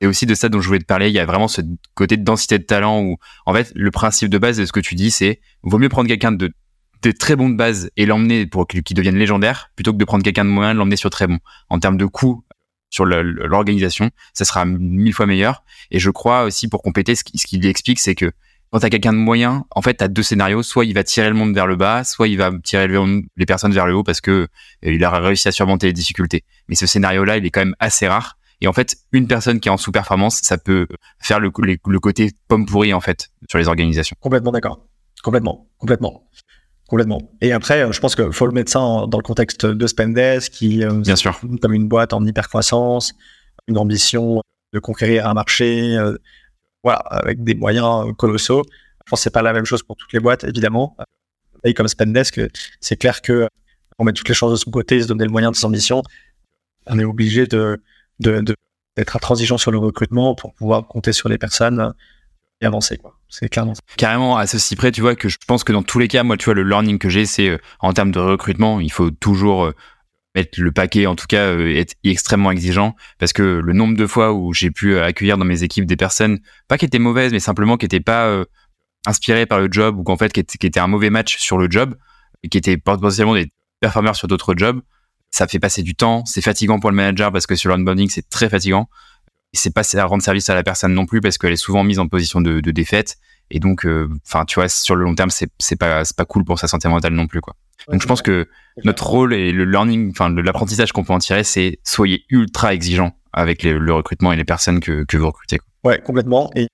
et 0.00 0.06
aussi 0.06 0.26
de 0.26 0.34
ça 0.34 0.48
dont 0.48 0.60
je 0.60 0.66
voulais 0.66 0.80
te 0.80 0.84
parler. 0.84 1.08
Il 1.08 1.14
y 1.14 1.18
a 1.18 1.26
vraiment 1.26 1.48
ce 1.48 1.60
côté 1.94 2.16
de 2.16 2.24
densité 2.24 2.58
de 2.58 2.64
talent 2.64 3.02
où, 3.02 3.18
en 3.44 3.54
fait, 3.54 3.72
le 3.74 3.90
principe 3.90 4.28
de 4.28 4.38
base 4.38 4.56
de 4.56 4.64
ce 4.64 4.72
que 4.72 4.80
tu 4.80 4.94
dis, 4.94 5.10
c'est 5.10 5.40
vaut 5.62 5.78
mieux 5.78 5.88
prendre 5.88 6.08
quelqu'un 6.08 6.32
de, 6.32 6.52
très 7.12 7.36
bon 7.36 7.48
de 7.48 7.56
base 7.56 7.90
et 7.96 8.06
l'emmener 8.06 8.46
pour 8.46 8.66
qu'il 8.66 8.82
devienne 8.82 9.16
légendaire 9.16 9.70
plutôt 9.76 9.92
que 9.92 9.98
de 9.98 10.04
prendre 10.04 10.24
quelqu'un 10.24 10.44
de 10.44 10.50
moyen 10.50 10.74
l'emmener 10.74 10.96
sur 10.96 11.10
très 11.10 11.26
bon. 11.26 11.38
En 11.68 11.78
termes 11.78 11.96
de 11.96 12.06
coût 12.06 12.44
sur 12.90 13.04
l'organisation, 13.04 14.10
ça 14.32 14.44
sera 14.44 14.64
mille 14.64 15.12
fois 15.12 15.26
meilleur. 15.26 15.64
Et 15.90 15.98
je 15.98 16.10
crois 16.10 16.44
aussi, 16.44 16.68
pour 16.68 16.82
compléter, 16.82 17.14
ce 17.14 17.24
qu'il 17.24 17.66
explique, 17.66 17.98
c'est 17.98 18.14
que 18.14 18.32
quand 18.72 18.80
t'as 18.80 18.90
quelqu'un 18.90 19.12
de 19.12 19.18
moyen, 19.18 19.64
en 19.70 19.82
fait, 19.82 19.94
t'as 19.94 20.08
deux 20.08 20.22
scénarios. 20.22 20.62
Soit 20.62 20.84
il 20.84 20.94
va 20.94 21.04
tirer 21.04 21.28
le 21.28 21.34
monde 21.34 21.54
vers 21.54 21.66
le 21.66 21.76
bas, 21.76 22.04
soit 22.04 22.28
il 22.28 22.36
va 22.36 22.50
tirer 22.64 22.88
les 22.88 23.46
personnes 23.46 23.72
vers 23.72 23.86
le 23.86 23.94
haut 23.94 24.02
parce 24.02 24.20
que 24.20 24.30
euh, 24.30 24.46
il 24.82 25.04
a 25.04 25.10
réussi 25.10 25.48
à 25.48 25.52
surmonter 25.52 25.86
les 25.86 25.92
difficultés. 25.92 26.44
Mais 26.68 26.74
ce 26.74 26.86
scénario-là, 26.86 27.36
il 27.36 27.46
est 27.46 27.50
quand 27.50 27.60
même 27.60 27.76
assez 27.78 28.08
rare. 28.08 28.38
Et 28.60 28.68
en 28.68 28.72
fait, 28.72 28.96
une 29.12 29.28
personne 29.28 29.60
qui 29.60 29.68
est 29.68 29.72
en 29.72 29.76
sous-performance, 29.76 30.40
ça 30.42 30.58
peut 30.58 30.86
faire 31.20 31.40
le, 31.40 31.50
côté 31.50 32.32
pomme 32.48 32.66
pourrie, 32.66 32.94
en 32.94 33.00
fait, 33.00 33.28
sur 33.48 33.58
les 33.58 33.68
organisations. 33.68 34.16
Complètement 34.20 34.50
d'accord. 34.50 34.86
Complètement. 35.22 35.68
Complètement. 35.78 36.28
Complètement. 36.88 37.20
Et 37.40 37.52
après, 37.52 37.82
euh, 37.82 37.92
je 37.92 38.00
pense 38.00 38.14
qu'il 38.14 38.32
faut 38.32 38.46
le 38.46 38.52
mettre 38.52 38.70
ça 38.70 38.78
dans 38.78 39.18
le 39.18 39.22
contexte 39.22 39.66
de 39.66 39.86
Spendesk, 39.86 40.52
qui 40.52 40.84
euh, 40.84 40.92
Bien 40.92 41.16
sûr. 41.16 41.38
comme 41.60 41.72
une 41.72 41.88
boîte 41.88 42.12
en 42.12 42.24
hyper-croissance, 42.24 43.12
une 43.66 43.78
ambition 43.78 44.40
de 44.72 44.78
conquérir 44.78 45.26
un 45.26 45.34
marché, 45.34 45.96
euh, 45.96 46.16
voilà, 46.84 46.98
avec 46.98 47.42
des 47.42 47.54
moyens 47.54 48.12
colossaux. 48.16 48.62
Je 49.04 49.10
pense 49.10 49.20
que 49.20 49.24
c'est 49.24 49.30
pas 49.30 49.42
la 49.42 49.52
même 49.52 49.64
chose 49.64 49.82
pour 49.82 49.96
toutes 49.96 50.12
les 50.12 50.20
boîtes, 50.20 50.44
évidemment. 50.44 50.96
Et 51.64 51.74
comme 51.74 51.88
Spendesk, 51.88 52.40
c'est 52.80 52.96
clair 52.96 53.20
que 53.20 53.48
on 53.98 54.04
met 54.04 54.12
toutes 54.12 54.28
les 54.28 54.34
choses 54.34 54.52
de 54.52 54.56
son 54.56 54.70
côté, 54.70 55.00
se 55.02 55.08
donner 55.08 55.24
le 55.24 55.30
moyen 55.30 55.50
de 55.50 55.56
ses 55.56 55.64
ambitions, 55.64 56.02
on 56.86 56.98
est 56.98 57.04
obligé 57.04 57.46
de, 57.46 57.82
de, 58.20 58.44
d'être 58.96 59.16
intransigeant 59.16 59.58
sur 59.58 59.70
le 59.70 59.78
recrutement 59.78 60.34
pour 60.34 60.54
pouvoir 60.54 60.86
compter 60.86 61.12
sur 61.12 61.28
les 61.28 61.38
personnes 61.38 61.92
et 62.60 62.66
avancer 62.66 62.96
quoi. 62.96 63.18
C'est 63.28 63.48
clairement. 63.48 63.74
Carrément 63.96 64.36
à 64.36 64.46
ceci 64.46 64.76
près, 64.76 64.92
tu 64.92 65.00
vois 65.00 65.16
que 65.16 65.28
je 65.28 65.36
pense 65.46 65.64
que 65.64 65.72
dans 65.72 65.82
tous 65.82 65.98
les 65.98 66.08
cas, 66.08 66.22
moi, 66.22 66.36
tu 66.36 66.46
vois, 66.46 66.54
le 66.54 66.62
learning 66.62 66.98
que 66.98 67.08
j'ai, 67.08 67.26
c'est 67.26 67.48
euh, 67.48 67.58
en 67.80 67.92
termes 67.92 68.12
de 68.12 68.20
recrutement, 68.20 68.80
il 68.80 68.92
faut 68.92 69.10
toujours 69.10 69.64
euh, 69.64 69.72
mettre 70.34 70.60
le 70.60 70.70
paquet, 70.72 71.06
en 71.06 71.16
tout 71.16 71.26
cas, 71.26 71.46
euh, 71.46 71.74
être 71.74 71.94
extrêmement 72.04 72.50
exigeant, 72.50 72.94
parce 73.18 73.32
que 73.32 73.42
le 73.42 73.72
nombre 73.72 73.96
de 73.96 74.06
fois 74.06 74.32
où 74.32 74.52
j'ai 74.54 74.70
pu 74.70 74.98
accueillir 74.98 75.38
dans 75.38 75.44
mes 75.44 75.62
équipes 75.64 75.86
des 75.86 75.96
personnes, 75.96 76.38
pas 76.68 76.78
qui 76.78 76.84
étaient 76.84 76.98
mauvaises, 76.98 77.32
mais 77.32 77.40
simplement 77.40 77.76
qui 77.76 77.84
n'étaient 77.84 78.00
pas 78.00 78.44
inspirées 79.06 79.46
par 79.46 79.60
le 79.60 79.68
job 79.70 79.98
ou 79.98 80.02
qu'en 80.02 80.16
fait 80.16 80.32
qui 80.32 80.40
étaient, 80.40 80.80
un 80.80 80.86
mauvais 80.86 81.10
match 81.10 81.38
sur 81.38 81.58
le 81.58 81.70
job 81.70 81.96
qui 82.50 82.58
étaient 82.58 82.76
potentiellement 82.76 83.34
des 83.34 83.50
performeurs 83.80 84.16
sur 84.16 84.28
d'autres 84.28 84.54
jobs, 84.56 84.80
ça 85.30 85.46
fait 85.46 85.58
passer 85.58 85.82
du 85.82 85.94
temps, 85.94 86.24
c'est 86.24 86.40
fatigant 86.40 86.78
pour 86.78 86.90
le 86.90 86.96
manager 86.96 87.32
parce 87.32 87.46
que 87.46 87.56
sur 87.56 87.70
l'onboarding, 87.70 88.08
c'est 88.08 88.28
très 88.28 88.48
fatigant. 88.48 88.88
Et 89.56 89.58
c'est 89.58 89.70
pas 89.72 89.82
à 89.96 90.04
rendre 90.04 90.22
service 90.22 90.50
à 90.50 90.54
la 90.54 90.62
personne 90.62 90.92
non 90.92 91.06
plus 91.06 91.22
parce 91.22 91.38
qu'elle 91.38 91.54
est 91.54 91.56
souvent 91.56 91.82
mise 91.82 91.98
en 91.98 92.08
position 92.08 92.42
de, 92.42 92.60
de 92.60 92.70
défaite. 92.72 93.16
Et 93.50 93.58
donc, 93.58 93.86
euh, 93.86 94.06
enfin, 94.26 94.44
tu 94.44 94.56
vois, 94.56 94.68
sur 94.68 94.94
le 94.96 95.04
long 95.04 95.14
terme, 95.14 95.30
c'est 95.30 95.48
c'est 95.58 95.76
pas 95.76 96.04
c'est 96.04 96.14
pas 96.14 96.26
cool 96.26 96.44
pour 96.44 96.58
sa 96.58 96.68
santé 96.68 96.88
mentale 96.88 97.14
non 97.14 97.26
plus, 97.26 97.40
quoi. 97.40 97.56
donc, 97.88 98.02
je 98.02 98.06
pense 98.06 98.20
que 98.20 98.48
notre 98.84 99.06
rôle 99.06 99.32
et 99.32 99.52
le 99.52 99.64
learning, 99.64 100.10
enfin, 100.10 100.28
l'apprentissage 100.28 100.92
qu'on 100.92 101.04
peut 101.04 101.14
en 101.14 101.20
tirer, 101.20 101.42
c'est 101.42 101.78
soyez 101.84 102.26
ultra 102.28 102.74
exigeant 102.74 103.16
avec 103.32 103.62
le 103.62 103.92
recrutement 103.94 104.30
et 104.30 104.36
les 104.36 104.44
personnes 104.44 104.80
que 104.80 105.04
que 105.04 105.16
vous 105.16 105.28
recrutez. 105.28 105.56
Quoi. 105.56 105.92
Ouais, 105.92 106.02
complètement. 106.02 106.50
Et 106.54 106.68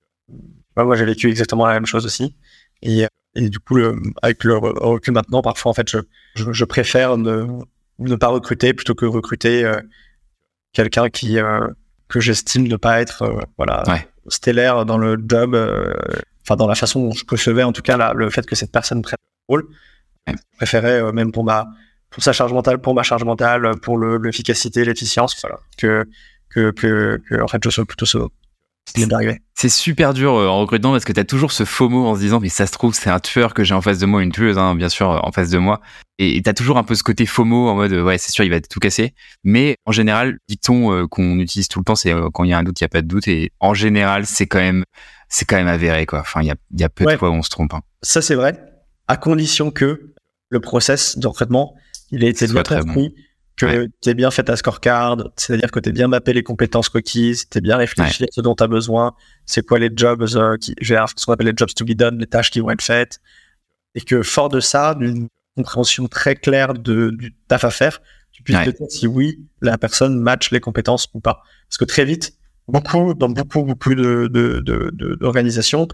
moi, 0.75 0.97
j'ai 0.97 1.05
vécu 1.05 1.29
exactement 1.29 1.65
la 1.65 1.73
même 1.75 1.85
chose 1.85 2.05
aussi. 2.05 2.35
Et, 2.81 3.05
et 3.35 3.49
du 3.49 3.59
coup, 3.59 3.75
le, 3.75 3.95
avec 4.21 4.43
le 4.43 4.57
recul 4.57 5.13
maintenant, 5.13 5.41
parfois, 5.41 5.71
en 5.71 5.73
fait, 5.73 5.89
je, 5.89 5.99
je, 6.35 6.51
je 6.51 6.65
préfère 6.65 7.17
ne, 7.17 7.45
ne 7.99 8.15
pas 8.15 8.27
recruter 8.27 8.73
plutôt 8.73 8.93
que 8.93 9.05
recruter 9.05 9.63
euh, 9.63 9.79
quelqu'un 10.73 11.09
qui 11.09 11.39
euh, 11.39 11.67
que 12.13 12.19
j'estime 12.19 12.67
ne 12.67 12.75
pas 12.75 13.01
être 13.01 13.23
euh, 13.23 13.41
voilà 13.57 13.83
stellaire 14.27 14.85
dans 14.85 14.97
le 14.97 15.17
job 15.27 15.55
enfin 16.43 16.55
dans 16.55 16.67
la 16.67 16.75
façon 16.75 17.07
dont 17.07 17.11
je 17.11 17.25
percevais 17.25 17.63
en 17.63 17.73
tout 17.73 17.81
cas 17.81 17.97
là, 17.97 18.13
le 18.13 18.29
fait 18.29 18.45
que 18.45 18.55
cette 18.55 18.71
personne 18.71 19.01
prenne 19.01 19.17
le 19.49 19.53
rôle. 19.53 19.67
Je 20.27 20.33
préférais 20.55 21.11
même 21.11 21.31
pour 21.31 21.43
ma 21.43 21.67
pour 22.09 22.23
sa 22.23 22.31
charge 22.31 22.53
mentale 22.53 22.77
pour 22.79 22.93
ma 22.93 23.03
charge 23.03 23.23
mentale 23.23 23.71
pour 23.81 23.97
l'efficacité 23.97 24.85
l'efficience 24.85 25.35
voilà 25.41 25.59
que 25.77 26.05
que, 26.49 26.71
que 26.71 27.21
que 27.27 27.41
en 27.41 27.47
fait 27.47 27.61
je 27.63 27.69
sois 27.69 27.85
plutôt 27.85 28.05
ce 28.05 28.19
c'est 29.55 29.69
super 29.69 30.13
dur 30.13 30.33
euh, 30.33 30.47
en 30.47 30.59
recrutement 30.59 30.91
parce 30.91 31.05
que 31.05 31.13
tu 31.13 31.19
as 31.19 31.25
toujours 31.25 31.51
ce 31.51 31.63
faux 31.63 31.89
mot 31.89 32.05
en 32.05 32.15
se 32.15 32.19
disant 32.19 32.39
mais 32.39 32.49
ça 32.49 32.67
se 32.67 32.71
trouve 32.71 32.93
c'est 32.93 33.09
un 33.09 33.19
tueur 33.19 33.53
que 33.53 33.63
j'ai 33.63 33.73
en 33.73 33.81
face 33.81 33.97
de 33.97 34.05
moi, 34.05 34.21
une 34.21 34.31
tueuse 34.31 34.57
hein, 34.57 34.75
bien 34.75 34.89
sûr 34.89 35.07
en 35.23 35.31
face 35.31 35.49
de 35.49 35.57
moi. 35.57 35.81
Et 36.19 36.41
tu 36.41 36.49
as 36.49 36.53
toujours 36.53 36.77
un 36.77 36.83
peu 36.83 36.95
ce 36.95 37.03
côté 37.03 37.25
faux 37.25 37.45
mot 37.45 37.69
en 37.69 37.75
mode 37.75 37.93
ouais 37.93 38.17
c'est 38.17 38.31
sûr 38.31 38.43
il 38.43 38.49
va 38.49 38.59
tout 38.61 38.79
casser. 38.79 39.13
Mais 39.43 39.77
en 39.85 39.91
général, 39.91 40.37
dit-on 40.47 40.91
euh, 40.91 41.07
qu'on 41.07 41.39
utilise 41.39 41.67
tout 41.67 41.79
le 41.79 41.85
temps 41.85 41.95
c'est 41.95 42.13
euh, 42.13 42.29
quand 42.33 42.43
il 42.43 42.49
y 42.49 42.53
a 42.53 42.57
un 42.57 42.63
doute 42.63 42.79
il 42.81 42.83
y 42.83 42.85
a 42.85 42.89
pas 42.89 43.01
de 43.01 43.07
doute 43.07 43.27
et 43.27 43.51
en 43.59 43.73
général 43.73 44.25
c'est 44.25 44.47
quand 44.47 44.59
même 44.59 44.83
c'est 45.29 45.45
quand 45.45 45.55
même 45.55 45.67
avéré 45.67 46.05
quoi. 46.05 46.19
Enfin 46.19 46.41
il 46.41 46.47
y 46.47 46.51
a, 46.51 46.55
y 46.77 46.83
a 46.83 46.89
peu 46.89 47.05
de 47.05 47.17
fois 47.17 47.29
où 47.29 47.33
on 47.33 47.41
se 47.43 47.49
trompe. 47.49 47.73
Hein. 47.73 47.81
Ça 48.01 48.21
c'est 48.21 48.35
vrai 48.35 48.59
à 49.07 49.17
condition 49.17 49.71
que 49.71 50.13
le 50.49 50.59
process 50.59 51.17
de 51.17 51.27
recrutement 51.27 51.75
il 52.11 52.23
ait 52.23 52.29
été 52.29 52.47
bien 52.47 52.63
compris 52.63 53.15
que 53.55 53.87
tu 54.01 54.09
aies 54.09 54.13
bien 54.13 54.31
fait 54.31 54.43
ta 54.43 54.55
scorecard, 54.55 55.17
c'est-à-dire 55.35 55.71
que 55.71 55.79
tu 55.79 55.91
bien 55.91 56.07
mappé 56.07 56.33
les 56.33 56.43
compétences 56.43 56.87
requises, 56.87 57.47
tu 57.49 57.61
bien 57.61 57.77
réfléchi 57.77 58.23
à 58.23 58.27
ce 58.31 58.41
dont 58.41 58.55
tu 58.55 58.63
as 58.63 58.67
besoin, 58.67 59.13
c'est 59.45 59.65
quoi 59.65 59.79
les 59.79 59.91
jobs, 59.95 60.25
euh, 60.35 60.57
qui, 60.57 60.73
ce 60.81 61.25
qu'on 61.25 61.33
appelle 61.33 61.47
les 61.47 61.53
jobs 61.55 61.69
to 61.73 61.85
be 61.85 61.91
done, 61.91 62.17
les 62.17 62.27
tâches 62.27 62.49
qui 62.49 62.59
vont 62.59 62.71
être 62.71 62.81
faites, 62.81 63.19
et 63.95 64.01
que 64.01 64.23
fort 64.23 64.49
de 64.49 64.59
ça, 64.59 64.95
d'une 64.95 65.27
compréhension 65.55 66.07
très 66.07 66.35
claire 66.35 66.73
de, 66.73 67.11
du 67.11 67.35
taf 67.47 67.63
à 67.63 67.69
faire, 67.69 68.01
tu 68.31 68.41
puisses 68.41 68.57
te 68.65 68.69
dire 68.71 68.89
si 68.89 69.05
oui, 69.05 69.39
la 69.61 69.77
personne 69.77 70.19
match 70.19 70.49
les 70.49 70.59
compétences 70.59 71.07
ou 71.13 71.19
pas. 71.19 71.43
Parce 71.69 71.77
que 71.77 71.85
très 71.85 72.05
vite, 72.05 72.33
beaucoup, 72.67 73.13
dans 73.13 73.29
beaucoup, 73.29 73.63
beaucoup 73.63 73.93
de, 73.93 74.27
d'organisations, 75.19 75.87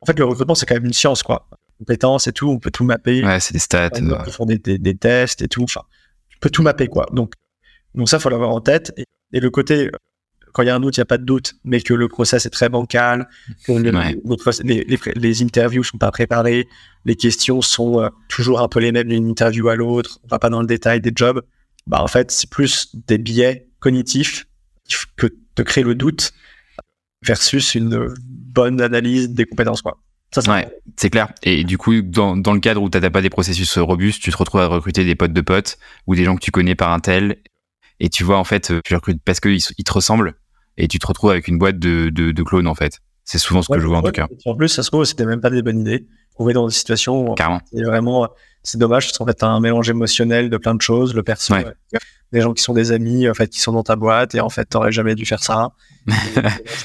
en 0.00 0.06
fait, 0.06 0.18
le 0.18 0.24
recrutement, 0.24 0.56
c'est 0.56 0.66
quand 0.66 0.74
même 0.74 0.86
une 0.86 0.92
science, 0.92 1.22
quoi. 1.22 1.48
Compétences 1.78 2.26
et 2.26 2.32
tout, 2.32 2.50
on 2.50 2.58
peut 2.58 2.70
tout 2.70 2.84
mapper. 2.84 3.24
Ouais, 3.24 3.40
c'est 3.40 3.52
des 3.52 3.58
stats. 3.58 3.90
On 4.00 4.30
font 4.30 4.46
des, 4.46 4.58
des, 4.58 4.78
des 4.78 4.96
tests 4.96 5.42
et 5.42 5.48
tout. 5.48 5.62
Enfin, 5.62 5.82
tout 6.50 6.62
mapper, 6.62 6.88
quoi. 6.88 7.06
Donc, 7.12 7.34
donc 7.94 8.08
ça, 8.08 8.18
faut 8.18 8.28
l'avoir 8.28 8.50
en 8.50 8.60
tête. 8.60 8.92
Et, 8.96 9.40
le 9.40 9.50
côté, 9.50 9.90
quand 10.52 10.62
il 10.62 10.66
y 10.66 10.68
a 10.68 10.74
un 10.76 10.80
doute, 10.80 10.96
il 10.96 11.00
n'y 11.00 11.02
a 11.02 11.06
pas 11.06 11.18
de 11.18 11.24
doute, 11.24 11.54
mais 11.64 11.80
que 11.80 11.94
le 11.94 12.08
process 12.08 12.46
est 12.46 12.50
très 12.50 12.68
bancal, 12.68 13.28
que 13.66 13.72
les, 14.62 14.84
les, 15.16 15.42
interviews 15.42 15.82
sont 15.82 15.98
pas 15.98 16.12
préparées, 16.12 16.68
les 17.04 17.16
questions 17.16 17.60
sont 17.60 18.00
euh, 18.00 18.08
toujours 18.28 18.60
un 18.60 18.68
peu 18.68 18.78
les 18.78 18.92
mêmes 18.92 19.08
d'une 19.08 19.28
interview 19.28 19.68
à 19.68 19.74
l'autre, 19.74 20.20
on 20.24 20.28
va 20.28 20.38
pas 20.38 20.50
dans 20.50 20.60
le 20.60 20.66
détail 20.68 21.00
des 21.00 21.12
jobs. 21.14 21.42
Bah, 21.86 22.00
en 22.00 22.06
fait, 22.06 22.30
c'est 22.30 22.48
plus 22.48 22.94
des 23.06 23.18
biais 23.18 23.68
cognitifs 23.80 24.46
que 25.16 25.26
de 25.56 25.62
créer 25.62 25.84
le 25.84 25.94
doute 25.94 26.32
versus 27.22 27.74
une 27.74 28.14
bonne 28.20 28.80
analyse 28.80 29.30
des 29.30 29.44
compétences, 29.46 29.82
quoi. 29.82 29.98
Ça, 30.34 30.52
ouais, 30.52 30.68
c'est 30.96 31.10
clair. 31.10 31.28
Et 31.44 31.62
du 31.62 31.78
coup, 31.78 32.02
dans, 32.02 32.36
dans 32.36 32.54
le 32.54 32.60
cadre 32.60 32.82
où 32.82 32.90
tu 32.90 32.98
n'as 32.98 33.10
pas 33.10 33.22
des 33.22 33.30
processus 33.30 33.78
robustes, 33.78 34.20
tu 34.20 34.32
te 34.32 34.36
retrouves 34.36 34.62
à 34.62 34.66
recruter 34.66 35.04
des 35.04 35.14
potes 35.14 35.32
de 35.32 35.40
potes 35.40 35.78
ou 36.08 36.16
des 36.16 36.24
gens 36.24 36.34
que 36.34 36.40
tu 36.40 36.50
connais 36.50 36.74
par 36.74 36.92
un 36.92 36.98
tel. 36.98 37.36
Et 38.00 38.08
tu 38.08 38.24
vois, 38.24 38.38
en 38.38 38.44
fait, 38.44 38.72
tu 38.84 38.94
recrutes 38.96 39.22
parce 39.24 39.38
qu'ils 39.38 39.60
ils 39.78 39.84
te 39.84 39.92
ressemblent 39.92 40.34
et 40.76 40.88
tu 40.88 40.98
te 40.98 41.06
retrouves 41.06 41.30
avec 41.30 41.46
une 41.46 41.56
boîte 41.56 41.78
de, 41.78 42.08
de, 42.10 42.32
de 42.32 42.42
clones, 42.42 42.66
en 42.66 42.74
fait. 42.74 42.98
C'est 43.24 43.38
souvent 43.38 43.62
ce 43.62 43.68
que 43.68 43.78
je 43.78 43.86
vois, 43.86 43.98
en 43.98 44.02
tout 44.02 44.10
cas. 44.10 44.26
En 44.44 44.56
plus, 44.56 44.68
ça 44.68 44.82
se 44.82 44.90
trouve, 44.90 45.04
c'était 45.04 45.24
même 45.24 45.40
pas 45.40 45.50
des 45.50 45.62
bonnes 45.62 45.80
idées. 45.80 46.06
Trouver 46.34 46.52
dans 46.52 46.66
des 46.66 46.74
situations. 46.74 47.34
Carrément. 47.34 47.60
C'est 47.72 47.84
vraiment, 47.84 48.28
c'est 48.64 48.78
dommage 48.78 49.06
parce 49.06 49.18
qu'en 49.18 49.26
fait, 49.26 49.34
t'as 49.34 49.46
un 49.46 49.60
mélange 49.60 49.88
émotionnel 49.88 50.50
de 50.50 50.56
plein 50.56 50.74
de 50.74 50.82
choses, 50.82 51.14
le 51.14 51.22
perso, 51.22 51.54
des 52.32 52.40
gens 52.40 52.52
qui 52.52 52.62
sont 52.62 52.74
des 52.74 52.90
amis, 52.90 53.28
en 53.28 53.34
fait, 53.34 53.48
qui 53.48 53.60
sont 53.60 53.72
dans 53.72 53.84
ta 53.84 53.94
boîte 53.94 54.34
et 54.34 54.40
en 54.40 54.48
fait, 54.48 54.64
t'aurais 54.64 54.90
jamais 54.90 55.14
dû 55.14 55.24
faire 55.24 55.44
ça. 55.44 55.70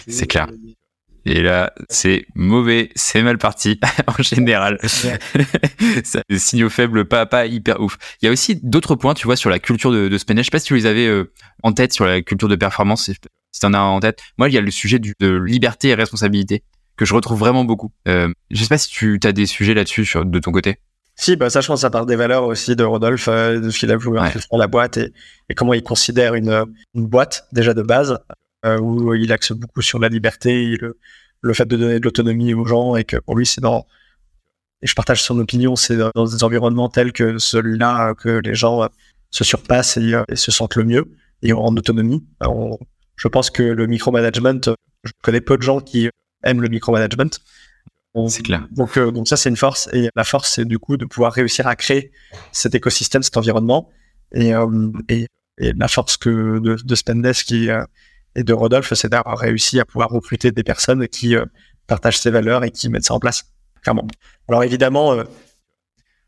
c'est 0.07 0.27
clair. 0.27 0.47
Et 0.51 0.77
là, 1.25 1.73
c'est 1.89 2.25
mauvais, 2.35 2.91
c'est 2.95 3.21
mal 3.21 3.37
parti 3.37 3.79
en 4.07 4.21
général. 4.21 4.77
des 6.29 6.39
signaux 6.39 6.69
faibles, 6.69 7.05
pas 7.05 7.25
pas 7.25 7.45
hyper 7.45 7.79
ouf. 7.81 7.97
Il 8.21 8.25
y 8.25 8.29
a 8.29 8.31
aussi 8.31 8.59
d'autres 8.61 8.95
points, 8.95 9.13
tu 9.13 9.25
vois, 9.25 9.35
sur 9.35 9.49
la 9.49 9.59
culture 9.59 9.91
de, 9.91 10.07
de 10.07 10.17
Spanish. 10.17 10.45
Je 10.45 10.47
sais 10.47 10.51
pas 10.51 10.59
si 10.59 10.67
tu 10.67 10.75
les 10.75 10.85
avais 10.85 11.07
euh, 11.07 11.31
en 11.63 11.73
tête 11.73 11.93
sur 11.93 12.05
la 12.05 12.21
culture 12.21 12.47
de 12.47 12.55
performance, 12.55 13.05
si 13.05 13.59
tu 13.59 13.65
en 13.65 13.73
as 13.73 13.79
en 13.79 13.99
tête. 13.99 14.19
Moi, 14.37 14.49
il 14.49 14.55
y 14.55 14.57
a 14.57 14.61
le 14.61 14.71
sujet 14.71 14.99
du, 14.99 15.13
de 15.19 15.29
liberté 15.35 15.89
et 15.89 15.95
responsabilité 15.95 16.63
que 16.95 17.05
je 17.05 17.13
retrouve 17.13 17.39
vraiment 17.39 17.63
beaucoup. 17.63 17.91
Euh, 18.07 18.31
je 18.51 18.61
sais 18.61 18.69
pas 18.69 18.77
si 18.77 18.89
tu 18.89 19.19
as 19.23 19.31
des 19.31 19.45
sujets 19.45 19.73
là-dessus 19.73 20.09
de 20.15 20.39
ton 20.39 20.51
côté. 20.51 20.79
Si, 21.15 21.35
bah 21.35 21.49
ça, 21.49 21.59
je 21.59 21.67
pense, 21.67 21.81
ça 21.81 21.89
part 21.89 22.05
des 22.05 22.15
valeurs 22.15 22.45
aussi 22.45 22.77
de 22.77 22.83
Rodolphe, 22.85 23.27
euh, 23.27 23.59
de 23.59 23.69
ce 23.69 23.79
qu'il 23.79 23.91
a 23.91 23.97
voulu 23.97 24.19
faire 24.19 24.41
la 24.57 24.67
boîte 24.67 24.95
et, 24.95 25.11
et 25.49 25.53
comment 25.53 25.73
il 25.73 25.83
considère 25.83 26.33
une, 26.33 26.63
une 26.95 27.07
boîte 27.07 27.45
déjà 27.51 27.73
de 27.73 27.81
base, 27.81 28.19
où 28.65 29.13
il 29.13 29.31
axe 29.31 29.51
beaucoup 29.53 29.81
sur 29.81 29.99
la 29.99 30.09
liberté, 30.09 30.75
le, 30.77 30.97
le 31.41 31.53
fait 31.53 31.65
de 31.65 31.77
donner 31.77 31.99
de 31.99 32.03
l'autonomie 32.05 32.53
aux 32.53 32.65
gens 32.65 32.95
et 32.95 33.03
que 33.03 33.17
pour 33.17 33.35
lui, 33.37 33.45
c'est 33.45 33.61
dans, 33.61 33.85
et 34.81 34.87
je 34.87 34.93
partage 34.95 35.21
son 35.23 35.39
opinion, 35.39 35.75
c'est 35.75 35.97
dans 35.97 36.11
dans 36.15 36.25
des 36.25 36.43
environnements 36.43 36.89
tels 36.89 37.11
que 37.11 37.37
celui-là 37.37 38.09
euh, 38.09 38.13
que 38.13 38.29
les 38.29 38.55
gens 38.55 38.83
euh, 38.83 38.87
se 39.31 39.43
surpassent 39.43 39.97
et, 39.97 40.13
euh, 40.13 40.23
et 40.29 40.35
se 40.35 40.51
sentent 40.51 40.75
le 40.75 40.83
mieux 40.85 41.05
et 41.41 41.53
en 41.53 41.75
autonomie. 41.75 42.25
On- 42.41 42.77
je 43.15 43.27
pense 43.27 43.49
que 43.49 43.63
le 43.63 43.85
micromanagement, 43.87 44.59
euh, 44.67 44.75
je 45.03 45.11
connais 45.21 45.41
peu 45.41 45.57
de 45.57 45.61
gens 45.61 45.81
qui 45.81 46.09
aiment 46.43 46.61
le 46.61 46.69
micromanagement. 46.69 47.29
C'est 48.27 48.43
clair. 48.43 48.67
Donc, 48.71 48.97
euh, 48.97 49.11
donc 49.11 49.27
ça, 49.27 49.37
c'est 49.37 49.49
une 49.49 49.55
force. 49.57 49.87
Et 49.93 50.09
la 50.15 50.23
force, 50.23 50.51
c'est 50.53 50.65
du 50.65 50.79
coup 50.79 50.97
de 50.97 51.05
pouvoir 51.05 51.31
réussir 51.31 51.67
à 51.67 51.75
créer 51.75 52.11
cet 52.51 52.75
écosystème, 52.75 53.21
cet 53.23 53.37
environnement. 53.37 53.89
Et, 54.33 54.53
euh, 54.53 54.91
et, 55.09 55.27
et 55.59 55.73
la 55.73 55.87
force 55.87 56.17
que 56.17 56.59
de, 56.59 56.75
de 56.75 56.95
Spendesk 56.95 57.51
euh, 57.51 57.85
et 58.39 58.43
de 58.43 58.53
Rodolphe, 58.53 58.93
c'est 58.93 59.09
d'avoir 59.09 59.37
réussi 59.37 59.79
à 59.81 59.85
pouvoir 59.85 60.09
recruter 60.09 60.51
des 60.51 60.63
personnes 60.63 61.07
qui 61.09 61.35
euh, 61.35 61.45
partagent 61.87 62.17
ces 62.19 62.31
valeurs 62.31 62.63
et 62.63 62.71
qui 62.71 62.87
mettent 62.87 63.03
ça 63.03 63.13
en 63.13 63.19
place, 63.19 63.51
clairement. 63.83 64.07
Alors 64.47 64.63
évidemment, 64.63 65.13
euh, 65.13 65.23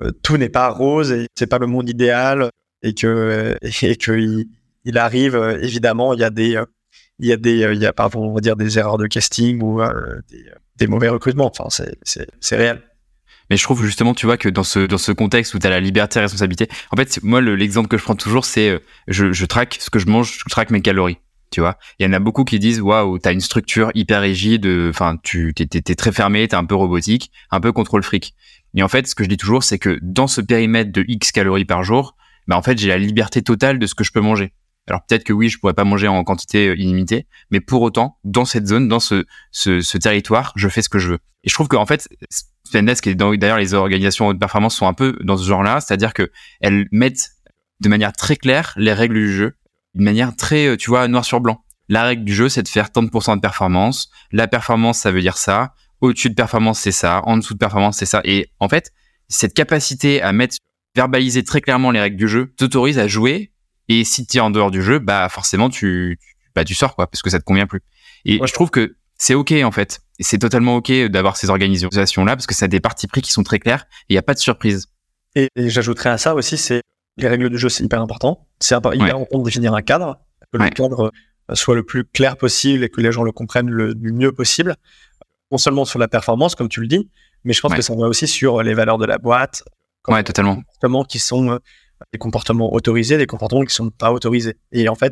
euh, 0.04 0.12
tout 0.22 0.36
n'est 0.36 0.50
pas 0.50 0.68
rose 0.70 1.14
et 1.14 1.28
c'est 1.36 1.48
pas 1.48 1.58
le 1.58 1.68
monde 1.68 1.90
idéal 1.90 2.50
et 2.84 2.94
que 2.94 3.56
et 3.62 3.96
que 3.96 4.46
il, 4.84 4.98
arrive 4.98 5.36
évidemment 5.62 6.14
il 6.14 6.20
y 6.20 6.24
a 6.24 6.32
des 6.32 6.60
il 7.20 7.28
y 7.28 7.32
a 7.32 7.38
des 7.38 7.60
il 7.72 7.82
y 7.82 7.86
a 7.86 7.94
pardon 7.94 8.32
on 8.32 8.34
va 8.34 8.42
dire 8.42 8.56
des 8.56 8.80
erreurs 8.80 8.98
de 8.98 9.06
casting 9.06 9.62
ou 9.62 9.80
des, 10.78 10.88
mauvais 10.88 11.10
recrutements 11.10 11.52
enfin 11.56 11.70
c'est 11.70 12.56
réel 12.56 12.82
Mais 13.52 13.58
je 13.58 13.64
trouve 13.64 13.86
justement, 13.86 14.16
tu 14.16 14.26
vois, 14.26 14.38
que 14.38 14.50
dans 14.50 14.64
ce, 14.64 14.80
dans 14.80 14.98
ce 14.98 15.12
contexte 15.12 15.54
où 15.54 15.60
tu 15.60 15.68
as 15.68 15.70
la 15.70 15.80
liberté 15.80 16.18
et 16.18 16.22
la 16.22 16.26
responsabilité, 16.26 16.68
en 16.92 16.96
fait, 16.96 17.22
moi, 17.22 17.40
le- 17.42 17.56
l'exemple 17.56 17.88
que 17.90 17.98
je 17.98 18.04
prends 18.04 18.16
toujours, 18.16 18.46
c'est 18.46 18.82
je, 19.08 19.32
je 19.32 19.46
traque 19.46 19.78
ce 19.80 19.92
que 19.92 20.00
je 20.00 20.08
mange, 20.08 20.40
je 20.40 20.50
traque 20.50 20.72
mes 20.72 20.82
calories. 20.82 21.20
Tu 21.52 21.60
vois, 21.60 21.78
il 22.00 22.06
y 22.06 22.10
en 22.10 22.14
a 22.14 22.20
beaucoup 22.20 22.46
qui 22.46 22.60
disent 22.60 22.80
waouh, 22.80 23.20
t'as 23.20 23.34
une 23.34 23.42
structure 23.42 23.92
hyper 23.94 24.22
rigide, 24.22 24.66
enfin, 24.90 25.18
tu 25.22 25.54
t'es, 25.54 25.96
très 25.96 26.12
fermé, 26.12 26.48
t'es 26.48 26.56
un 26.56 26.66
peu 26.66 26.76
robotique, 26.76 27.32
un 27.52 27.60
peu 27.60 27.72
contrôle 27.74 28.04
fric. 28.04 28.34
Et 28.74 28.84
en 28.84 28.88
fait, 28.88 29.06
ce 29.06 29.16
que 29.16 29.24
je 29.24 29.30
dis 29.30 29.38
toujours, 29.38 29.64
c'est 29.64 29.78
que 29.78 30.00
dans 30.02 30.28
ce 30.28 30.40
périmètre 30.40 30.92
de 30.94 31.04
X 31.08 31.34
calories 31.34 31.66
par 31.66 31.84
jour, 31.84 32.16
bah 32.48 32.58
en 32.58 32.62
fait, 32.62 32.78
j'ai 32.78 32.88
la 32.88 32.98
liberté 32.98 33.42
totale 33.42 33.80
de 33.80 33.86
ce 33.86 33.96
que 33.96 34.06
je 34.06 34.12
peux 34.12 34.22
manger. 34.22 34.54
Alors 34.88 35.06
peut-être 35.06 35.24
que 35.24 35.34
oui, 35.34 35.50
je 35.50 35.60
pourrais 35.60 35.74
pas 35.74 35.84
manger 35.84 36.08
en 36.08 36.24
quantité 36.24 36.70
euh, 36.70 36.76
illimitée, 36.76 37.28
mais 37.52 37.60
pour 37.60 37.82
autant, 37.82 38.18
dans 38.24 38.46
cette 38.46 38.68
zone, 38.68 38.88
dans 38.88 39.00
ce, 39.00 39.26
ce, 39.52 39.82
ce 39.82 39.98
territoire, 39.98 40.54
je 40.56 40.68
fais 40.70 40.82
ce 40.82 40.90
que 40.90 41.00
je 41.00 41.10
veux. 41.10 41.20
Et 41.44 41.50
je 41.50 41.54
trouve 41.54 41.68
qu'en 41.68 41.86
fait, 41.86 42.08
Spendesk 42.64 43.08
et 43.08 43.16
d'ailleurs 43.16 43.58
les 43.58 43.74
organisations 43.74 44.28
haute 44.28 44.40
performance 44.40 44.76
sont 44.76 44.88
un 44.88 44.94
peu 44.94 45.18
dans 45.22 45.38
ce 45.38 45.46
genre-là, 45.48 45.82
c'est-à-dire 45.82 46.14
que 46.14 46.32
elles 46.62 46.88
mettent 46.92 47.32
de 47.80 47.90
manière 47.90 48.14
très 48.14 48.36
claire 48.36 48.74
les 48.78 48.94
règles 48.94 49.16
du 49.16 49.34
jeu, 49.34 49.56
d'une 49.96 50.04
manière 50.06 50.36
très, 50.36 50.68
euh, 50.68 50.78
tu 50.78 50.90
vois, 50.90 51.08
noir 51.08 51.26
sur 51.26 51.40
blanc. 51.42 51.64
La 51.90 52.04
règle 52.04 52.24
du 52.24 52.34
jeu, 52.34 52.48
c'est 52.50 52.64
de 52.64 52.68
faire 52.68 52.92
tant 52.92 53.04
de 53.04 53.10
pourcents 53.10 53.36
de 53.36 53.42
performance. 53.42 54.10
La 54.32 54.48
performance, 54.48 55.00
ça 55.00 55.12
veut 55.12 55.22
dire 55.22 55.38
ça. 55.38 55.74
Au-dessus 56.00 56.30
de 56.30 56.36
performance, 56.36 56.80
c'est 56.80 56.92
ça. 56.94 57.22
En 57.26 57.38
dessous 57.38 57.54
de 57.54 57.60
performance, 57.60 57.98
c'est 57.98 58.06
ça. 58.06 58.22
Et 58.24 58.50
en 58.60 58.70
fait, 58.70 58.92
cette 59.28 59.54
capacité 59.54 60.22
à 60.22 60.32
mettre, 60.32 60.56
verbaliser 60.96 61.44
très 61.44 61.62
clairement 61.62 61.92
les 61.92 62.00
règles 62.00 62.18
du 62.18 62.28
jeu, 62.28 62.54
t'autorise 62.58 62.98
à 63.00 63.08
jouer. 63.08 63.52
Et 63.90 64.04
si 64.06 64.26
tu 64.26 64.38
es 64.38 64.40
en 64.40 64.52
dehors 64.52 64.72
du 64.72 64.82
jeu, 64.82 65.00
bah 65.00 65.28
forcément, 65.30 65.70
tu, 65.70 66.18
bah, 66.56 66.64
tu 66.64 66.74
sors, 66.76 66.96
quoi, 66.96 67.08
parce 67.08 67.22
que 67.22 67.30
ça 67.30 67.40
te 67.40 67.44
convient 67.44 67.68
plus. 67.68 67.82
Et 68.26 68.40
Ouais. 68.40 68.48
je 68.48 68.54
trouve 68.54 68.70
que 68.72 68.96
c'est 69.18 69.34
OK, 69.34 69.52
en 69.52 69.72
fait. 69.72 70.00
C'est 70.20 70.38
totalement 70.40 70.78
OK 70.78 70.92
d'avoir 71.10 71.36
ces 71.36 71.50
organisations-là, 71.50 72.36
parce 72.36 72.48
que 72.48 72.54
ça 72.56 72.66
a 72.66 72.68
des 72.68 72.80
parties 72.80 73.08
pris 73.08 73.22
qui 73.22 73.32
sont 73.32 73.44
très 73.44 73.60
clairs 73.60 73.86
et 74.10 74.14
il 74.14 74.14
n'y 74.14 74.18
a 74.18 74.22
pas 74.24 74.34
de 74.34 74.40
surprise. 74.40 74.88
et, 75.36 75.50
et 75.56 75.70
j'ajouterais 75.70 76.10
à 76.10 76.18
ça 76.18 76.36
aussi 76.36 76.58
c'est 76.58 76.82
les 77.18 77.28
règles 77.28 77.50
du 77.50 77.58
jeu 77.58 77.70
c'est 77.70 77.84
hyper 77.84 78.02
important 78.02 78.48
c'est 78.60 78.76
hyper 78.76 78.92
Ouais. 78.92 79.12
important 79.12 79.40
de 79.40 79.44
définir 79.46 79.74
un 79.74 79.82
cadre 79.82 80.20
que 80.52 80.58
Ouais. 80.58 80.66
le 80.66 80.70
cadre 80.72 81.12
euh, 81.50 81.56
soit 81.56 81.76
le 81.76 81.84
plus 81.84 82.04
clair 82.06 82.38
possible 82.38 82.84
et 82.84 82.90
que 82.90 83.02
les 83.02 83.12
gens 83.12 83.24
le 83.24 83.32
comprennent 83.32 83.70
le, 83.70 83.94
du 83.96 84.12
mieux 84.14 84.32
possible 84.32 84.76
non 85.52 85.58
seulement 85.58 85.86
sur 85.86 86.00
la 86.00 86.08
performance 86.08 86.56
comme 86.56 86.70
tu 86.70 86.80
le 86.82 86.88
dis 86.88 87.10
mais 87.44 87.54
je 87.54 87.62
pense 87.62 87.72
Ouais. 87.72 87.78
que 87.78 87.84
ça 87.84 87.94
va 87.96 88.08
aussi 88.08 88.28
sur 88.28 88.62
les 88.64 88.74
valeurs 88.74 88.98
de 88.98 89.06
la 89.06 89.18
boîte 89.18 89.64
Ouais, 90.08 90.24
totalement. 90.24 90.56
comportements 90.56 91.04
qui 91.04 91.20
sont 91.20 91.52
euh, 91.52 91.58
des 92.12 92.18
comportements 92.18 92.74
autorisés, 92.74 93.18
des 93.20 93.28
comportements 93.28 93.64
qui 93.64 93.74
sont 93.76 93.92
pas 93.92 94.12
autorisés. 94.12 94.58
Et 94.72 94.90
en 94.90 94.96
fait, 94.96 95.12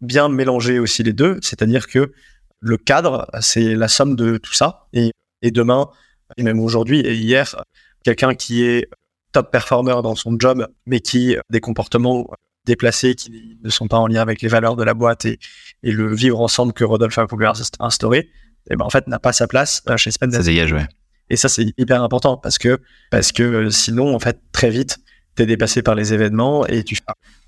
bien 0.00 0.28
mélanger 0.28 0.80
aussi 0.80 1.04
les 1.04 1.12
deux, 1.12 1.38
c'est-à-dire 1.42 1.86
que 1.86 2.12
le 2.58 2.76
cadre, 2.76 3.28
c'est 3.40 3.76
la 3.76 3.86
somme 3.86 4.16
de 4.16 4.36
tout 4.36 4.52
ça. 4.52 4.88
Et, 4.92 5.12
et 5.42 5.52
demain, 5.52 5.88
et 6.36 6.42
même 6.42 6.58
aujourd'hui 6.58 6.98
et 7.00 7.14
hier, 7.14 7.54
quelqu'un 8.02 8.34
qui 8.34 8.64
est 8.64 8.88
top 9.36 9.50
performer 9.52 9.92
dans 10.02 10.14
son 10.14 10.36
job, 10.38 10.66
mais 10.86 11.00
qui 11.00 11.36
a 11.36 11.42
des 11.50 11.60
comportements 11.60 12.26
déplacés 12.64 13.14
qui 13.14 13.58
ne 13.62 13.68
sont 13.70 13.86
pas 13.86 13.98
en 13.98 14.06
lien 14.06 14.22
avec 14.22 14.40
les 14.40 14.48
valeurs 14.48 14.76
de 14.76 14.82
la 14.82 14.94
boîte 14.94 15.26
et, 15.26 15.38
et 15.82 15.92
le 15.92 16.14
vivre 16.14 16.40
ensemble 16.40 16.72
que 16.72 16.84
Rodolphe 16.84 17.18
a 17.18 17.26
voulu 17.26 17.44
inst- 17.46 17.74
instaurer, 17.78 18.30
et 18.70 18.76
ben 18.76 18.84
en 18.84 18.90
fait 18.90 19.06
n'a 19.08 19.18
pas 19.18 19.32
sa 19.34 19.46
place 19.46 19.82
euh, 19.90 19.96
chez 19.98 20.10
Spendesk. 20.10 20.42
Ça 20.42 20.50
dégage, 20.50 20.72
ouais. 20.72 20.86
Et 21.28 21.36
ça, 21.36 21.48
c'est 21.48 21.66
hyper 21.76 22.02
important 22.02 22.38
parce 22.38 22.56
que, 22.56 22.80
parce 23.10 23.30
que 23.32 23.42
euh, 23.42 23.70
sinon, 23.70 24.14
en 24.14 24.18
fait, 24.18 24.40
très 24.52 24.70
vite, 24.70 24.98
t'es 25.34 25.44
dépassé 25.44 25.82
par 25.82 25.94
les 25.94 26.14
événements 26.14 26.66
et 26.66 26.82
tu 26.82 26.96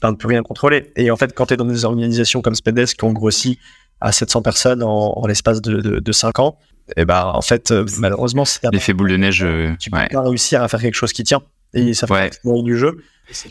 ne 0.05 0.13
peux 0.13 0.29
rien 0.29 0.43
contrôler. 0.43 0.93
Et 0.97 1.11
en 1.11 1.17
fait, 1.17 1.33
quand 1.35 1.47
tu 1.47 1.55
es 1.55 1.57
dans 1.57 1.65
des 1.65 1.85
organisations 1.87 2.43
comme 2.43 2.55
Spendesk 2.55 2.99
qui 2.99 3.05
ont 3.05 3.13
grossi 3.13 3.59
à 4.01 4.13
700 4.13 4.43
personnes 4.43 4.83
en, 4.83 5.15
en 5.17 5.27
l'espace 5.27 5.63
de, 5.63 5.81
de, 5.81 6.01
de 6.01 6.13
5 6.13 6.39
ans, 6.41 6.59
et 6.97 7.05
ben, 7.05 7.33
en 7.35 7.41
fait, 7.43 7.71
euh, 7.71 7.87
malheureusement, 7.99 8.45
c'est 8.45 8.61
L'effet 8.73 8.93
boule 8.95 9.11
de 9.11 9.17
neige, 9.17 9.43
euh, 9.43 9.73
tu 9.81 9.91
peux 9.91 9.97
ouais. 9.97 10.09
pas 10.09 10.23
réussir 10.23 10.63
à 10.63 10.69
faire 10.69 10.81
quelque 10.81 10.95
chose 10.95 11.13
qui 11.13 11.23
tient. 11.25 11.41
Et 11.75 11.95
ça 11.95 12.07
fait 12.07 12.13
Ouais. 12.15 12.31
partie 12.43 12.63
du 12.63 12.77
jeu. 12.79 13.03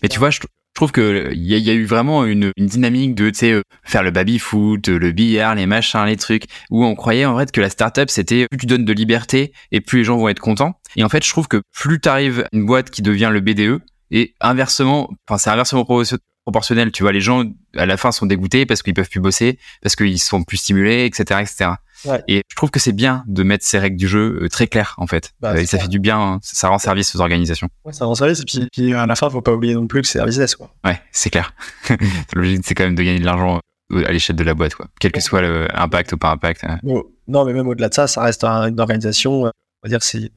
Mais 0.02 0.10
tu 0.10 0.18
vois, 0.20 0.30
je, 0.32 0.40
je 0.42 0.48
trouve 0.74 0.92
que 0.92 1.30
il 1.34 1.44
y, 1.46 1.54
a- 1.54 1.58
il 1.58 1.64
y 1.64 1.70
a 1.70 1.74
eu 1.74 1.86
vraiment 1.86 2.26
une, 2.26 2.52
une 2.58 2.66
dynamique 2.66 3.14
de, 3.16 3.30
tu 3.30 3.38
sais, 3.40 3.52
euh, 3.52 3.62
faire 3.84 4.04
le 4.04 4.12
baby 4.12 4.40
foot, 4.40 4.90
euh, 4.90 4.98
le 4.98 5.12
billard, 5.12 5.56
les 5.56 5.66
machins, 5.68 6.06
les 6.06 6.18
trucs, 6.18 6.46
où 6.72 6.84
on 6.84 6.96
croyait 6.96 7.26
en 7.26 7.38
fait 7.38 7.52
que 7.52 7.62
la 7.62 7.70
startup 7.70 8.10
c'était 8.10 8.48
plus 8.50 8.58
tu 8.58 8.66
donnes 8.66 8.86
de 8.86 8.94
liberté 8.94 9.54
et 9.72 9.82
plus 9.82 10.00
les 10.00 10.04
gens 10.06 10.18
vont 10.18 10.30
être 10.30 10.40
contents. 10.40 10.80
Et 10.96 11.04
en 11.04 11.10
fait, 11.10 11.24
je 11.24 11.30
trouve 11.30 11.48
que 11.48 11.62
plus 11.74 12.00
t'arrives 12.00 12.42
à 12.42 12.48
une 12.54 12.66
boîte 12.66 12.90
qui 12.90 13.02
devient 13.02 13.30
le 13.32 13.40
BDE 13.40 13.82
et 14.12 14.34
inversement, 14.42 15.10
enfin 15.28 15.38
c'est 15.38 15.50
inversement 15.52 15.84
proportion- 15.84 16.18
proportionnel. 16.44 16.92
Tu 16.92 17.04
vois, 17.04 17.12
les 17.12 17.22
gens 17.22 17.44
à 17.76 17.86
la 17.86 17.98
fin 17.98 18.12
sont 18.12 18.26
dégoûtés 18.26 18.66
parce 18.66 18.82
qu'ils 18.82 18.94
peuvent 18.94 19.10
plus 19.10 19.20
bosser, 19.20 19.60
parce 19.84 19.96
qu'ils 19.96 20.20
sont 20.20 20.44
plus 20.44 20.58
stimulés, 20.58 21.06
etc., 21.06 21.42
etc. 21.42 21.72
Ouais. 22.06 22.24
Et 22.28 22.42
je 22.50 22.56
trouve 22.56 22.70
que 22.72 22.80
c'est 22.80 22.92
bien 22.92 23.24
de 23.28 23.44
mettre 23.44 23.66
ces 23.66 23.80
règles 23.80 23.98
du 23.98 24.08
jeu 24.08 24.40
euh, 24.44 24.50
très 24.50 24.68
claires 24.68 24.94
en 24.98 25.08
fait. 25.08 25.32
Bah, 25.40 25.52
Euh, 25.54 25.56
et 25.58 25.66
ça 25.66 25.80
fait 25.80 25.88
du 25.88 26.00
bien, 26.00 26.20
hein. 26.20 26.40
ça 26.44 26.70
rend 26.70 26.78
service 26.80 27.16
aux 27.16 27.22
organisations. 27.22 27.70
Ouais, 27.86 27.94
ça 27.94 28.06
rend 28.06 28.16
service. 28.16 28.42
Et 28.42 28.46
puis, 28.46 28.68
puis, 28.72 28.94
à 28.94 29.06
la 29.06 29.16
fin, 29.16 29.30
faut 29.30 29.42
pas 29.42 29.54
oublier 29.54 29.74
non 29.76 29.88
plus 29.88 30.02
que 30.02 30.08
c'est 30.08 30.20
un 30.20 30.26
business, 30.26 30.56
quoi. 30.56 30.70
Ouais, 30.86 31.00
c'est 31.12 31.30
clair. 31.30 31.54
L'objectif, 32.34 32.66
c'est 32.68 32.76
quand 32.76 32.84
même 32.86 32.96
de 32.96 33.04
gagner 33.04 33.20
de 33.20 33.26
l'argent 33.26 33.60
euh, 33.94 34.04
à 34.06 34.12
l'échelle 34.12 34.36
de 34.36 34.44
la 34.44 34.54
boîte, 34.54 34.76
quoi. 34.76 34.88
Quel 35.00 35.12
que 35.12 35.20
soit 35.22 35.42
le 35.42 35.68
impact 35.78 36.14
ou 36.14 36.18
pas 36.18 36.30
impact. 36.32 36.64
hein. 36.66 36.80
Non, 37.28 37.46
mais 37.46 37.54
même 37.54 37.68
au-delà 37.68 37.90
de 37.90 37.94
ça, 37.94 38.08
ça 38.08 38.22
reste 38.22 38.44
un- 38.44 38.68
une 38.68 38.80
organisation, 38.80 39.44
on 39.44 39.52
va 39.84 39.90
dire, 39.90 40.02
c'est 40.04 40.20
une 40.20 40.30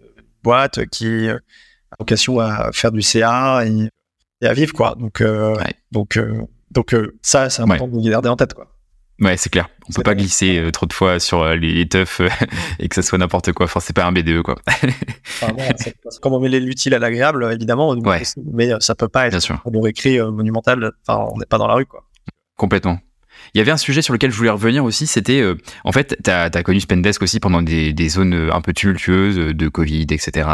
boîte 0.43 0.87
qui 0.87 1.29
a 1.29 1.39
vocation 1.99 2.39
à 2.41 2.71
faire 2.73 2.93
du 2.93 3.03
CA 3.03 3.65
et, 3.67 3.89
et 4.41 4.47
à 4.47 4.53
vivre, 4.55 4.73
quoi. 4.73 4.95
Donc, 4.99 5.21
euh, 5.21 5.55
Ouais. 5.57 5.75
donc, 5.93 6.17
euh, 6.17 6.41
donc 6.71 6.95
euh, 6.95 7.17
ça, 7.23 7.51
c'est 7.51 7.63
important 7.63 7.89
de 7.89 8.09
garder 8.09 8.29
en 8.29 8.37
tête, 8.37 8.55
quoi. 8.55 8.73
Ouais, 9.21 9.37
c'est 9.37 9.51
clair. 9.51 9.69
On 9.89 9.93
peut 9.93 10.03
pas 10.03 10.13
vrai. 10.13 10.23
glisser 10.23 10.59
euh, 10.59 10.71
trop 10.71 10.87
de 10.87 10.93
fois 10.95 11.21
sur 11.21 11.43
euh, 11.43 11.55
les, 11.57 11.75
les 11.75 11.87
teufs 11.89 12.21
euh, 12.21 12.29
et 12.79 12.89
que 12.89 12.95
ça 12.95 13.03
soit 13.03 13.19
n'importe 13.19 13.53
quoi. 13.53 13.65
Enfin, 13.67 13.81
c'est 13.81 13.95
pas 13.95 14.07
un 14.07 14.13
BDE, 14.13 14.43
quoi. 14.43 14.57
Enfin, 15.43 15.53
voilà, 15.57 15.73
comme 16.23 16.33
on 16.35 16.41
met 16.41 16.49
l'utile 16.49 16.95
à 16.95 16.99
l'agréable, 16.99 17.49
évidemment, 17.53 17.91
Ouais. 17.91 18.23
mais 18.53 18.71
ça 18.81 18.95
peut 18.95 19.09
pas 19.09 19.27
être 19.27 19.33
Bien 19.33 19.41
sûr. 19.41 19.61
un 19.65 19.71
bon 19.71 19.87
écrit 19.87 20.19
monumental. 20.21 20.93
Enfin, 21.07 21.29
on 21.35 21.39
n'est 21.39 21.47
pas 21.47 21.59
dans 21.59 21.67
la 21.67 21.75
rue, 21.75 21.87
quoi. 21.87 22.05
Complètement. 22.57 22.99
Il 23.55 23.59
y 23.59 23.61
avait 23.63 23.71
un 23.71 23.77
sujet 23.79 24.03
sur 24.03 24.13
lequel 24.13 24.31
je 24.31 24.37
voulais 24.37 24.51
revenir 24.51 24.85
aussi, 24.85 25.07
c'était, 25.07 25.41
euh, 25.41 25.57
en 25.85 25.93
fait, 25.93 26.17
t'as 26.23 26.45
as 26.53 26.63
connu 26.63 26.81
Spendesk 26.81 27.23
aussi 27.23 27.41
pendant 27.41 27.63
des, 27.63 27.93
des 27.93 28.09
zones 28.11 28.51
un 28.53 28.61
peu 28.61 28.73
tumultueuses 28.73 29.37
de 29.55 29.69
Covid, 29.69 30.03
etc. 30.11 30.49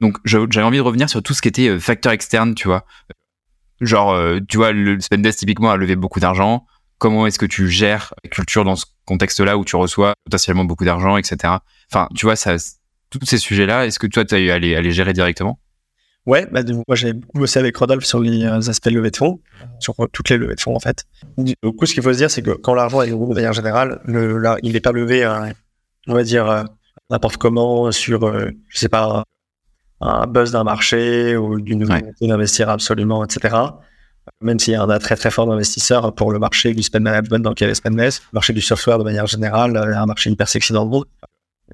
Donc, 0.00 0.16
j'avais 0.24 0.62
envie 0.62 0.78
de 0.78 0.82
revenir 0.82 1.08
sur 1.10 1.22
tout 1.22 1.34
ce 1.34 1.42
qui 1.42 1.48
était 1.48 1.78
facteur 1.80 2.12
externe, 2.12 2.54
tu 2.54 2.68
vois. 2.68 2.84
Genre, 3.80 4.12
euh, 4.12 4.38
tu 4.48 4.58
vois, 4.58 4.72
le 4.72 5.00
Spendesk 5.00 5.38
typiquement 5.40 5.70
a 5.70 5.76
levé 5.76 5.96
beaucoup 5.96 6.20
d'argent. 6.20 6.66
Comment 7.00 7.26
est-ce 7.26 7.38
que 7.38 7.46
tu 7.46 7.68
gères 7.68 8.14
la 8.22 8.30
culture 8.30 8.62
dans 8.62 8.76
ce 8.76 8.84
contexte-là 9.06 9.56
où 9.58 9.64
tu 9.64 9.74
reçois 9.74 10.12
potentiellement 10.24 10.64
beaucoup 10.64 10.84
d'argent, 10.84 11.16
etc. 11.16 11.54
Enfin, 11.90 12.08
tu 12.14 12.26
vois, 12.26 12.36
ça, 12.36 12.54
tous 13.10 13.24
ces 13.24 13.38
sujets-là, 13.38 13.86
est-ce 13.86 13.98
que 13.98 14.06
toi, 14.06 14.24
tu 14.24 14.34
as 14.34 14.38
eu 14.38 14.50
à 14.50 14.58
les, 14.58 14.76
à 14.76 14.82
les 14.82 14.92
gérer 14.92 15.12
directement? 15.12 15.58
Ouais, 16.26 16.46
bah, 16.52 16.60
moi 16.86 16.94
j'ai 16.96 17.14
beaucoup 17.14 17.38
bossé 17.38 17.58
avec 17.58 17.74
Rodolphe 17.74 18.04
sur 18.04 18.20
les 18.20 18.44
euh, 18.44 18.58
aspects 18.58 18.90
levée 18.90 19.10
de 19.10 19.16
fonds, 19.16 19.40
sur 19.78 19.94
euh, 19.98 20.06
toutes 20.12 20.28
les 20.28 20.36
levées 20.36 20.54
de 20.54 20.60
fonds 20.60 20.76
en 20.76 20.78
fait. 20.78 21.04
Du 21.38 21.54
coup, 21.56 21.86
ce 21.86 21.94
qu'il 21.94 22.02
faut 22.02 22.12
se 22.12 22.18
dire, 22.18 22.30
c'est 22.30 22.42
que 22.42 22.50
quand 22.50 22.74
l'argent 22.74 23.00
est 23.00 23.06
levé 23.06 23.26
de 23.26 23.34
manière 23.34 23.54
générale, 23.54 24.00
le, 24.04 24.42
il 24.62 24.74
n'est 24.74 24.80
pas 24.80 24.92
levé, 24.92 25.24
euh, 25.24 25.46
on 26.06 26.12
va 26.14 26.22
dire, 26.22 26.48
euh, 26.48 26.62
n'importe 27.08 27.38
comment 27.38 27.90
sur, 27.90 28.24
euh, 28.28 28.50
je 28.68 28.78
sais 28.78 28.90
pas, 28.90 29.24
un, 30.02 30.26
buzz 30.26 30.52
d'un 30.52 30.62
marché 30.62 31.38
ou 31.38 31.58
d'une 31.58 31.84
Ouais. 31.84 32.00
volonté 32.00 32.26
d'investir 32.28 32.68
absolument, 32.68 33.24
etc. 33.24 33.56
Même 34.40 34.58
s'il 34.58 34.72
y 34.72 34.76
a 34.76 34.82
un 34.82 34.90
attrait 34.90 35.16
très 35.16 35.30
fort 35.30 35.46
d'investisseurs 35.46 36.14
pour 36.14 36.32
le 36.32 36.38
marché 36.38 36.74
du 36.74 36.82
spend 36.82 37.02
management 37.02 37.40
dans 37.40 37.50
lequel 37.50 37.70
est 37.70 37.84
le 37.84 38.10
marché 38.32 38.52
du 38.52 38.60
software 38.60 38.98
de 38.98 39.04
manière 39.04 39.26
générale, 39.26 39.76
euh, 39.76 39.96
un 39.96 40.06
marché 40.06 40.30
hyper 40.30 40.48
sexy 40.48 40.72
dans 40.72 40.84
le 40.84 40.90
monde. 40.90 41.04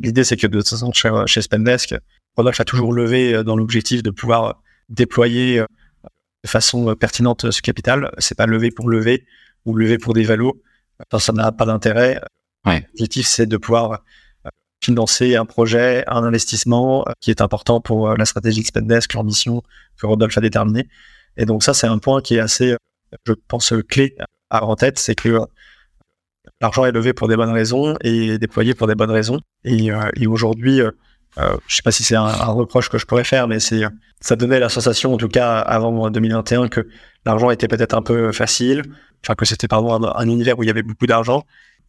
L'idée, 0.01 0.25
c'est 0.25 0.37
que 0.37 0.47
de 0.47 0.59
toute 0.59 0.69
façon, 0.69 0.93
chez, 0.93 1.11
chez 1.27 1.43
Spendesk, 1.43 1.95
Rodolphe 2.37 2.61
a 2.61 2.65
toujours 2.65 2.93
levé 2.93 3.35
euh, 3.35 3.45
dans 3.45 3.57
l'objectif 3.57 4.03
de 4.03 4.11
pouvoir 4.11 4.63
déployer 4.89 5.59
de 6.45 6.49
façon 6.49 6.95
pertinente 6.95 7.51
ce 7.51 7.63
capital. 7.63 8.13
C'est 8.19 8.37
pas 8.37 8.47
lever 8.47 8.71
pour 8.71 8.89
lever 8.89 9.27
ou 9.65 9.75
lever 9.75 9.99
pour 9.99 10.15
des 10.15 10.23
valos. 10.23 10.61
ça 11.19 11.33
n'a 11.33 11.51
pas 11.51 11.67
d'intérêt. 11.67 12.21
L'objectif, 12.65 13.27
c'est 13.27 13.47
de 13.47 13.57
pouvoir 13.57 14.03
financer 14.83 15.35
un 15.35 15.45
projet, 15.45 16.05
un 16.07 16.23
investissement 16.23 17.05
qui 17.21 17.31
est 17.31 17.41
important 17.41 17.81
pour 17.81 18.17
la 18.17 18.25
stratégie 18.25 18.63
Xpendesk, 18.63 19.15
l'ambition 19.15 19.63
que 20.01 20.07
Rodolphe 20.07 20.39
a 20.39 20.41
déterminée. 20.41 20.89
Et 21.37 21.45
donc 21.45 21.62
ça, 21.62 21.74
c'est 21.74 21.87
un 21.87 21.99
point 21.99 22.20
qui 22.20 22.37
est 22.37 22.41
assez, 22.41 22.76
je 23.26 23.32
pense, 23.49 23.72
clé 23.89 24.14
à 24.51 24.57
avoir 24.57 24.70
en 24.70 24.76
tête, 24.76 24.99
c'est 24.99 25.14
que 25.14 25.41
l'argent 26.61 26.84
est 26.84 26.93
levé 26.93 27.12
pour 27.12 27.28
des 27.28 27.37
bonnes 27.37 27.53
raisons 27.53 27.97
et 28.03 28.39
déployé 28.39 28.74
pour 28.74 28.87
des 28.87 28.95
bonnes 28.95 29.11
raisons. 29.11 29.41
Et, 29.64 29.91
euh, 29.91 30.11
aujourd'hui, 30.28 30.80
euh, 30.80 30.91
euh, 31.39 31.57
je 31.66 31.76
sais 31.76 31.82
pas 31.82 31.93
si 31.93 32.03
c'est 32.03 32.16
un, 32.16 32.28
reproche 32.47 32.89
que 32.89 32.99
je 32.99 33.07
pourrais 33.07 33.24
faire, 33.24 33.49
mais 33.49 33.61
c'est 33.61 33.82
ça 34.20 34.37
donnait 34.37 34.59
la 34.59 34.70
sensation, 34.70 35.12
en 35.12 35.18
tout 35.18 35.28
cas 35.28 35.59
avant 35.59 36.11
2021, 36.11 36.68
que 36.68 36.89
l'argent 37.26 37.51
était 37.51 37.68
peut-être 37.68 37.95
un 37.95 38.01
peu 38.01 38.32
facile, 38.32 38.82
enfin 39.22 39.34
que 39.34 39.45
c'était 39.45 39.68
pardon 39.68 39.93
un, 39.93 40.14
un, 40.16 40.28
univers 40.28 40.59
où 40.59 40.62
il 40.62 40.66
y 40.66 40.70
avait 40.70 40.82
beaucoup 40.82 41.07
d'argent 41.07 41.45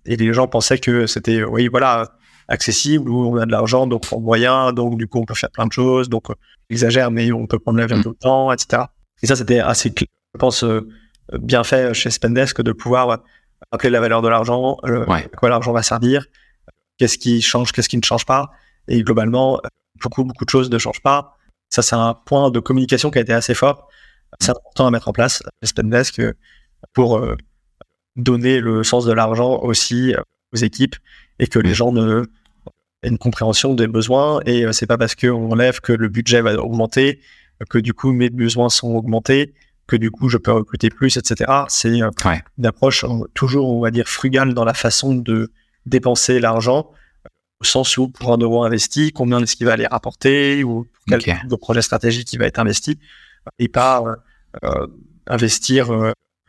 et 0.05 0.17
les 0.17 0.33
gens 0.33 0.47
pensaient 0.47 0.79
que 0.79 1.07
c'était 1.07 1.43
oui 1.43 1.67
voilà 1.69 2.11
accessible 2.49 3.09
où 3.09 3.27
on 3.29 3.37
a 3.37 3.45
de 3.45 3.51
l'argent 3.51 3.87
donc 3.87 4.03
on 4.11 4.19
moyen 4.19 4.73
donc 4.73 4.97
du 4.97 5.07
coup 5.07 5.19
on 5.19 5.25
peut 5.25 5.33
faire 5.33 5.51
plein 5.51 5.67
de 5.67 5.71
choses 5.71 6.09
donc 6.09 6.27
exagère 6.69 7.11
mais 7.11 7.31
on 7.31 7.45
peut 7.45 7.59
prendre 7.59 7.77
l'avion 7.77 7.97
mmh. 7.97 8.03
tout 8.03 8.09
le 8.09 8.15
temps 8.15 8.51
etc. 8.51 8.83
Et 9.23 9.27
ça 9.27 9.35
c'était 9.35 9.59
assez 9.59 9.93
je 9.97 10.39
pense 10.39 10.63
bien 11.33 11.63
fait 11.63 11.93
chez 11.93 12.09
Spendesk 12.09 12.61
de 12.61 12.71
pouvoir 12.71 13.23
rappeler 13.71 13.89
la 13.89 13.99
valeur 13.99 14.21
de 14.21 14.27
l'argent, 14.27 14.77
à 14.83 15.21
quoi 15.37 15.49
l'argent 15.49 15.71
va 15.71 15.83
servir, 15.83 16.25
qu'est-ce 16.97 17.17
qui 17.17 17.41
change, 17.41 17.71
qu'est-ce 17.71 17.89
qui 17.89 17.97
ne 17.97 18.03
change 18.03 18.25
pas. 18.25 18.51
Et 18.87 19.03
globalement, 19.03 19.59
beaucoup, 20.01 20.23
beaucoup 20.23 20.45
de 20.45 20.49
choses 20.49 20.69
ne 20.69 20.77
changent 20.77 21.01
pas. 21.01 21.37
Ça, 21.69 21.81
c'est 21.81 21.95
un 21.95 22.13
point 22.13 22.51
de 22.51 22.59
communication 22.59 23.11
qui 23.11 23.17
a 23.17 23.21
été 23.21 23.33
assez 23.33 23.53
fort. 23.53 23.89
C'est 24.39 24.51
important 24.51 24.87
à 24.87 24.91
mettre 24.91 25.07
en 25.07 25.13
place, 25.13 25.43
Spendesk, 25.63 26.21
pour 26.93 27.17
euh, 27.17 27.35
donner 28.15 28.59
le 28.59 28.83
sens 28.83 29.05
de 29.05 29.11
l'argent 29.11 29.59
aussi 29.61 30.13
aux 30.53 30.57
équipes 30.57 30.95
et 31.39 31.47
que 31.47 31.59
les 31.59 31.73
gens 31.73 31.91
ne 31.91 32.23
aient 33.03 33.09
une 33.09 33.17
compréhension 33.17 33.73
des 33.73 33.87
besoins. 33.87 34.39
Et 34.45 34.65
euh, 34.65 34.71
c'est 34.71 34.87
pas 34.87 34.97
parce 34.97 35.15
qu'on 35.15 35.55
lève 35.55 35.81
que 35.81 35.93
le 35.93 36.09
budget 36.09 36.41
va 36.41 36.55
augmenter 36.55 37.19
que 37.69 37.77
du 37.77 37.93
coup 37.93 38.11
mes 38.11 38.29
besoins 38.29 38.69
sont 38.69 38.95
augmentés 38.95 39.53
que 39.87 39.95
du 39.95 40.11
coup 40.11 40.29
je 40.29 40.37
peux 40.37 40.51
recruter 40.51 40.89
plus, 40.89 41.17
etc. 41.17 41.51
C'est 41.69 42.01
euh, 42.01 42.09
une 42.57 42.65
approche 42.65 43.03
euh, 43.05 43.23
toujours, 43.33 43.69
on 43.69 43.81
va 43.81 43.89
dire, 43.89 44.07
frugale 44.07 44.53
dans 44.53 44.65
la 44.65 44.73
façon 44.73 45.15
de 45.15 45.51
dépenser 45.85 46.39
l'argent, 46.39 46.91
au 47.61 47.63
sens 47.63 47.97
où 47.97 48.09
pour 48.09 48.33
un 48.33 48.37
euro 48.37 48.63
investi, 48.63 49.13
combien 49.13 49.41
est-ce 49.41 49.55
qu'il 49.55 49.65
va 49.65 49.73
aller 49.73 49.87
rapporter 49.87 50.63
ou 50.63 50.85
quel 51.07 51.23
type 51.23 51.47
de 51.47 51.55
projet 51.55 51.81
stratégique 51.81 52.31
il 52.33 52.39
va 52.39 52.45
être 52.45 52.59
investi, 52.59 52.99
et 53.57 53.69
pas 53.69 54.03
euh, 54.63 54.87
investir 55.25 55.89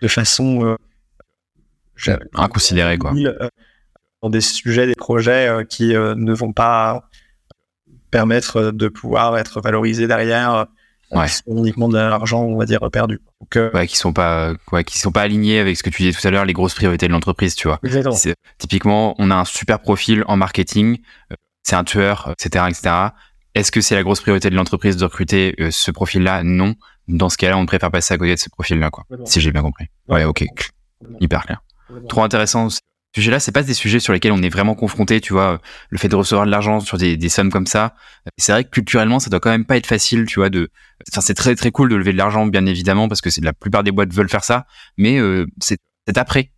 de 0.03 0.09
façon 0.09 0.77
inconsidérée 2.35 2.99
quoi. 2.99 3.13
dans 4.23 4.31
des 4.31 4.41
sujets, 4.41 4.87
des 4.87 4.97
projets 4.97 5.65
qui 5.69 5.95
ne 5.95 6.33
vont 6.33 6.53
pas 6.53 7.09
permettre 8.11 8.73
de 8.73 8.89
pouvoir 8.89 9.39
être 9.39 9.61
valorisés 9.61 10.09
derrière 10.09 10.67
ouais. 11.13 11.27
uniquement 11.47 11.89
de 11.89 11.97
l'argent, 11.97 12.43
on 12.43 12.57
va 12.57 12.67
dire, 12.67 12.81
perdu. 12.91 13.21
Donc, 13.41 13.57
euh, 13.57 13.71
ouais, 13.73 13.87
qui 13.87 13.97
sont 13.97 14.13
pas, 14.13 14.53
ouais, 14.73 14.85
qui 14.85 14.99
sont 14.99 15.13
pas 15.13 15.23
alignés 15.23 15.59
avec 15.59 15.77
ce 15.77 15.83
que 15.83 15.91
tu 15.91 16.03
disais 16.03 16.19
tout 16.19 16.27
à 16.27 16.31
l'heure, 16.31 16.45
les 16.45 16.53
grosses 16.53 16.75
priorités 16.75 17.07
de 17.07 17.13
l'entreprise, 17.13 17.55
tu 17.55 17.69
vois. 17.69 17.79
Exactement. 17.85 18.35
Typiquement, 18.59 19.15
on 19.19 19.31
a 19.31 19.37
un 19.37 19.45
super 19.45 19.81
profil 19.81 20.25
en 20.27 20.37
marketing, 20.37 20.99
euh, 21.33 21.37
c'est 21.63 21.77
un 21.77 21.85
tueur, 21.85 22.35
etc., 22.39 22.67
etc. 22.69 22.95
Est-ce 23.55 23.73
que 23.73 23.81
c'est 23.81 23.95
la 23.95 24.03
grosse 24.03 24.21
priorité 24.21 24.51
de 24.51 24.55
l'entreprise 24.55 24.97
de 24.97 25.05
recruter 25.05 25.55
euh, 25.61 25.71
ce 25.71 25.91
profil-là? 25.91 26.43
Non. 26.45 26.75
Dans 27.09 27.29
ce 27.29 27.39
cas-là, 27.39 27.57
on 27.57 27.67
préfère 27.67 27.91
passer 27.91 28.15
à 28.15 28.19
côté 28.19 28.35
de 28.35 28.39
ce 28.39 28.51
profil-là, 28.51 28.91
quoi. 28.91 29.05
Si 29.25 29.41
j'ai 29.41 29.51
bien 29.51 29.63
compris. 29.63 29.87
Ouais, 30.09 30.25
ok. 30.25 30.45
Hyper 31.21 31.45
clair. 31.45 31.63
Trop 32.09 32.23
intéressant 32.23 32.69
sujets-là, 33.15 33.41
c'est 33.41 33.53
pas 33.53 33.63
des 33.63 33.75
sujets 33.75 34.01
sur 34.01 34.13
lesquels 34.13 34.33
on 34.33 34.43
est 34.43 34.49
vraiment 34.49 34.75
confronté, 34.75 35.21
tu 35.21 35.33
vois, 35.33 35.61
le 35.91 35.99
fait 35.99 36.09
de 36.09 36.17
recevoir 36.17 36.47
de 36.47 36.51
l'argent 36.51 36.81
sur 36.81 36.99
des, 36.99 37.29
sommes 37.29 37.51
comme 37.51 37.67
ça. 37.67 37.95
C'est 38.37 38.53
vrai 38.53 38.65
que 38.65 38.71
culturellement, 38.71 39.19
ça 39.19 39.31
doit 39.31 39.41
quand 39.41 39.51
même 39.51 39.65
pas 39.65 39.77
être 39.77 39.87
facile, 39.87 40.27
tu 40.27 40.41
vois, 40.41 40.49
enfin, 41.11 41.21
c'est 41.21 41.35
très 41.35 41.55
très 41.55 41.71
cool 41.71 41.89
de 41.89 41.97
lever 41.97 42.13
de 42.13 42.19
l'argent, 42.19 42.47
bien 42.47 42.67
évidemment, 42.67 43.09
parce 43.09 43.21
que 43.21 43.31
c'est 43.31 43.43
la 43.43 43.53
plupart 43.53 43.83
des 43.83 43.93
boîtes 43.93 44.13
veulent 44.13 44.29
faire 44.29 44.45
ça, 44.45 44.67
mais 44.97 45.19
euh, 45.19 45.47
c'est 45.61 45.79
après. 46.17 46.53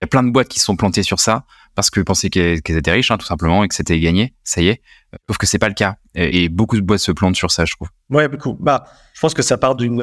Il 0.00 0.04
y 0.04 0.06
a 0.06 0.08
plein 0.08 0.22
de 0.22 0.30
boîtes 0.30 0.48
qui 0.48 0.58
se 0.58 0.66
sont 0.66 0.76
plantées 0.76 1.02
sur 1.02 1.20
ça 1.20 1.46
parce 1.74 1.90
que 1.90 2.00
pensaient 2.00 2.30
qu'elles 2.30 2.60
étaient 2.66 2.92
riches, 2.92 3.10
hein, 3.10 3.18
tout 3.18 3.26
simplement, 3.26 3.64
et 3.64 3.68
que 3.68 3.74
c'était 3.74 3.98
gagné. 3.98 4.34
Ça 4.44 4.60
y 4.60 4.68
est. 4.68 4.82
Sauf 5.28 5.38
que 5.38 5.46
c'est 5.46 5.58
pas 5.58 5.68
le 5.68 5.74
cas. 5.74 5.96
Et, 6.14 6.48
beaucoup 6.48 6.76
de 6.76 6.82
boîtes 6.82 7.00
se 7.00 7.12
plantent 7.12 7.36
sur 7.36 7.50
ça, 7.50 7.64
je 7.64 7.74
trouve. 7.74 7.88
Ouais, 8.10 8.28
beaucoup. 8.28 8.54
Bah, 8.54 8.84
je 9.12 9.20
pense 9.20 9.34
que 9.34 9.42
ça 9.42 9.58
part 9.58 9.74
d'une, 9.74 10.02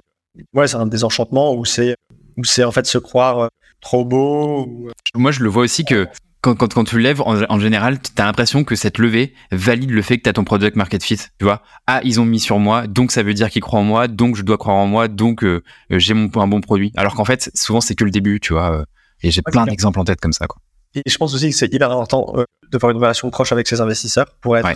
ouais, 0.54 0.68
c'est 0.68 0.76
un 0.76 0.88
désenchantement 0.88 1.54
où 1.54 1.66
c'est, 1.66 1.96
où 2.38 2.44
c'est 2.44 2.64
en 2.64 2.72
fait 2.72 2.86
se 2.86 2.98
croire 2.98 3.40
euh, 3.40 3.48
trop 3.82 4.06
beau. 4.06 4.88
Euh, 4.88 4.92
Moi, 5.16 5.32
je 5.32 5.44
le 5.44 5.50
vois 5.50 5.64
aussi 5.64 5.86
que 5.86 6.08
quand, 6.42 6.56
quand, 6.56 6.74
quand 6.74 6.84
tu 6.84 7.00
lèves, 7.00 7.22
en, 7.22 7.60
général, 7.60 8.00
tu 8.02 8.20
as 8.20 8.26
l'impression 8.26 8.64
que 8.64 8.76
cette 8.76 8.98
levée 8.98 9.34
valide 9.52 9.92
le 9.92 10.02
fait 10.02 10.18
que 10.18 10.24
tu 10.24 10.30
as 10.30 10.34
ton 10.34 10.44
product 10.44 10.76
market 10.76 11.04
fit. 11.04 11.18
Tu 11.38 11.46
vois, 11.46 11.62
ah, 11.86 12.02
ils 12.04 12.20
ont 12.20 12.26
mis 12.26 12.40
sur 12.40 12.58
moi, 12.58 12.88
donc 12.88 13.12
ça 13.12 13.22
veut 13.22 13.36
dire 13.36 13.50
qu'ils 13.50 13.62
croient 13.62 13.80
en 13.80 13.84
moi, 13.84 14.08
donc 14.08 14.36
je 14.36 14.42
dois 14.42 14.58
croire 14.58 14.78
en 14.78 14.88
moi, 14.88 15.08
donc 15.08 15.44
euh, 15.44 15.62
j'ai 15.92 16.16
mon 16.16 16.30
un 16.36 16.48
bon 16.48 16.60
produit. 16.60 16.92
Alors 16.98 17.14
qu'en 17.14 17.26
fait, 17.26 17.52
souvent, 17.54 17.80
c'est 17.80 17.94
que 17.94 18.04
le 18.04 18.12
début, 18.12 18.40
tu 18.40 18.54
vois. 18.54 18.80
Euh, 18.80 18.86
et 19.22 19.30
j'ai 19.30 19.44
plein 19.44 19.66
d'exemples 19.66 20.00
en 20.00 20.04
tête 20.04 20.20
comme 20.20 20.34
ça. 20.34 20.48
Quoi. 20.48 20.60
Et 20.96 21.04
je 21.06 21.16
pense 21.18 21.36
aussi 21.36 21.52
que 21.52 21.56
c'est 21.56 21.72
hyper 21.72 21.92
important 21.92 22.34
euh, 22.36 22.44
de 22.72 22.80
faire 22.80 22.90
une 22.90 22.98
relation 22.98 23.30
proche 23.30 23.52
avec 23.52 23.68
ses 23.68 23.80
investisseurs 23.80 24.36
pour 24.42 24.58
être 24.58 24.68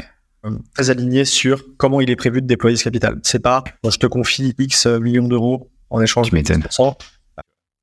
très 0.76 0.92
aligné 0.92 1.26
sur 1.26 1.64
comment 1.78 2.00
il 2.00 2.12
est 2.12 2.16
prévu 2.16 2.44
de 2.44 2.46
déployer 2.46 2.78
ce 2.78 2.84
capital. 2.84 3.20
C'est 3.24 3.40
pas, 3.40 3.64
je 3.90 3.98
te 3.98 4.06
confie 4.06 4.54
X 4.60 4.86
millions 4.86 5.28
d'euros 5.28 5.72
en 5.90 6.00
échange 6.00 6.30
de 6.30 6.38
10%. 6.38 6.96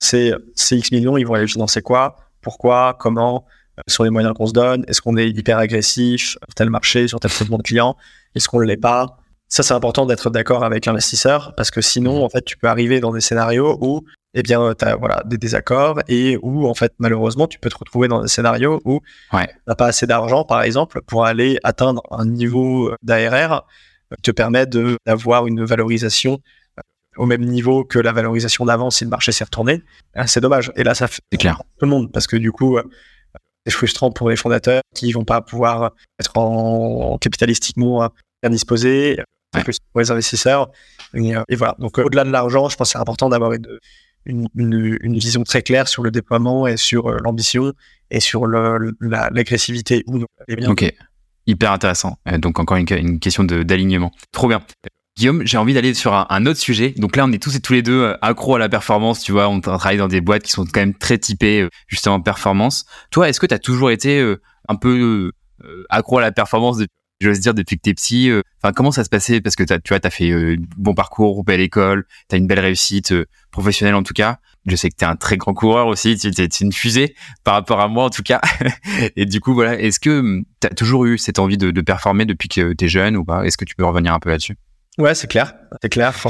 C'est 0.02 0.32
X 0.56 0.90
millions, 0.90 1.16
ils 1.16 1.26
vont 1.26 1.34
aller 1.34 1.46
financer 1.46 1.80
quoi, 1.80 2.16
pourquoi, 2.40 2.96
comment, 2.98 3.46
sur 3.86 4.04
les 4.04 4.10
moyens 4.10 4.34
qu'on 4.34 4.46
se 4.46 4.52
donne 4.52 4.84
Est-ce 4.88 5.00
qu'on 5.00 5.16
est 5.16 5.28
hyper 5.28 5.58
agressif 5.58 6.30
sur 6.30 6.54
tel 6.54 6.70
marché, 6.70 7.08
sur 7.08 7.20
tel 7.20 7.30
segment 7.30 7.58
de 7.58 7.62
clients 7.62 7.96
Est-ce 8.34 8.48
qu'on 8.48 8.60
ne 8.60 8.64
l'est 8.64 8.76
pas? 8.76 9.18
Ça, 9.48 9.62
c'est 9.62 9.74
important 9.74 10.06
d'être 10.06 10.30
d'accord 10.30 10.64
avec 10.64 10.86
l'investisseur 10.86 11.54
parce 11.56 11.70
que 11.70 11.80
sinon, 11.80 12.20
mmh. 12.20 12.24
en 12.24 12.28
fait, 12.30 12.44
tu 12.44 12.56
peux 12.56 12.68
arriver 12.68 13.00
dans 13.00 13.12
des 13.12 13.20
scénarios 13.20 13.78
où, 13.80 14.02
eh 14.34 14.42
bien, 14.42 14.74
tu 14.76 14.84
as 14.84 14.96
voilà, 14.96 15.22
des 15.26 15.36
désaccords 15.36 16.00
et 16.08 16.38
où, 16.42 16.66
en 16.66 16.74
fait, 16.74 16.94
malheureusement, 16.98 17.46
tu 17.46 17.58
peux 17.58 17.68
te 17.68 17.76
retrouver 17.78 18.08
dans 18.08 18.22
des 18.22 18.28
scénarios 18.28 18.80
où 18.84 19.00
ouais. 19.32 19.46
tu 19.46 19.54
n'as 19.66 19.74
pas 19.74 19.86
assez 19.86 20.06
d'argent, 20.06 20.44
par 20.44 20.62
exemple, 20.62 21.00
pour 21.06 21.26
aller 21.26 21.58
atteindre 21.64 22.02
un 22.10 22.24
niveau 22.24 22.92
d'ARR 23.02 23.66
qui 24.16 24.22
te 24.22 24.30
permet 24.30 24.66
d'avoir 25.06 25.46
une 25.46 25.64
valorisation 25.64 26.34
euh, 26.34 26.61
au 27.16 27.26
même 27.26 27.44
niveau 27.44 27.84
que 27.84 27.98
la 27.98 28.12
valorisation 28.12 28.64
d'avant 28.64 28.90
si 28.90 29.04
le 29.04 29.10
marché 29.10 29.32
s'est 29.32 29.44
retourné. 29.44 29.82
Ah, 30.14 30.26
c'est 30.26 30.40
dommage. 30.40 30.72
Et 30.76 30.84
là, 30.84 30.94
ça 30.94 31.08
fait 31.08 31.22
clair. 31.38 31.62
tout 31.78 31.84
le 31.84 31.90
monde 31.90 32.12
parce 32.12 32.26
que 32.26 32.36
du 32.36 32.52
coup, 32.52 32.78
euh, 32.78 32.82
c'est 33.66 33.72
frustrant 33.72 34.10
pour 34.10 34.30
les 34.30 34.36
fondateurs 34.36 34.82
qui 34.94 35.12
vont 35.12 35.24
pas 35.24 35.40
pouvoir 35.40 35.92
être 36.18 36.36
en, 36.36 37.18
capitalistiquement 37.18 38.10
bien 38.42 38.50
disposés, 38.50 39.18
ouais. 39.54 39.62
plus 39.62 39.78
pour 39.92 40.00
les 40.00 40.10
investisseurs. 40.10 40.70
Et, 41.14 41.34
euh, 41.36 41.42
voilà. 41.56 41.76
Donc, 41.78 41.98
euh, 41.98 42.04
au-delà 42.04 42.24
de 42.24 42.30
l'argent, 42.30 42.68
je 42.68 42.76
pense 42.76 42.88
que 42.88 42.92
c'est 42.92 42.98
important 42.98 43.28
d'avoir 43.28 43.52
une, 43.52 43.78
une, 44.26 44.48
une, 45.00 45.18
vision 45.18 45.42
très 45.44 45.62
claire 45.62 45.88
sur 45.88 46.02
le 46.02 46.10
déploiement 46.10 46.66
et 46.66 46.76
sur 46.76 47.08
euh, 47.08 47.18
l'ambition 47.22 47.72
et 48.10 48.20
sur 48.20 48.46
l'agressivité. 48.46 50.04
bien. 50.48 50.70
Ok. 50.70 50.92
Hyper 51.46 51.72
intéressant. 51.72 52.18
Donc, 52.38 52.60
encore 52.60 52.76
une, 52.76 52.86
une 52.90 53.18
question 53.18 53.42
d'alignement. 53.42 54.12
Trop 54.30 54.48
bien. 54.48 54.62
Guillaume, 55.16 55.42
j'ai 55.44 55.58
envie 55.58 55.74
d'aller 55.74 55.92
sur 55.92 56.14
un, 56.14 56.46
autre 56.46 56.58
sujet. 56.58 56.94
Donc 56.96 57.16
là, 57.16 57.26
on 57.26 57.32
est 57.32 57.42
tous 57.42 57.54
et 57.54 57.60
tous 57.60 57.74
les 57.74 57.82
deux 57.82 58.00
euh, 58.00 58.16
accros 58.22 58.56
à 58.56 58.58
la 58.58 58.70
performance, 58.70 59.20
tu 59.20 59.32
vois, 59.32 59.48
on 59.48 59.60
travaille 59.60 59.98
dans 59.98 60.08
des 60.08 60.22
boîtes 60.22 60.42
qui 60.42 60.50
sont 60.50 60.64
quand 60.64 60.80
même 60.80 60.94
très 60.94 61.18
typées 61.18 61.60
euh, 61.60 61.68
justement 61.86 62.20
performance. 62.20 62.86
Toi, 63.10 63.28
est-ce 63.28 63.38
que 63.38 63.46
tu 63.46 63.54
as 63.54 63.58
toujours 63.58 63.90
été 63.90 64.20
euh, 64.20 64.40
un 64.68 64.76
peu 64.76 65.30
accro 65.90 66.18
à 66.18 66.22
la 66.22 66.32
performance 66.32 66.78
j'ose 67.20 67.38
dire 67.38 67.54
depuis 67.54 67.76
que 67.76 67.82
t'es 67.82 67.94
petit 67.94 68.32
enfin 68.60 68.72
comment 68.72 68.90
ça 68.90 69.04
se 69.04 69.08
passait? 69.08 69.40
Parce 69.40 69.54
que 69.54 69.62
tu 69.62 69.88
vois 69.88 70.00
t'as 70.00 70.10
fait 70.10 70.30
euh, 70.30 70.56
bon 70.76 70.92
parcours 70.92 71.44
belle 71.44 71.60
école 71.60 72.04
t'as 72.26 72.36
une 72.36 72.48
belle 72.48 72.58
réussite 72.58 73.14
professionnelle 73.52 73.94
en 73.94 74.02
tout 74.02 74.14
cas. 74.14 74.38
Je 74.66 74.74
sais 74.74 74.90
que 74.90 74.96
t'es 74.96 75.04
un 75.04 75.14
très 75.14 75.36
grand 75.36 75.54
coureur 75.54 75.86
aussi 75.86 76.16
tu 76.16 76.28
es 76.28 76.46
une 76.46 76.72
fusée 76.72 77.14
par 77.44 77.54
rapport 77.54 77.80
à 77.80 77.86
moi 77.86 78.04
en 78.04 78.10
tout 78.10 78.24
cas. 78.24 78.40
Et 79.16 79.24
du 79.26 79.40
coup 79.40 79.54
voilà 79.54 79.78
est-ce 79.78 80.00
que 80.00 80.18
hum, 80.18 80.44
t'as 80.58 80.70
toujours 80.70 81.04
eu 81.04 81.16
cette 81.16 81.38
envie 81.38 81.58
de, 81.58 81.70
de 81.70 81.80
performer 81.80 82.24
depuis 82.24 82.48
que 82.48 82.72
t'es 82.72 82.88
jeune 82.88 83.16
ou 83.16 83.24
pas? 83.24 83.44
Est-ce 83.44 83.56
que 83.56 83.64
tu 83.64 83.76
peux 83.76 83.84
revenir 83.84 84.12
un 84.12 84.18
peu 84.18 84.30
là-dessus? 84.30 84.56
Ouais, 84.98 85.14
c'est 85.14 85.26
clair. 85.26 85.54
C'est 85.82 85.88
clair. 85.88 86.14
ça, 86.14 86.28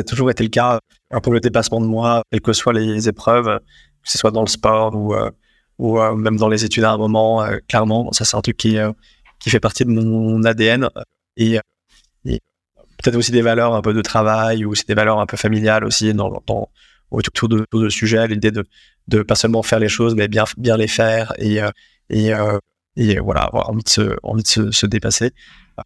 a 0.00 0.02
toujours, 0.02 0.30
été 0.30 0.42
le 0.42 0.48
cas. 0.48 0.80
Un 1.10 1.20
peu 1.20 1.30
le 1.30 1.40
dépassement 1.40 1.80
de 1.80 1.86
moi, 1.86 2.22
quelles 2.30 2.40
que 2.40 2.52
soient 2.52 2.72
les 2.72 3.08
épreuves, 3.08 3.60
que 4.02 4.10
ce 4.10 4.18
soit 4.18 4.32
dans 4.32 4.42
le 4.42 4.48
sport 4.48 4.94
ou, 4.96 5.14
euh, 5.14 5.30
ou 5.78 6.00
euh, 6.00 6.14
même 6.14 6.36
dans 6.36 6.48
les 6.48 6.64
études 6.64 6.84
à 6.84 6.90
un 6.90 6.98
moment, 6.98 7.44
euh, 7.44 7.58
clairement, 7.68 8.12
ça 8.12 8.24
c'est 8.24 8.36
un 8.36 8.40
truc 8.40 8.56
qui, 8.56 8.78
qui 9.38 9.50
fait 9.50 9.60
partie 9.60 9.84
de 9.84 9.90
mon 9.90 10.42
ADN. 10.44 10.88
Et, 11.36 11.60
peut-être 13.02 13.16
aussi 13.16 13.32
des 13.32 13.42
valeurs 13.42 13.74
un 13.74 13.82
peu 13.82 13.92
de 13.92 14.00
travail 14.02 14.64
ou 14.64 14.70
aussi 14.70 14.84
des 14.86 14.94
valeurs 14.94 15.20
un 15.20 15.26
peu 15.26 15.36
familiales 15.36 15.84
aussi 15.84 16.14
dans, 16.14 16.42
dans 16.46 16.70
autour 17.10 17.48
de, 17.48 17.66
de 17.72 17.88
sujets, 17.90 18.26
l'idée 18.28 18.50
de, 18.50 18.64
de 19.08 19.22
pas 19.22 19.34
seulement 19.34 19.62
faire 19.62 19.78
les 19.78 19.88
choses, 19.88 20.14
mais 20.14 20.26
bien, 20.26 20.44
bien 20.56 20.76
les 20.76 20.88
faire 20.88 21.32
et, 21.38 21.60
et, 22.08 22.32
et 22.96 23.18
voilà, 23.18 23.42
avoir 23.42 23.70
envie 23.70 23.82
de 23.84 23.88
se, 23.88 24.16
envie 24.22 24.42
de 24.42 24.48
se, 24.48 24.70
se 24.70 24.86
dépasser. 24.86 25.32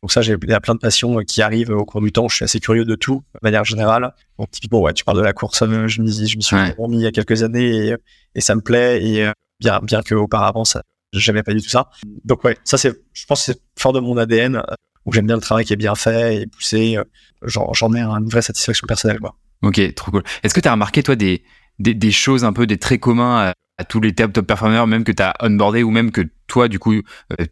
Donc 0.03 0.12
ça, 0.12 0.20
j'ai 0.22 0.36
plein 0.36 0.74
de 0.74 0.78
passions 0.78 1.16
qui 1.26 1.41
arrivent 1.43 1.70
au 1.70 1.84
cours 1.84 2.01
du 2.01 2.12
temps. 2.12 2.28
Je 2.28 2.36
suis 2.36 2.45
assez 2.45 2.61
curieux 2.61 2.84
de 2.84 2.95
tout, 2.95 3.22
de 3.34 3.41
manière 3.43 3.64
générale. 3.64 4.12
Donc 4.39 4.51
typiquement, 4.51 4.80
ouais, 4.80 4.93
tu 4.93 5.05
parles 5.05 5.18
de 5.18 5.22
la 5.22 5.32
course. 5.32 5.59
Je 5.61 5.64
me 5.66 5.89
je 5.89 6.03
me 6.03 6.41
suis 6.43 6.57
Ouais. 6.57 6.74
remis 6.78 6.99
il 6.99 7.03
y 7.03 7.07
a 7.07 7.12
quelques 7.12 7.43
années 7.43 7.89
et, 7.89 7.95
et 8.34 8.41
ça 8.41 8.55
me 8.55 8.61
plaît. 8.61 9.03
Et 9.05 9.26
euh, 9.26 9.32
bien, 9.61 9.80
bien 9.82 10.03
que 10.03 10.14
auparavant, 10.14 10.64
ça, 10.64 10.82
j'aimais 11.12 11.43
pas 11.43 11.55
du 11.55 11.62
tout 11.62 11.70
ça. 11.70 11.89
Donc 12.24 12.45
ouais, 12.45 12.57
ça 12.64 12.76
c'est, 12.78 12.93
je 13.14 13.24
pense, 13.26 13.47
que 13.47 13.53
c'est 13.53 13.61
fort 13.78 13.93
de 13.93 14.01
mon 14.01 14.16
ADN 14.18 14.57
euh, 14.57 14.62
où 15.07 15.12
j'aime 15.12 15.26
bien 15.26 15.36
le 15.36 15.41
travail 15.43 15.64
qui 15.64 15.72
est 15.72 15.76
bien 15.76 15.95
fait 15.95 16.43
et 16.43 16.47
poussé. 16.47 16.97
euh, 16.99 17.05
J'en, 17.45 17.72
j'en 17.72 17.95
ai 17.95 18.01
une 18.03 18.28
vraie 18.28 18.43
satisfaction 18.43 18.86
personnelle, 18.86 19.20
quoi. 19.20 19.36
Ok, 19.62 19.95
trop 19.95 20.11
cool. 20.11 20.22
Est-ce 20.43 20.53
que 20.55 20.61
tu 20.61 20.68
as 20.68 20.72
remarqué, 20.72 21.03
toi, 21.05 21.14
des, 21.16 21.45
des, 21.78 21.95
des 21.95 22.11
choses 22.11 22.45
un 22.45 22.53
peu, 22.53 22.66
des 22.66 22.78
traits 22.78 23.01
communs 23.01 23.53
à, 23.79 23.85
tous 23.85 24.01
les 24.01 24.12
top, 24.14 24.33
top 24.33 24.47
performers, 24.47 24.87
même 24.87 25.05
que 25.05 25.12
tu 25.12 25.22
as 25.22 25.35
onboardé 25.41 25.83
ou 25.83 25.91
même 25.91 26.11
que 26.11 26.22
toi, 26.47 26.68
du 26.68 26.79
coup, 26.79 26.95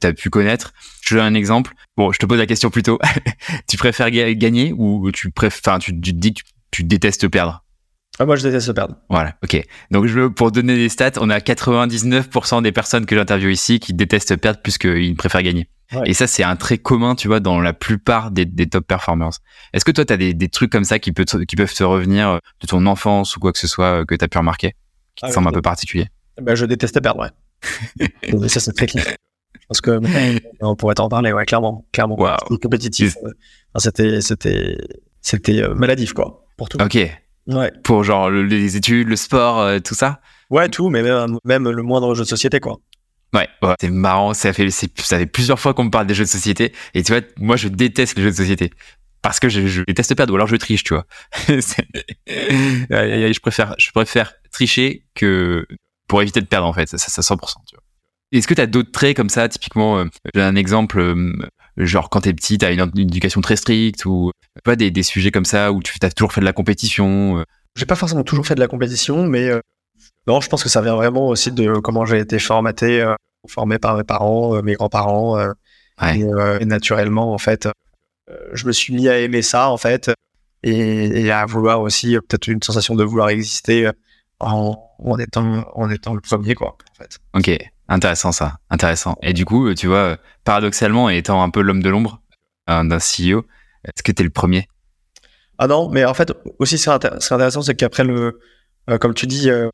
tu 0.01 0.07
as 0.07 0.13
pu 0.13 0.29
connaître 0.31 0.73
Je 1.03 1.11
te 1.11 1.15
donne 1.15 1.25
un 1.25 1.35
exemple. 1.35 1.73
Bon, 1.97 2.13
je 2.13 2.19
te 2.19 2.27
pose 2.27 2.39
la 2.39 2.47
question 2.47 2.71
plutôt. 2.71 2.99
tu 3.69 3.77
préfères 3.77 4.11
ga- 4.11 4.35
gagner 4.35 4.73
ou 4.77 5.11
tu 5.13 5.31
préfères, 5.31 5.61
enfin, 5.75 5.79
tu, 5.79 5.93
tu 6.01 6.13
te 6.13 6.19
dis 6.19 6.35
que 6.35 6.41
tu, 6.43 6.53
tu 6.71 6.85
détestes 6.85 7.29
perdre? 7.29 7.63
Ah, 8.19 8.25
moi, 8.25 8.37
je 8.37 8.43
déteste 8.43 8.73
perdre. 8.73 8.97
Voilà, 9.11 9.35
ok. 9.45 9.63
Donc, 9.91 10.07
je, 10.07 10.27
pour 10.29 10.51
donner 10.51 10.75
des 10.75 10.89
stats, 10.89 11.13
on 11.21 11.29
a 11.29 11.39
99% 11.39 12.63
des 12.63 12.73
personnes 12.73 13.05
que 13.07 13.15
j'interviewe 13.15 13.51
ici 13.53 13.79
qui 13.79 13.93
détestent 13.93 14.37
perdre 14.37 14.61
plus 14.63 14.79
qu'ils 14.79 15.15
préfèrent 15.17 15.43
gagner. 15.43 15.69
Ouais. 15.93 16.01
Et 16.07 16.15
ça, 16.15 16.27
c'est 16.27 16.43
un 16.43 16.57
trait 16.57 16.79
commun, 16.79 17.15
tu 17.15 17.29
vois, 17.29 17.41
dans 17.41 17.61
la 17.61 17.73
plupart 17.75 18.31
des, 18.31 18.45
des 18.47 18.67
top 18.69 18.87
performers. 18.87 19.31
Est-ce 19.75 19.85
que 19.85 19.93
toi, 19.93 20.05
tu 20.05 20.13
as 20.13 20.17
des, 20.17 20.33
des 20.35 20.49
trucs 20.49 20.73
comme 20.73 20.85
ça 20.85 20.99
qui, 20.99 21.13
peut 21.13 21.25
te- 21.27 21.45
qui 21.45 21.55
peuvent 21.57 21.73
te 21.75 21.85
revenir 21.85 22.29
euh, 22.31 22.39
de 22.63 22.67
ton 22.67 22.87
enfance 22.87 23.37
ou 23.37 23.41
quoi 23.41 23.53
que 23.53 23.59
ce 23.59 23.69
soit 23.69 24.01
euh, 24.01 24.05
que 24.05 24.15
tu 24.15 24.25
as 24.25 24.29
pu 24.29 24.39
remarquer 24.39 24.73
qui 25.15 25.23
te 25.23 25.27
Ah, 25.27 25.33
semble 25.33 25.47
oui. 25.49 25.53
un 25.53 25.55
peu 25.55 25.63
particulier 25.63 26.09
Ben, 26.41 26.55
je 26.55 26.67
détestais 26.67 27.01
perdre, 27.01 27.21
ouais. 27.21 28.49
Ça, 28.49 28.61
c'est 28.61 28.73
très 28.73 28.87
clair. 28.87 29.05
Je 29.55 29.67
pense 29.69 29.81
que 29.81 30.01
on 30.61 30.77
pourrait 30.77 30.95
t'en 30.95 31.09
parler, 31.09 31.33
ouais, 31.33 31.45
clairement, 31.47 31.87
clairement. 31.93 32.17
C'était 32.49 32.61
compétitif. 32.63 33.17
c'était, 33.77 34.21
c'était, 34.21 34.77
c'était 35.21 35.63
euh, 35.63 35.75
maladif, 35.75 36.13
quoi, 36.13 36.47
pour 36.57 36.69
tout. 36.69 36.79
Ok. 36.81 36.99
Ouais. 37.49 37.73
Pour 37.85 38.05
genre 38.05 38.29
le- 38.31 38.45
les 38.45 38.77
études, 38.77 39.09
le 39.09 39.17
sport, 39.17 39.61
euh, 39.61 39.79
tout 39.79 39.95
ça? 39.95 40.21
Ouais, 40.51 40.69
tout, 40.69 40.89
mais 40.91 41.03
même, 41.03 41.39
même 41.45 41.69
le 41.69 41.83
moindre 41.83 42.15
jeu 42.15 42.23
de 42.25 42.29
société, 42.29 42.61
quoi. 42.61 42.79
Ouais, 43.35 43.49
ouais. 43.63 43.75
c'est 43.81 43.91
marrant. 43.91 44.35
Ça 44.35 44.53
fait, 44.53 44.71
ça 44.71 45.19
fait 45.19 45.27
plusieurs 45.27 45.59
fois 45.59 45.75
qu'on 45.75 45.85
me 45.85 45.91
parle 45.91 46.07
des 46.07 46.15
jeux 46.15 46.25
de 46.25 46.29
société. 46.29 46.73
Et 46.95 47.03
tu 47.03 47.13
vois, 47.13 47.23
moi, 47.39 47.57
je 47.57 47.69
déteste 47.69 48.17
les 48.17 48.23
jeux 48.25 48.31
de 48.31 48.37
société. 48.37 48.71
Parce 49.23 49.41
que 49.41 49.49
je, 49.49 49.67
je 49.67 49.83
déteste 49.83 50.15
perdre, 50.15 50.33
ou 50.33 50.37
alors 50.37 50.47
je 50.47 50.57
triche, 50.57 50.85
tu 50.85 50.95
vois. 50.95 51.07
Je 52.29 53.41
préfère, 53.41 53.75
je 53.79 53.91
préfère 53.91 54.35
tricher 54.53 55.05
que 55.15 55.67
pour 56.07 56.23
éviter 56.23 56.41
de 56.41 56.47
perdre, 56.47 56.67
en 56.67 56.73
fait. 56.73 56.89
Ça, 56.89 56.99
ça 56.99 57.23
100%, 57.23 57.37
tu 57.69 57.75
vois. 57.77 57.83
Est-ce 58.33 58.49
que 58.49 58.55
tu 58.55 58.61
as 58.61 58.67
d'autres 58.67 58.91
traits 58.91 59.17
comme 59.17 59.29
ça 59.29 59.49
Typiquement, 59.49 59.99
euh, 59.99 60.05
j'ai 60.35 60.43
un 60.43 60.57
exemple, 60.57 60.99
euh, 60.99 61.33
genre 61.77 62.11
quand 62.11 62.23
t'es 62.23 62.35
petit, 62.35 62.59
t'as 62.59 62.73
une, 62.73 62.81
une 62.97 63.01
éducation 63.09 63.41
très 63.41 63.55
stricte 63.57 64.05
ou 64.05 64.33
pas 64.65 64.75
des, 64.77 64.91
des 64.91 65.03
sujets 65.05 65.31
comme 65.31 65.45
ça 65.45 65.71
où 65.73 65.81
tu 65.83 65.95
as 66.03 66.11
toujours 66.11 66.33
fait 66.33 66.41
de 66.41 66.45
la 66.47 66.53
compétition. 66.53 67.39
euh. 67.39 67.45
J'ai 67.77 67.87
pas 67.87 67.95
forcément 67.95 68.25
toujours 68.25 68.45
fait 68.47 68.55
de 68.57 68.61
la 68.61 68.67
compétition, 68.69 69.27
mais 69.27 69.49
euh, 69.49 69.61
non, 70.27 70.41
je 70.41 70.49
pense 70.49 70.63
que 70.65 70.69
ça 70.69 70.81
vient 70.83 70.97
vraiment 70.97 71.29
aussi 71.29 71.53
de 71.53 71.75
comment 71.75 72.05
j'ai 72.05 72.19
été 72.19 72.39
formaté, 72.41 73.07
formé 73.49 73.79
par 73.79 73.97
mes 73.97 74.05
parents, 74.05 74.61
mes 74.63 74.75
grands-parents, 74.75 75.39
Ouais. 76.03 76.19
et, 76.19 76.63
et 76.63 76.65
naturellement, 76.67 77.33
en 77.33 77.39
fait, 77.39 77.69
je 78.53 78.67
me 78.67 78.73
suis 78.73 78.93
mis 78.93 79.09
à 79.09 79.19
aimer 79.19 79.41
ça, 79.41 79.71
en 79.71 79.77
fait, 79.79 80.11
et, 80.63 81.23
et 81.23 81.31
à 81.31 81.47
vouloir 81.47 81.81
aussi 81.81 82.17
peut-être 82.29 82.49
une 82.49 82.61
sensation 82.63 82.95
de 82.97 83.05
vouloir 83.05 83.29
exister 83.31 83.89
en, 84.41 84.77
en 84.99 85.19
étant 85.19 85.65
en 85.75 85.91
étant 85.91 86.15
le 86.15 86.21
premier, 86.21 86.55
quoi, 86.55 86.77
en 86.91 86.95
fait. 86.95 87.19
Ok, 87.35 87.71
intéressant 87.89 88.33
ça, 88.33 88.59
intéressant. 88.71 89.17
Et 89.23 89.33
du 89.33 89.45
coup, 89.45 89.73
tu 89.75 89.87
vois, 89.87 90.19
paradoxalement, 90.45 91.09
étant 91.09 91.43
un 91.43 91.51
peu 91.51 91.61
l'homme 91.61 91.83
de 91.83 91.91
l'ombre 91.91 92.23
euh, 92.71 92.85
d'un 92.85 92.99
CEO, 92.99 93.47
est-ce 93.85 94.03
que 94.03 94.13
t'es 94.13 94.25
le 94.25 94.31
premier? 94.31 94.69
Ah 95.59 95.67
non, 95.67 95.89
mais 95.89 96.05
en 96.05 96.15
fait, 96.15 96.33
aussi, 96.59 96.79
ce 96.79 96.85
qui 96.85 96.91
est 96.91 97.33
intéressant, 97.33 97.63
c'est 97.63 97.75
qu'après 97.75 98.05
le, 98.05 98.41
euh, 98.91 98.99
comme 98.99 99.15
tu 99.15 99.27
dis, 99.27 99.51
euh, 99.51 99.69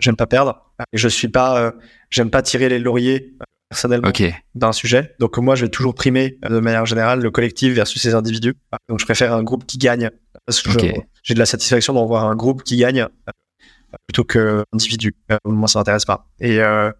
j'aime 0.00 0.16
pas 0.16 0.26
perdre, 0.26 0.72
et 0.92 0.98
je 0.98 1.08
suis 1.08 1.28
pas, 1.28 1.60
euh, 1.60 1.70
j'aime 2.10 2.30
pas 2.30 2.42
tirer 2.42 2.68
les 2.68 2.78
lauriers 2.78 3.34
personnellement 3.68 4.10
d'un 4.54 4.72
sujet. 4.72 5.14
Donc 5.18 5.36
moi, 5.38 5.54
je 5.54 5.66
vais 5.66 5.70
toujours 5.70 5.94
primer 5.94 6.38
de 6.48 6.58
manière 6.60 6.86
générale 6.86 7.20
le 7.20 7.30
collectif 7.30 7.74
versus 7.74 8.02
les 8.04 8.14
individus. 8.14 8.54
Donc 8.88 8.98
je 9.00 9.04
préfère 9.04 9.34
un 9.34 9.42
groupe 9.42 9.66
qui 9.66 9.76
gagne 9.76 10.10
parce 10.46 10.62
que 10.62 10.70
j'ai 11.22 11.34
de 11.34 11.38
la 11.38 11.46
satisfaction 11.46 11.92
d'en 11.92 12.06
voir 12.06 12.24
un 12.24 12.34
groupe 12.34 12.62
qui 12.62 12.78
gagne 12.78 13.06
plutôt 14.06 14.24
qu'un 14.24 14.64
individu. 14.72 15.14
Euh, 15.30 15.36
moi, 15.44 15.68
ça 15.68 15.78
m'intéresse 15.78 16.04
pas. 16.04 16.26
Et 16.40 16.60
euh, 16.60 16.90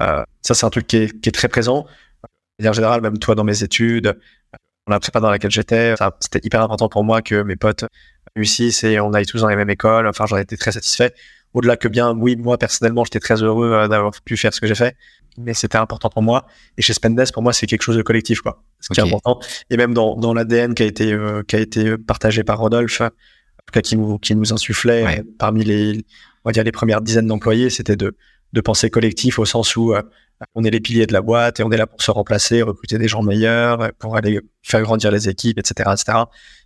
euh, 0.00 0.22
ça, 0.42 0.54
c'est 0.54 0.66
un 0.66 0.70
truc 0.70 0.86
qui 0.86 0.96
est, 0.96 1.20
qui 1.20 1.28
est 1.28 1.32
très 1.32 1.48
présent. 1.48 1.86
De 2.58 2.64
manière 2.64 2.74
générale, 2.74 3.00
même 3.00 3.18
toi 3.18 3.34
dans 3.34 3.44
mes 3.44 3.62
études, 3.62 4.16
dans 4.86 4.94
la 4.94 5.00
prépa 5.00 5.20
dans 5.20 5.30
laquelle 5.30 5.50
j'étais, 5.50 5.94
c'était 6.20 6.40
hyper 6.42 6.62
important 6.62 6.88
pour 6.88 7.04
moi 7.04 7.22
que 7.22 7.42
mes 7.42 7.56
potes 7.56 7.84
réussissent 8.36 8.84
et 8.84 9.00
on 9.00 9.12
aille 9.12 9.26
tous 9.26 9.40
dans 9.40 9.48
les 9.48 9.56
mêmes 9.56 9.70
écoles. 9.70 10.06
Enfin, 10.06 10.26
j'en 10.26 10.36
étais 10.36 10.56
très 10.56 10.72
satisfait. 10.72 11.14
Au-delà 11.52 11.76
que 11.76 11.88
bien, 11.88 12.12
oui, 12.12 12.36
moi 12.36 12.58
personnellement, 12.58 13.04
j'étais 13.04 13.18
très 13.20 13.42
heureux 13.42 13.88
d'avoir 13.88 14.12
pu 14.24 14.36
faire 14.36 14.54
ce 14.54 14.60
que 14.60 14.66
j'ai 14.66 14.74
fait, 14.74 14.96
mais 15.36 15.52
c'était 15.52 15.78
important 15.78 16.08
pour 16.08 16.22
moi. 16.22 16.46
Et 16.76 16.82
chez 16.82 16.92
Spendesk, 16.92 17.34
pour 17.34 17.42
moi, 17.42 17.52
c'est 17.52 17.66
quelque 17.66 17.82
chose 17.82 17.96
de 17.96 18.02
collectif, 18.02 18.40
quoi. 18.40 18.62
Ce 18.80 18.88
qui 18.92 19.00
Ok. 19.00 19.06
est 19.06 19.08
important. 19.08 19.40
Et 19.68 19.76
même 19.76 19.92
dans, 19.92 20.16
dans 20.16 20.32
l'ADN 20.32 20.74
qui 20.74 20.82
a 20.84 20.86
été 20.86 21.12
euh, 21.12 21.42
qui 21.42 21.56
a 21.56 21.58
été 21.58 21.98
partagé 21.98 22.44
par 22.44 22.58
Rodolphe, 22.58 23.02
tout 23.70 23.78
cas 23.78 23.82
qui 23.82 23.96
nous 23.96 24.18
qui 24.18 24.34
nous 24.34 24.52
insufflait 24.52 25.04
Ouais. 25.04 25.20
euh, 25.20 25.22
parmi 25.38 25.64
les 25.64 26.04
on 26.44 26.48
va 26.48 26.52
dire 26.52 26.64
les 26.64 26.72
premières 26.72 27.00
dizaines 27.00 27.26
d'employés, 27.26 27.70
c'était 27.70 27.96
de 27.96 28.16
de 28.52 28.60
penser 28.60 28.90
collectif 28.90 29.38
au 29.38 29.44
sens 29.44 29.76
où 29.76 29.94
euh, 29.94 30.02
on 30.54 30.64
est 30.64 30.70
les 30.70 30.80
piliers 30.80 31.06
de 31.06 31.12
la 31.12 31.20
boîte 31.22 31.60
et 31.60 31.62
on 31.62 31.70
est 31.70 31.76
là 31.76 31.86
pour 31.86 32.02
se 32.02 32.10
remplacer, 32.10 32.62
recruter 32.62 32.98
des 32.98 33.08
gens 33.08 33.22
meilleurs, 33.22 33.92
pour 33.98 34.16
aller 34.16 34.40
faire 34.62 34.82
grandir 34.82 35.10
les 35.10 35.28
équipes, 35.28 35.58
etc., 35.58 35.90
etc. 35.92 36.18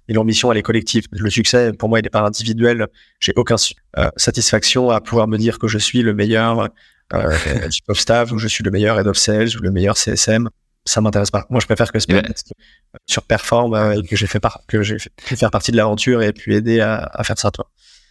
Et 0.09 0.13
l'ambition, 0.13 0.53
elle 0.53 0.59
est 0.59 0.63
collective. 0.63 1.07
Le 1.11 1.31
succès, 1.31 1.73
pour 1.73 1.89
moi, 1.89 1.99
il 1.99 2.03
n'est 2.03 2.11
pas 2.11 2.21
individuel. 2.21 2.87
J'ai 3.21 3.33
aucun 3.37 3.57
euh, 3.99 4.09
satisfaction 4.17 4.91
à 4.91 5.01
pouvoir 5.01 5.27
me 5.29 5.37
dire 5.39 5.59
que 5.59 5.67
je 5.67 5.79
suis 5.79 6.03
le 6.03 6.15
meilleur 6.15 6.69
euh, 7.15 7.37
of 7.89 7.99
staff, 7.99 8.31
ou 8.33 8.39
je 8.39 8.49
suis 8.49 8.63
le 8.65 8.71
meilleur 8.71 8.99
head 8.99 9.07
of 9.07 9.17
sales, 9.17 9.57
ou 9.59 9.63
le 9.63 9.71
meilleur 9.71 9.97
CSM. 9.97 10.49
Ça 10.87 11.01
m'intéresse 11.01 11.31
pas. 11.31 11.47
Moi, 11.51 11.61
je 11.61 11.67
préfère 11.67 11.91
que 11.91 11.99
Eh 12.09 12.13
ben- 12.13 12.23
euh, 12.27 12.99
surperforme 13.07 13.75
euh, 13.75 14.01
et 14.01 14.07
que 14.07 14.17
j'ai 14.17 14.27
fait 14.27 14.41
par- 14.41 14.61
que 14.69 14.83
j'ai 14.83 14.97
pu 15.27 15.37
faire 15.37 15.51
partie 15.51 15.73
de 15.73 15.77
l'aventure 15.77 16.23
et 16.23 16.33
pu 16.33 16.55
aider 16.55 16.81
à, 16.81 17.11
à 17.15 17.25
faire 17.25 17.39
ça, 17.39 17.51
toi. 17.51 17.71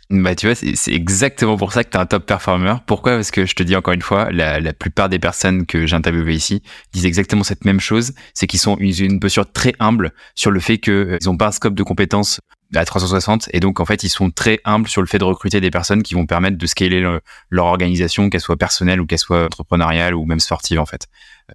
bah 0.09 0.35
tu 0.35 0.47
vois, 0.47 0.55
c'est 0.55 0.91
exactement 0.91 1.55
pour 1.57 1.71
ça 1.71 1.83
que 1.83 1.89
t'es 1.89 1.97
un 1.97 2.05
top 2.05 2.25
performer. 2.25 2.75
Pourquoi? 2.87 3.13
Parce 3.15 3.31
que 3.31 3.45
je 3.45 3.55
te 3.55 3.63
dis 3.63 3.75
encore 3.75 3.93
une 3.93 4.01
fois, 4.01 4.31
la, 4.31 4.59
la 4.59 4.73
plupart 4.73 5.07
des 5.09 5.19
personnes 5.19 5.65
que 5.65 5.85
j'ai 5.85 5.95
interviewées 5.95 6.33
ici 6.35 6.61
disent 6.93 7.05
exactement 7.05 7.43
cette 7.43 7.63
même 7.65 7.79
chose, 7.79 8.13
c'est 8.33 8.47
qu'ils 8.47 8.59
sont 8.59 8.73
ont 8.73 8.77
une 8.77 9.19
posture 9.19 9.51
très 9.51 9.73
humble 9.79 10.11
sur 10.35 10.51
le 10.51 10.59
fait 10.59 10.77
qu'ils 10.79 11.19
n'ont 11.25 11.37
pas 11.37 11.47
un 11.47 11.51
scope 11.51 11.75
de 11.75 11.83
compétences 11.83 12.39
à 12.75 12.85
360 12.85 13.49
et 13.53 13.59
donc 13.59 13.79
en 13.79 13.85
fait 13.85 14.01
ils 14.03 14.09
sont 14.09 14.31
très 14.31 14.59
humbles 14.65 14.87
sur 14.87 15.01
le 15.01 15.07
fait 15.07 15.19
de 15.19 15.23
recruter 15.25 15.61
des 15.61 15.69
personnes 15.69 16.01
qui 16.01 16.15
vont 16.15 16.25
permettre 16.25 16.57
de 16.57 16.65
scaler 16.65 17.01
le- 17.01 17.21
leur 17.51 17.65
organisation, 17.65 18.29
qu'elle 18.31 18.41
soit 18.41 18.57
personnelle 18.57 18.99
ou 18.99 19.05
qu'elle 19.05 19.19
soit 19.19 19.45
entrepreneuriale 19.45 20.15
ou 20.15 20.25
même 20.25 20.39
sportive 20.39 20.79
en 20.79 20.85
fait. 20.87 21.05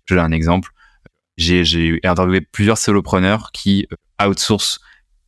Je 0.07 0.15
donne 0.15 0.25
un 0.25 0.31
exemple. 0.33 0.71
J'ai 1.39 1.99
interviewé 2.05 2.41
plusieurs 2.43 2.77
solopreneurs 2.77 3.51
qui 3.53 3.87
euh, 4.21 4.29
outsourcent 4.29 4.79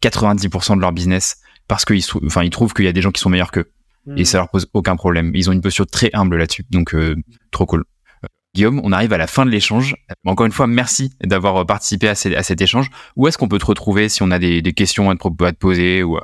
90% 0.02 0.76
de 0.76 0.80
leur 0.80 0.92
business 0.92 1.36
parce 1.68 1.84
qu'ils 1.84 2.02
enfin, 2.26 2.42
ils 2.42 2.50
trouvent 2.50 2.74
qu'il 2.74 2.84
y 2.84 2.88
a 2.88 2.92
des 2.92 3.00
gens 3.02 3.10
qui 3.12 3.20
sont 3.20 3.30
meilleurs 3.30 3.50
qu'eux 3.52 3.70
et 4.16 4.24
ça 4.24 4.38
leur 4.38 4.48
pose 4.50 4.66
aucun 4.74 4.96
problème. 4.96 5.30
Ils 5.34 5.48
ont 5.50 5.52
une 5.52 5.60
posture 5.60 5.86
très 5.86 6.10
humble 6.14 6.36
là-dessus, 6.36 6.64
donc 6.70 6.94
euh, 6.94 7.14
trop 7.52 7.66
cool. 7.66 7.84
Euh, 8.24 8.28
Guillaume, 8.54 8.80
on 8.82 8.92
arrive 8.92 9.12
à 9.12 9.18
la 9.18 9.26
fin 9.26 9.44
de 9.46 9.50
l'échange. 9.50 9.94
Encore 10.24 10.46
une 10.46 10.52
fois, 10.52 10.66
merci 10.66 11.12
d'avoir 11.22 11.64
participé 11.66 12.08
à, 12.08 12.14
ces- 12.14 12.34
à 12.34 12.42
cet 12.42 12.60
échange. 12.60 12.88
Où 13.14 13.28
est-ce 13.28 13.38
qu'on 13.38 13.46
peut 13.48 13.58
te 13.58 13.66
retrouver 13.66 14.08
si 14.08 14.22
on 14.22 14.30
a 14.30 14.38
des, 14.38 14.62
des 14.62 14.72
questions 14.72 15.10
à 15.10 15.14
te, 15.14 15.18
pro- 15.18 15.36
à 15.44 15.52
te 15.52 15.58
poser 15.58 16.02
ou... 16.02 16.16
euh, 16.16 16.20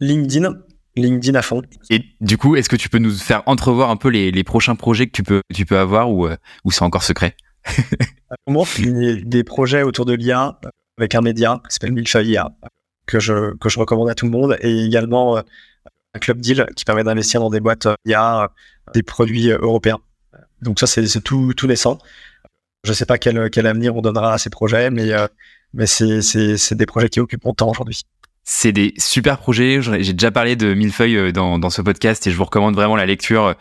LinkedIn, 0.00 0.52
LinkedIn 0.96 1.38
à 1.38 1.42
fond. 1.42 1.62
Et 1.90 2.04
du 2.20 2.36
coup, 2.36 2.56
est-ce 2.56 2.68
que 2.68 2.76
tu 2.76 2.88
peux 2.90 2.98
nous 2.98 3.12
faire 3.14 3.42
entrevoir 3.46 3.88
un 3.90 3.96
peu 3.96 4.08
les, 4.08 4.30
les 4.32 4.44
prochains 4.44 4.74
projets 4.74 5.06
que 5.06 5.12
tu 5.12 5.22
peux, 5.22 5.40
tu 5.54 5.64
peux 5.64 5.78
avoir 5.78 6.10
ou, 6.10 6.26
euh, 6.26 6.36
ou 6.64 6.70
c'est 6.72 6.82
encore 6.82 7.04
secret? 7.04 7.36
A 8.48 8.64
des 9.24 9.44
projets 9.44 9.82
autour 9.82 10.04
de 10.04 10.14
l'IA 10.14 10.58
avec 10.98 11.14
un 11.14 11.20
média 11.20 11.60
qui 11.68 11.74
s'appelle 11.74 11.92
Millefeuille 11.92 12.30
IA 12.30 12.50
que 13.06 13.20
je, 13.20 13.54
que 13.56 13.68
je 13.68 13.78
recommande 13.78 14.08
à 14.08 14.14
tout 14.14 14.26
le 14.26 14.32
monde 14.32 14.56
et 14.60 14.84
également 14.84 15.36
euh, 15.36 15.42
un 16.14 16.18
club 16.18 16.40
deal 16.40 16.66
qui 16.76 16.84
permet 16.84 17.04
d'investir 17.04 17.40
dans 17.40 17.50
des 17.50 17.60
boîtes 17.60 17.86
euh, 17.86 17.94
IA, 18.06 18.44
euh, 18.44 18.48
des 18.94 19.02
produits 19.02 19.50
européens. 19.50 19.98
Donc 20.60 20.78
ça, 20.78 20.86
c'est 20.86 21.20
tout, 21.22 21.52
tout 21.54 21.66
naissant. 21.66 21.98
Je 22.84 22.92
sais 22.92 23.06
pas 23.06 23.18
quel, 23.18 23.50
quel 23.50 23.66
avenir 23.66 23.96
on 23.96 24.00
donnera 24.00 24.34
à 24.34 24.38
ces 24.38 24.50
projets, 24.50 24.90
mais, 24.90 25.10
mais 25.72 25.86
c'est 25.86 26.74
des 26.74 26.86
projets 26.86 27.08
qui 27.08 27.20
occupent 27.20 27.44
mon 27.44 27.54
temps 27.54 27.70
aujourd'hui. 27.70 28.02
C'est 28.44 28.72
des 28.72 28.94
super 28.96 29.38
projets. 29.38 29.80
J'ai 29.82 30.12
déjà 30.12 30.30
parlé 30.30 30.56
de 30.56 30.74
Millefeuille 30.74 31.32
dans, 31.32 31.58
dans 31.58 31.70
ce 31.70 31.82
podcast 31.82 32.26
et 32.26 32.30
je 32.30 32.36
vous 32.36 32.44
recommande 32.44 32.74
vraiment 32.74 32.96
la 32.96 33.06
lecture 33.06 33.54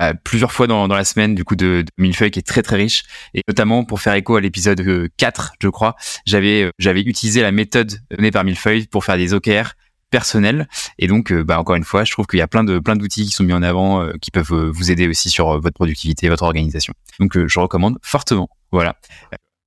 euh, 0.00 0.08
euh, 0.08 0.12
plusieurs 0.24 0.52
fois 0.52 0.66
dans, 0.66 0.88
dans 0.88 0.94
la 0.94 1.04
semaine 1.04 1.34
du 1.34 1.44
coup 1.44 1.56
de, 1.56 1.82
de 1.82 1.90
Millefeuille 1.98 2.30
qui 2.30 2.38
est 2.38 2.46
très 2.46 2.62
très 2.62 2.76
riche. 2.76 3.04
Et 3.34 3.42
notamment 3.48 3.84
pour 3.84 4.00
faire 4.00 4.14
écho 4.14 4.36
à 4.36 4.40
l'épisode 4.40 4.80
euh, 4.80 5.08
4 5.16 5.52
je 5.60 5.68
crois 5.68 5.96
j'avais 6.26 6.64
euh, 6.64 6.70
j'avais 6.78 7.02
utilisé 7.02 7.42
la 7.42 7.52
méthode 7.52 8.00
donnée 8.10 8.30
par 8.30 8.44
Millefeuille 8.44 8.86
pour 8.86 9.04
faire 9.04 9.16
des 9.16 9.34
OKR 9.34 9.74
personnels. 10.10 10.68
Et 10.98 11.06
donc 11.06 11.32
euh, 11.32 11.44
bah, 11.44 11.58
encore 11.58 11.76
une 11.76 11.84
fois 11.84 12.04
je 12.04 12.12
trouve 12.12 12.26
qu'il 12.26 12.38
y 12.38 12.42
a 12.42 12.48
plein 12.48 12.64
de 12.64 12.78
plein 12.78 12.96
d'outils 12.96 13.26
qui 13.26 13.32
sont 13.32 13.44
mis 13.44 13.52
en 13.52 13.62
avant 13.62 14.02
euh, 14.02 14.12
qui 14.20 14.30
peuvent 14.30 14.52
euh, 14.52 14.70
vous 14.72 14.90
aider 14.90 15.08
aussi 15.08 15.30
sur 15.30 15.50
euh, 15.50 15.58
votre 15.58 15.74
productivité 15.74 16.28
votre 16.28 16.44
organisation. 16.44 16.94
Donc 17.20 17.36
euh, 17.36 17.46
je 17.48 17.60
recommande 17.60 17.98
fortement. 18.02 18.48
Voilà. 18.72 18.96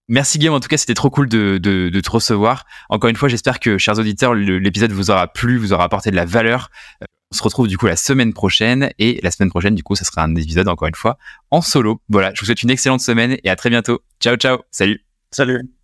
Merci 0.08 0.40
Guillaume, 0.40 0.56
en 0.56 0.60
tout 0.60 0.68
cas 0.68 0.78
c'était 0.78 0.94
trop 0.94 1.10
cool 1.10 1.30
de, 1.30 1.58
de, 1.58 1.88
de, 1.88 2.02
te 2.02 2.10
recevoir. 2.10 2.66
Encore 2.90 3.10
une 3.10 3.16
fois, 3.16 3.30
j'espère 3.30 3.62
que, 3.62 3.78
chers 3.78 3.98
auditeurs, 3.98 4.34
l'épisode 4.34 4.92
vous 4.92 5.10
aura 5.10 5.32
plu, 5.32 5.58
vous 5.58 5.72
aura 5.72 5.86
apporté 5.86 6.12
de 6.12 6.18
la 6.18 6.26
valeur. 6.26 6.70
On 7.32 7.38
se 7.38 7.44
retrouve 7.44 7.68
du 7.68 7.78
coup 7.78 7.88
la 7.88 7.96
semaine 7.96 8.34
prochaine 8.34 8.92
et 9.00 9.20
la 9.24 9.32
semaine 9.32 9.50
prochaine, 9.50 9.76
du 9.76 9.84
coup, 9.84 9.96
ça 9.96 10.04
sera 10.04 10.24
un 10.24 10.36
épisode 10.36 10.68
encore 10.68 10.88
une 10.88 10.96
fois 10.96 11.18
en 11.50 11.62
solo. 11.62 12.02
Voilà, 12.10 12.32
je 12.34 12.42
vous 12.42 12.46
souhaite 12.46 12.64
une 12.64 12.72
excellente 12.72 13.02
semaine 13.02 13.38
et 13.44 13.50
à 13.50 13.56
très 13.56 13.70
bientôt. 13.70 14.02
Ciao, 14.20 14.36
ciao, 14.36 14.60
salut. 14.72 15.06
Salut. 15.32 15.81